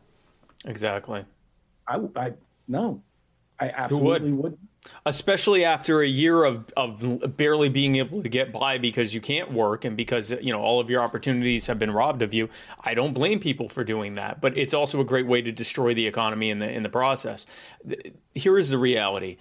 [0.65, 1.25] Exactly.
[1.87, 2.33] I, I
[2.67, 3.03] no,
[3.59, 4.59] I absolutely would.
[5.07, 9.53] especially after a year of, of barely being able to get by because you can't
[9.53, 12.49] work and because you know all of your opportunities have been robbed of you.
[12.81, 15.95] I don't blame people for doing that but it's also a great way to destroy
[15.95, 17.47] the economy in the in the process.
[18.35, 19.39] Here is the reality.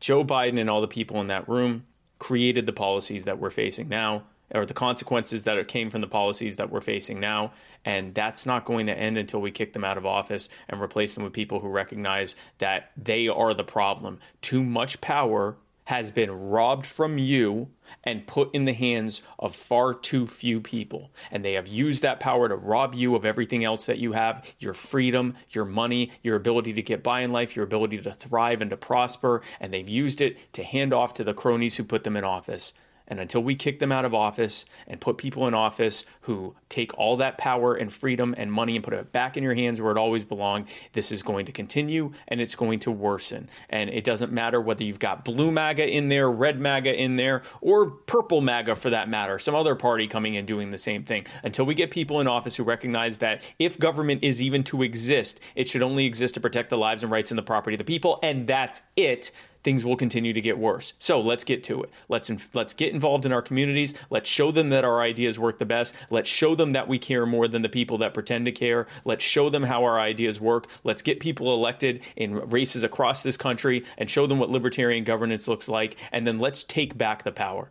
[0.00, 1.86] Joe biden and all the people in that room
[2.18, 4.24] created the policies that we're facing now
[4.54, 7.52] or the consequences that came from the policies that we're facing now.
[7.84, 11.14] And that's not going to end until we kick them out of office and replace
[11.14, 14.20] them with people who recognize that they are the problem.
[14.40, 17.68] Too much power has been robbed from you
[18.04, 21.10] and put in the hands of far too few people.
[21.30, 24.48] And they have used that power to rob you of everything else that you have
[24.60, 28.60] your freedom, your money, your ability to get by in life, your ability to thrive
[28.60, 29.42] and to prosper.
[29.60, 32.72] And they've used it to hand off to the cronies who put them in office.
[33.08, 36.96] And until we kick them out of office and put people in office who take
[36.98, 39.92] all that power and freedom and money and put it back in your hands where
[39.92, 43.48] it always belonged, this is going to continue and it's going to worsen.
[43.70, 47.42] And it doesn't matter whether you've got blue MAGA in there, red MAGA in there,
[47.60, 51.26] or purple MAGA for that matter, some other party coming and doing the same thing.
[51.42, 55.40] Until we get people in office who recognize that if government is even to exist,
[55.54, 57.84] it should only exist to protect the lives and rights and the property of the
[57.84, 59.30] people, and that's it
[59.62, 60.92] things will continue to get worse.
[60.98, 61.90] So let's get to it.
[62.08, 63.94] Let's let's get involved in our communities.
[64.10, 65.94] Let's show them that our ideas work the best.
[66.10, 68.86] Let's show them that we care more than the people that pretend to care.
[69.04, 70.66] Let's show them how our ideas work.
[70.84, 75.46] Let's get people elected in races across this country and show them what libertarian governance
[75.48, 75.96] looks like.
[76.10, 77.70] And then let's take back the power.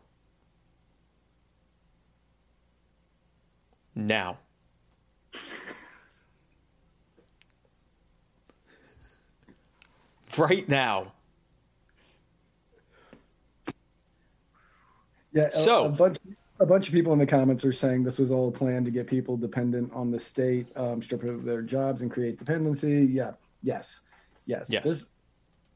[3.94, 4.38] Now.
[10.38, 11.12] right now.
[15.34, 15.44] Yeah.
[15.46, 16.18] a- So- a, bunch,
[16.60, 18.92] a bunch of people in the comments are saying this was all a plan to
[18.92, 23.06] get people dependent on the state, um, strip of their jobs and create dependency.
[23.12, 23.32] Yeah.
[23.64, 24.02] Yes.
[24.46, 24.70] Yes.
[24.72, 24.84] Yes.
[24.84, 25.10] This,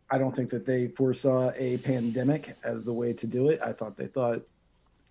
[0.10, 3.60] I don't think that they foresaw a pandemic as the way to do it.
[3.64, 4.42] I thought they thought,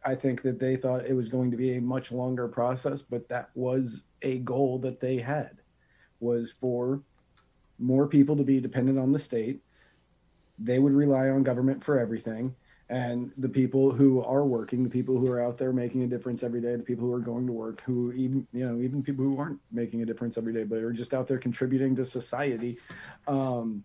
[0.05, 3.29] I think that they thought it was going to be a much longer process, but
[3.29, 5.59] that was a goal that they had
[6.21, 7.01] was for
[7.79, 9.61] more people to be dependent on the state.
[10.59, 12.55] They would rely on government for everything.
[12.91, 16.43] And the people who are working, the people who are out there making a difference
[16.43, 19.25] every day, the people who are going to work, who even, you know, even people
[19.25, 22.79] who aren't making a difference every day, but are just out there contributing to society,
[23.27, 23.85] um,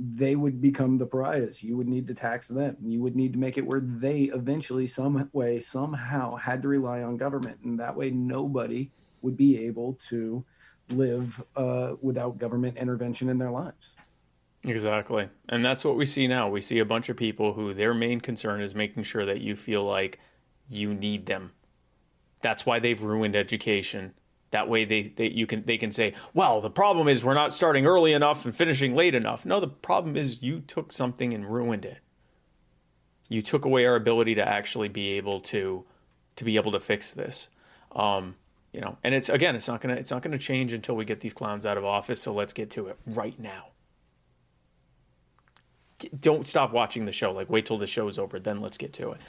[0.00, 1.62] they would become the pariahs.
[1.62, 2.76] You would need to tax them.
[2.82, 7.02] You would need to make it where they eventually, some way, somehow had to rely
[7.02, 7.60] on government.
[7.62, 8.90] And that way, nobody
[9.22, 10.44] would be able to
[10.88, 13.94] live uh, without government intervention in their lives.
[14.64, 15.28] Exactly.
[15.48, 16.48] And that's what we see now.
[16.48, 19.56] We see a bunch of people who their main concern is making sure that you
[19.56, 20.18] feel like
[20.68, 21.52] you need them.
[22.42, 24.12] That's why they've ruined education.
[24.50, 27.54] That way they, they you can they can say, well, the problem is we're not
[27.54, 29.46] starting early enough and finishing late enough.
[29.46, 31.98] No, the problem is you took something and ruined it.
[33.28, 35.84] You took away our ability to actually be able to
[36.36, 37.48] to be able to fix this.
[37.92, 38.34] Um,
[38.72, 41.20] you know, and it's again, it's not gonna it's not gonna change until we get
[41.20, 42.20] these clowns out of office.
[42.20, 43.66] So let's get to it right now
[46.20, 47.32] don't stop watching the show.
[47.32, 49.20] Like, wait till the show's over, then let's get to it.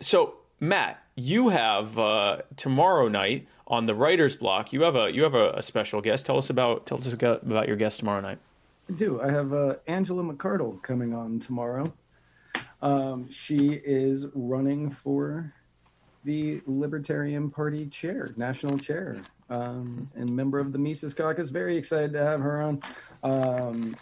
[0.00, 4.72] So, Matt, you have uh, tomorrow night on the writer's block.
[4.72, 6.26] You have a you have a, a special guest.
[6.26, 8.38] Tell us about tell us about your guest tomorrow night.
[8.88, 9.20] I do.
[9.20, 11.92] I have uh, Angela McArdle coming on tomorrow.
[12.82, 15.54] Um, she is running for
[16.24, 21.50] the Libertarian Party chair, national chair, um, and member of the Mises Caucus.
[21.50, 22.82] Very excited to have her on.
[23.22, 23.96] Um,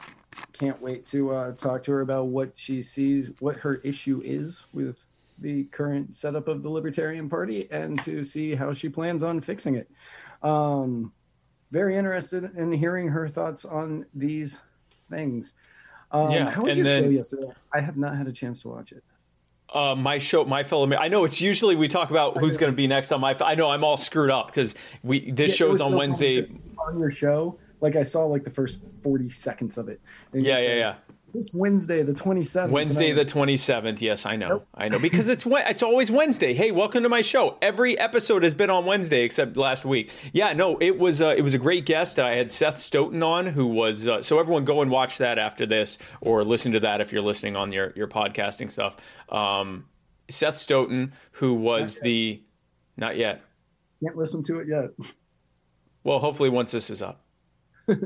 [0.52, 4.64] can't wait to uh, talk to her about what she sees, what her issue is
[4.72, 4.96] with
[5.38, 9.74] the current setup of the Libertarian Party, and to see how she plans on fixing
[9.74, 9.90] it.
[10.42, 11.12] Um,
[11.70, 14.60] very interested in hearing her thoughts on these
[15.10, 15.54] things.
[16.10, 17.48] Um, Yeah, how was your show yesterday?
[17.72, 19.02] I have not had a chance to watch it.
[19.72, 20.92] Uh, my show, my fellow.
[20.94, 23.34] I know it's usually we talk about who's going to be next on my.
[23.40, 26.46] I know I'm all screwed up because we this Yeah, it show's on Wednesday.
[26.86, 27.58] on your show.
[27.82, 30.00] Like I saw like the first forty seconds of it.
[30.32, 30.94] And Yeah, yeah, yeah.
[31.34, 32.72] This Wednesday, the twenty seventh.
[32.72, 34.00] Wednesday the 27th.
[34.00, 34.48] Yes, I know.
[34.48, 34.68] Nope.
[34.74, 36.54] I know because it's it's always Wednesday.
[36.54, 37.58] Hey, welcome to my show.
[37.60, 40.10] Every episode has been on Wednesday except last week.
[40.32, 42.20] Yeah, no, it was uh, it was a great guest.
[42.20, 45.66] I had Seth Stoughton on who was uh, so everyone go and watch that after
[45.66, 48.96] this or listen to that if you're listening on your your podcasting stuff.
[49.28, 49.86] Um,
[50.28, 52.42] Seth Stoughton who was the
[52.96, 53.42] not yet.
[54.04, 54.90] Can't listen to it yet.
[56.04, 57.24] Well, hopefully once this is up.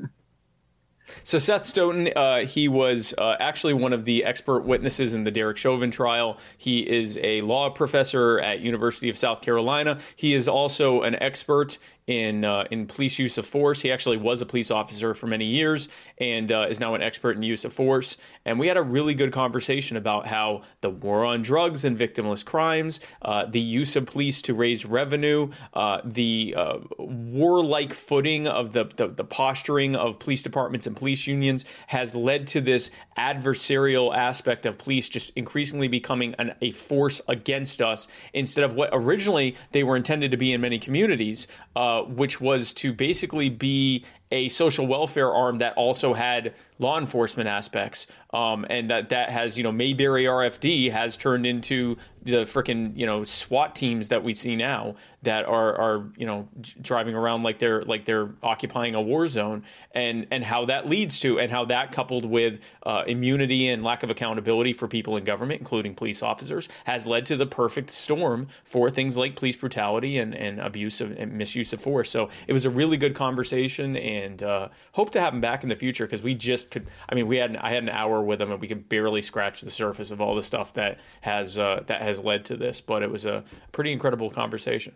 [1.24, 5.31] So Seth Stoughton, uh, he was uh, actually one of the expert witnesses in the
[5.31, 6.39] Derek Chauvin trial.
[6.59, 9.98] He is a law professor at University of South Carolina.
[10.16, 13.81] He is also an expert in uh, in police use of force.
[13.81, 15.89] He actually was a police officer for many years
[16.19, 18.16] and uh, is now an expert in use of force.
[18.45, 22.45] And we had a really good conversation about how the war on drugs and victimless
[22.45, 28.73] crimes, uh, the use of police to raise revenue, uh, the uh, warlike footing of
[28.73, 34.15] the, the the posturing of police departments and police unions has led to this adversarial
[34.15, 39.57] aspect of police just increasingly becoming an, a force against us instead of what originally
[39.73, 44.05] they were intended to be in many communities, uh, Uh, which was to basically be
[44.31, 49.57] a social welfare arm that also had law enforcement aspects, um, and that that has
[49.57, 54.35] you know Mayberry RFD has turned into the freaking you know SWAT teams that we
[54.35, 56.48] see now that are are you know
[56.82, 59.62] driving around like they're like they're occupying a war zone,
[59.93, 64.03] and and how that leads to and how that coupled with uh, immunity and lack
[64.03, 68.48] of accountability for people in government, including police officers, has led to the perfect storm
[68.65, 72.11] for things like police brutality and and abuse of and misuse of force.
[72.11, 75.69] So it was a really good conversation, and uh, hope to have him back in
[75.69, 76.89] the future because we just could.
[77.09, 79.61] I mean, we had I had an hour with him, and we could barely scratch
[79.61, 82.81] the surface of all the stuff that has uh, that has led to this.
[82.81, 84.95] But it was a pretty incredible conversation.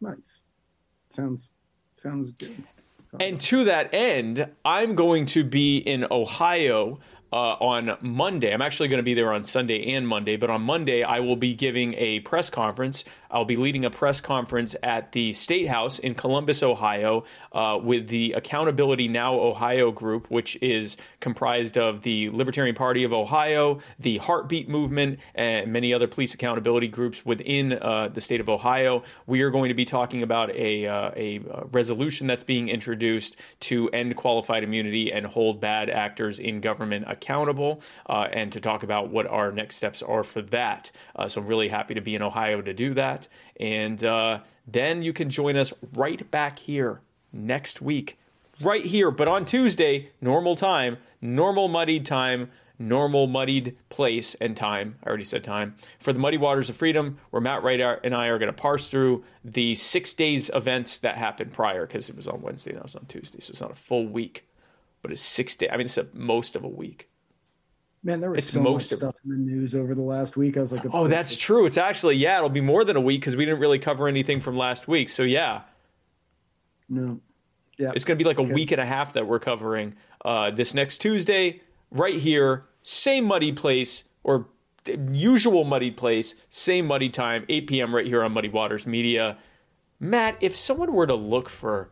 [0.00, 0.40] Nice.
[1.10, 1.52] Sounds
[1.92, 2.62] sounds good.
[3.20, 6.98] And to that end, I'm going to be in Ohio
[7.32, 8.52] uh, on Monday.
[8.52, 11.36] I'm actually going to be there on Sunday and Monday, but on Monday, I will
[11.36, 13.04] be giving a press conference.
[13.30, 18.08] I'll be leading a press conference at the State House in Columbus, Ohio, uh, with
[18.08, 24.18] the Accountability Now Ohio group, which is comprised of the Libertarian Party of Ohio, the
[24.18, 29.02] Heartbeat Movement, and many other police accountability groups within uh, the state of Ohio.
[29.26, 33.40] We are going to be talking about a, uh, a uh, resolution that's being introduced
[33.60, 38.82] to end qualified immunity and hold bad actors in government accountable, uh, and to talk
[38.82, 40.90] about what our next steps are for that.
[41.16, 43.17] Uh, so I'm really happy to be in Ohio to do that.
[43.58, 47.00] And uh, then you can join us right back here
[47.32, 48.18] next week,
[48.60, 52.50] right here, but on Tuesday, normal time, normal muddied time.
[52.80, 54.94] Normal muddied place and time.
[55.02, 58.28] I already said time for the Muddy Waters of Freedom, where Matt Wright and I
[58.28, 62.28] are going to parse through the six days events that happened prior, because it was
[62.28, 64.48] on Wednesday and I was on Tuesday, so it's not a full week
[65.02, 65.70] but it's six days.
[65.72, 67.08] I mean, it's a, most of a week.
[68.08, 70.34] Man, there was It's so much most of- stuff in the news over the last
[70.38, 70.56] week.
[70.56, 71.66] I was like, Oh, that's true.
[71.66, 74.40] It's actually yeah, it'll be more than a week because we didn't really cover anything
[74.40, 75.10] from last week.
[75.10, 75.60] So yeah,
[76.88, 77.20] no.
[77.76, 79.94] Yeah, it's going to be like a week and a half that we're covering
[80.24, 81.60] uh, this next Tuesday,
[81.90, 84.46] right here, same muddy place or
[84.84, 87.94] d- usual muddy place, same muddy time, 8 p.m.
[87.94, 89.36] right here on Muddy Waters Media.
[90.00, 91.90] Matt, if someone were to look for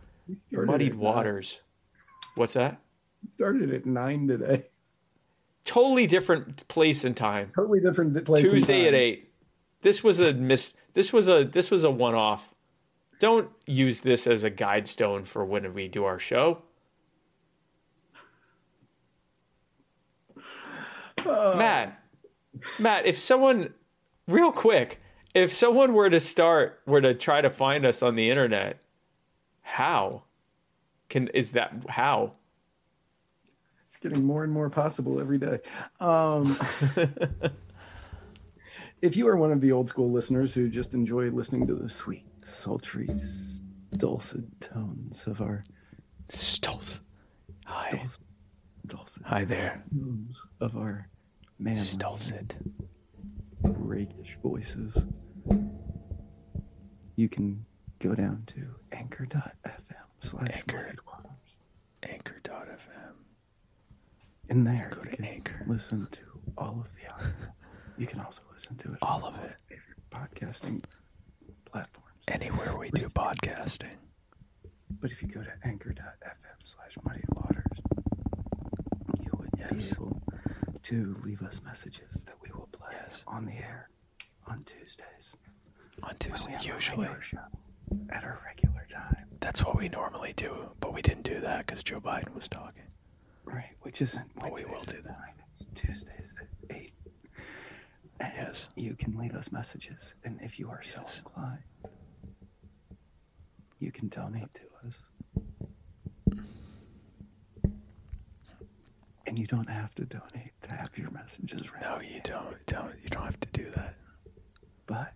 [0.51, 1.61] muddied at waters,
[2.37, 2.81] what's that?
[3.35, 4.65] started at nine today.
[5.67, 7.53] Totally different place and time.
[7.55, 8.43] Totally different place.
[8.43, 9.33] and Tuesday at eight.
[9.83, 10.75] This was a miss.
[10.95, 12.55] This was a this was a one off.
[13.19, 16.63] Don't use this as a guide stone for when we do our show.
[21.25, 21.55] Uh.
[21.57, 22.01] Matt,
[22.79, 23.75] Matt, if someone,
[24.29, 25.01] real quick,
[25.35, 28.79] if someone were to start, were to try to find us on the internet,
[29.63, 30.23] how
[31.09, 32.33] can is that how?
[33.97, 35.59] It's getting more and more possible every day.
[36.01, 36.59] Um,
[39.01, 41.89] if you are one of the old school listeners who just enjoy listening to the
[41.89, 43.09] sweet, sultry,
[43.97, 45.63] dulcet tones of our
[46.29, 47.01] Stolz.
[47.65, 48.07] Hi,
[48.87, 51.09] dulcet hi there, tones of our
[51.59, 52.55] man Dulcet.
[53.63, 55.07] rakish voices,
[57.17, 57.65] you can
[57.99, 59.73] go down to anchor.fm
[60.21, 60.93] slash Anchor.
[62.03, 63.16] Anchor.fm.
[64.49, 65.65] In there, Go to Anchor.
[65.67, 66.21] listen to
[66.57, 67.35] all of the audio.
[67.99, 69.57] You can also listen to it All of it.
[69.69, 70.85] favorite podcasting
[71.65, 72.23] platforms.
[72.29, 73.95] Anywhere we do podcasting.
[75.01, 77.65] But if you go to anchor.fm slash muddy waters,
[79.21, 79.71] you would Yes.
[79.73, 80.23] be able
[80.83, 83.25] to leave us messages that we will play Yes.
[83.27, 83.91] on the air
[84.47, 85.37] on Tuesdays.
[86.05, 87.09] On Tuesday, we have a usually.
[88.11, 89.27] at our regular time.
[89.41, 92.83] That's what we normally do, but we didn't do that because Joe Biden was talking.
[93.47, 95.35] Right, which isn't But we will do that.
[95.51, 96.93] It's Tuesdays at eight.
[98.21, 98.69] And Yes.
[98.77, 101.19] you can leave us messages, and if you are so Yes.
[101.19, 101.63] inclined,
[103.79, 105.03] you can donate to us.
[109.27, 111.83] And you don't have to donate to have your messages read.
[111.83, 112.65] No, you don't.
[112.67, 112.95] Don't.
[113.03, 113.95] You don't have to do that.
[114.87, 115.13] But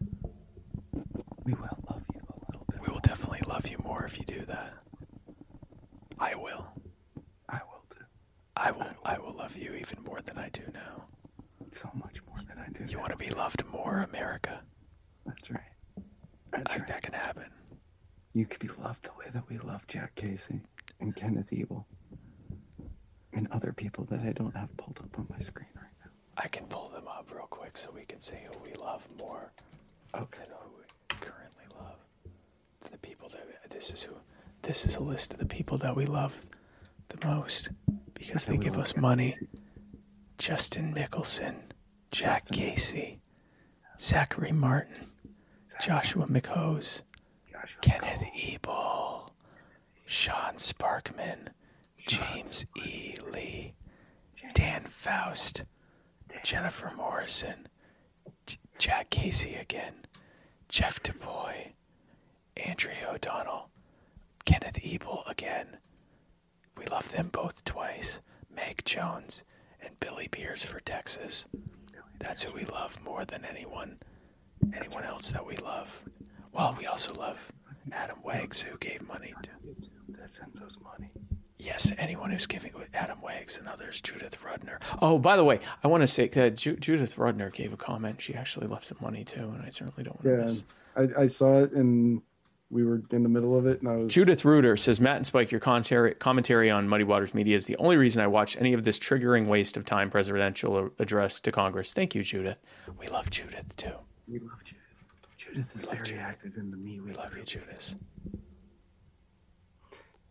[1.44, 2.81] we will love you a little bit.
[2.81, 4.74] We will definitely love you more if you do that.
[6.19, 6.66] I will.
[7.48, 8.05] I will do
[8.57, 8.86] I will.
[9.05, 11.05] I will love you even more than I do now.
[11.70, 12.84] so much more than I do.
[12.88, 13.01] You now.
[13.02, 14.60] want to be loved more, America?
[15.26, 15.60] That's right.
[16.52, 16.88] I think right.
[16.88, 17.44] that can happen.
[18.34, 20.60] You could be loved the way that we love Jack Casey
[21.01, 21.86] and Kenneth Ebel
[23.32, 26.10] and other people that I don't have pulled up on my screen right now.
[26.36, 29.52] I can pull them up real quick so we can say who we love more
[30.14, 30.38] Okay.
[30.40, 30.84] than who we
[31.20, 31.97] currently love.
[32.90, 34.14] The people that this is who.
[34.62, 36.44] This is a list of the people that we love
[37.09, 37.70] the most
[38.14, 39.36] because they give us money.
[40.41, 41.55] Justin Mickelson,
[42.11, 42.57] Jack Justin.
[42.57, 43.21] Casey,
[44.01, 45.11] Zachary Martin,
[45.83, 47.03] Joshua McHose,
[47.53, 49.33] Joshua Kenneth Cole, Ebel,
[50.07, 51.49] Sean Sparkman,
[51.99, 53.17] James E.
[53.35, 53.75] Lee,
[54.55, 55.65] Dan Faust,
[56.43, 57.69] Jennifer Morrison,
[58.47, 60.07] J- Jack Casey again,
[60.71, 61.73] Jeff DuBois,
[62.57, 63.69] Andrea O'Donnell,
[64.47, 65.77] Kenneth Ebel again.
[66.79, 68.21] We love them both twice.
[68.49, 69.45] Meg Jones
[69.82, 71.47] and Billy Beers for Texas.
[72.19, 73.98] That's who we love more than anyone
[74.77, 76.05] anyone else that we love.
[76.52, 77.51] Well, we also love
[77.93, 79.51] Adam Wags, who gave money to.
[80.19, 81.11] That sends us money.
[81.57, 84.81] Yes, anyone who's giving Adam Wags and others, Judith Rudner.
[85.02, 88.20] Oh, by the way, I want to say that Ju- Judith Rudner gave a comment.
[88.20, 90.65] She actually left some money too, and I certainly don't want to Yeah, miss.
[91.19, 92.23] I, I saw it and
[92.70, 95.26] we were in the middle of it, and I was Judith Reuter says Matt and
[95.26, 98.72] Spike, your commentary, commentary on Muddy Waters Media is the only reason I watch any
[98.74, 101.92] of this triggering waste of time presidential address to Congress.
[101.92, 102.60] Thank you, Judith.
[102.98, 103.90] We love Judith too.
[104.28, 104.76] we love Judith.
[105.36, 106.22] Judith is very Judith.
[106.22, 107.01] active in the me.
[107.01, 107.97] We love you, Judith.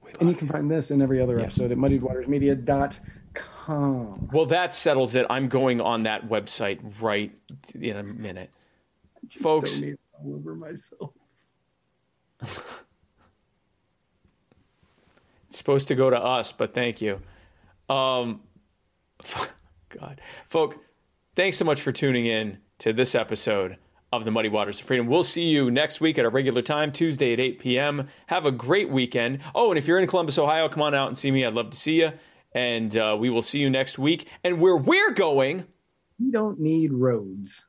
[0.01, 1.59] We And you love can find this and every other Yes.
[1.59, 4.29] episode at muddiedwatersmedia.com.
[4.31, 5.25] Well, that settles it.
[5.29, 7.33] I'm going on that website right
[7.75, 8.49] in a minute.
[9.29, 11.11] Folks, Donate all over myself.
[12.41, 12.83] It's
[15.49, 17.19] supposed to go to us, but thank you.
[17.89, 18.41] Um,
[19.89, 20.77] God, folks,
[21.35, 23.77] thanks so much for tuning in to this episode
[24.11, 25.07] of the Muddy Waters of Freedom.
[25.07, 28.07] We'll see you next week at a regular time, Tuesday at 8 p.m.
[28.27, 29.39] Have a great weekend.
[29.53, 31.45] Oh, and if you're in Columbus, Ohio, come on out and see me.
[31.45, 32.13] I'd love to see you.
[32.53, 34.27] And uh, we will see you next week.
[34.43, 35.65] And where we're going,
[36.19, 37.65] We don't need roads.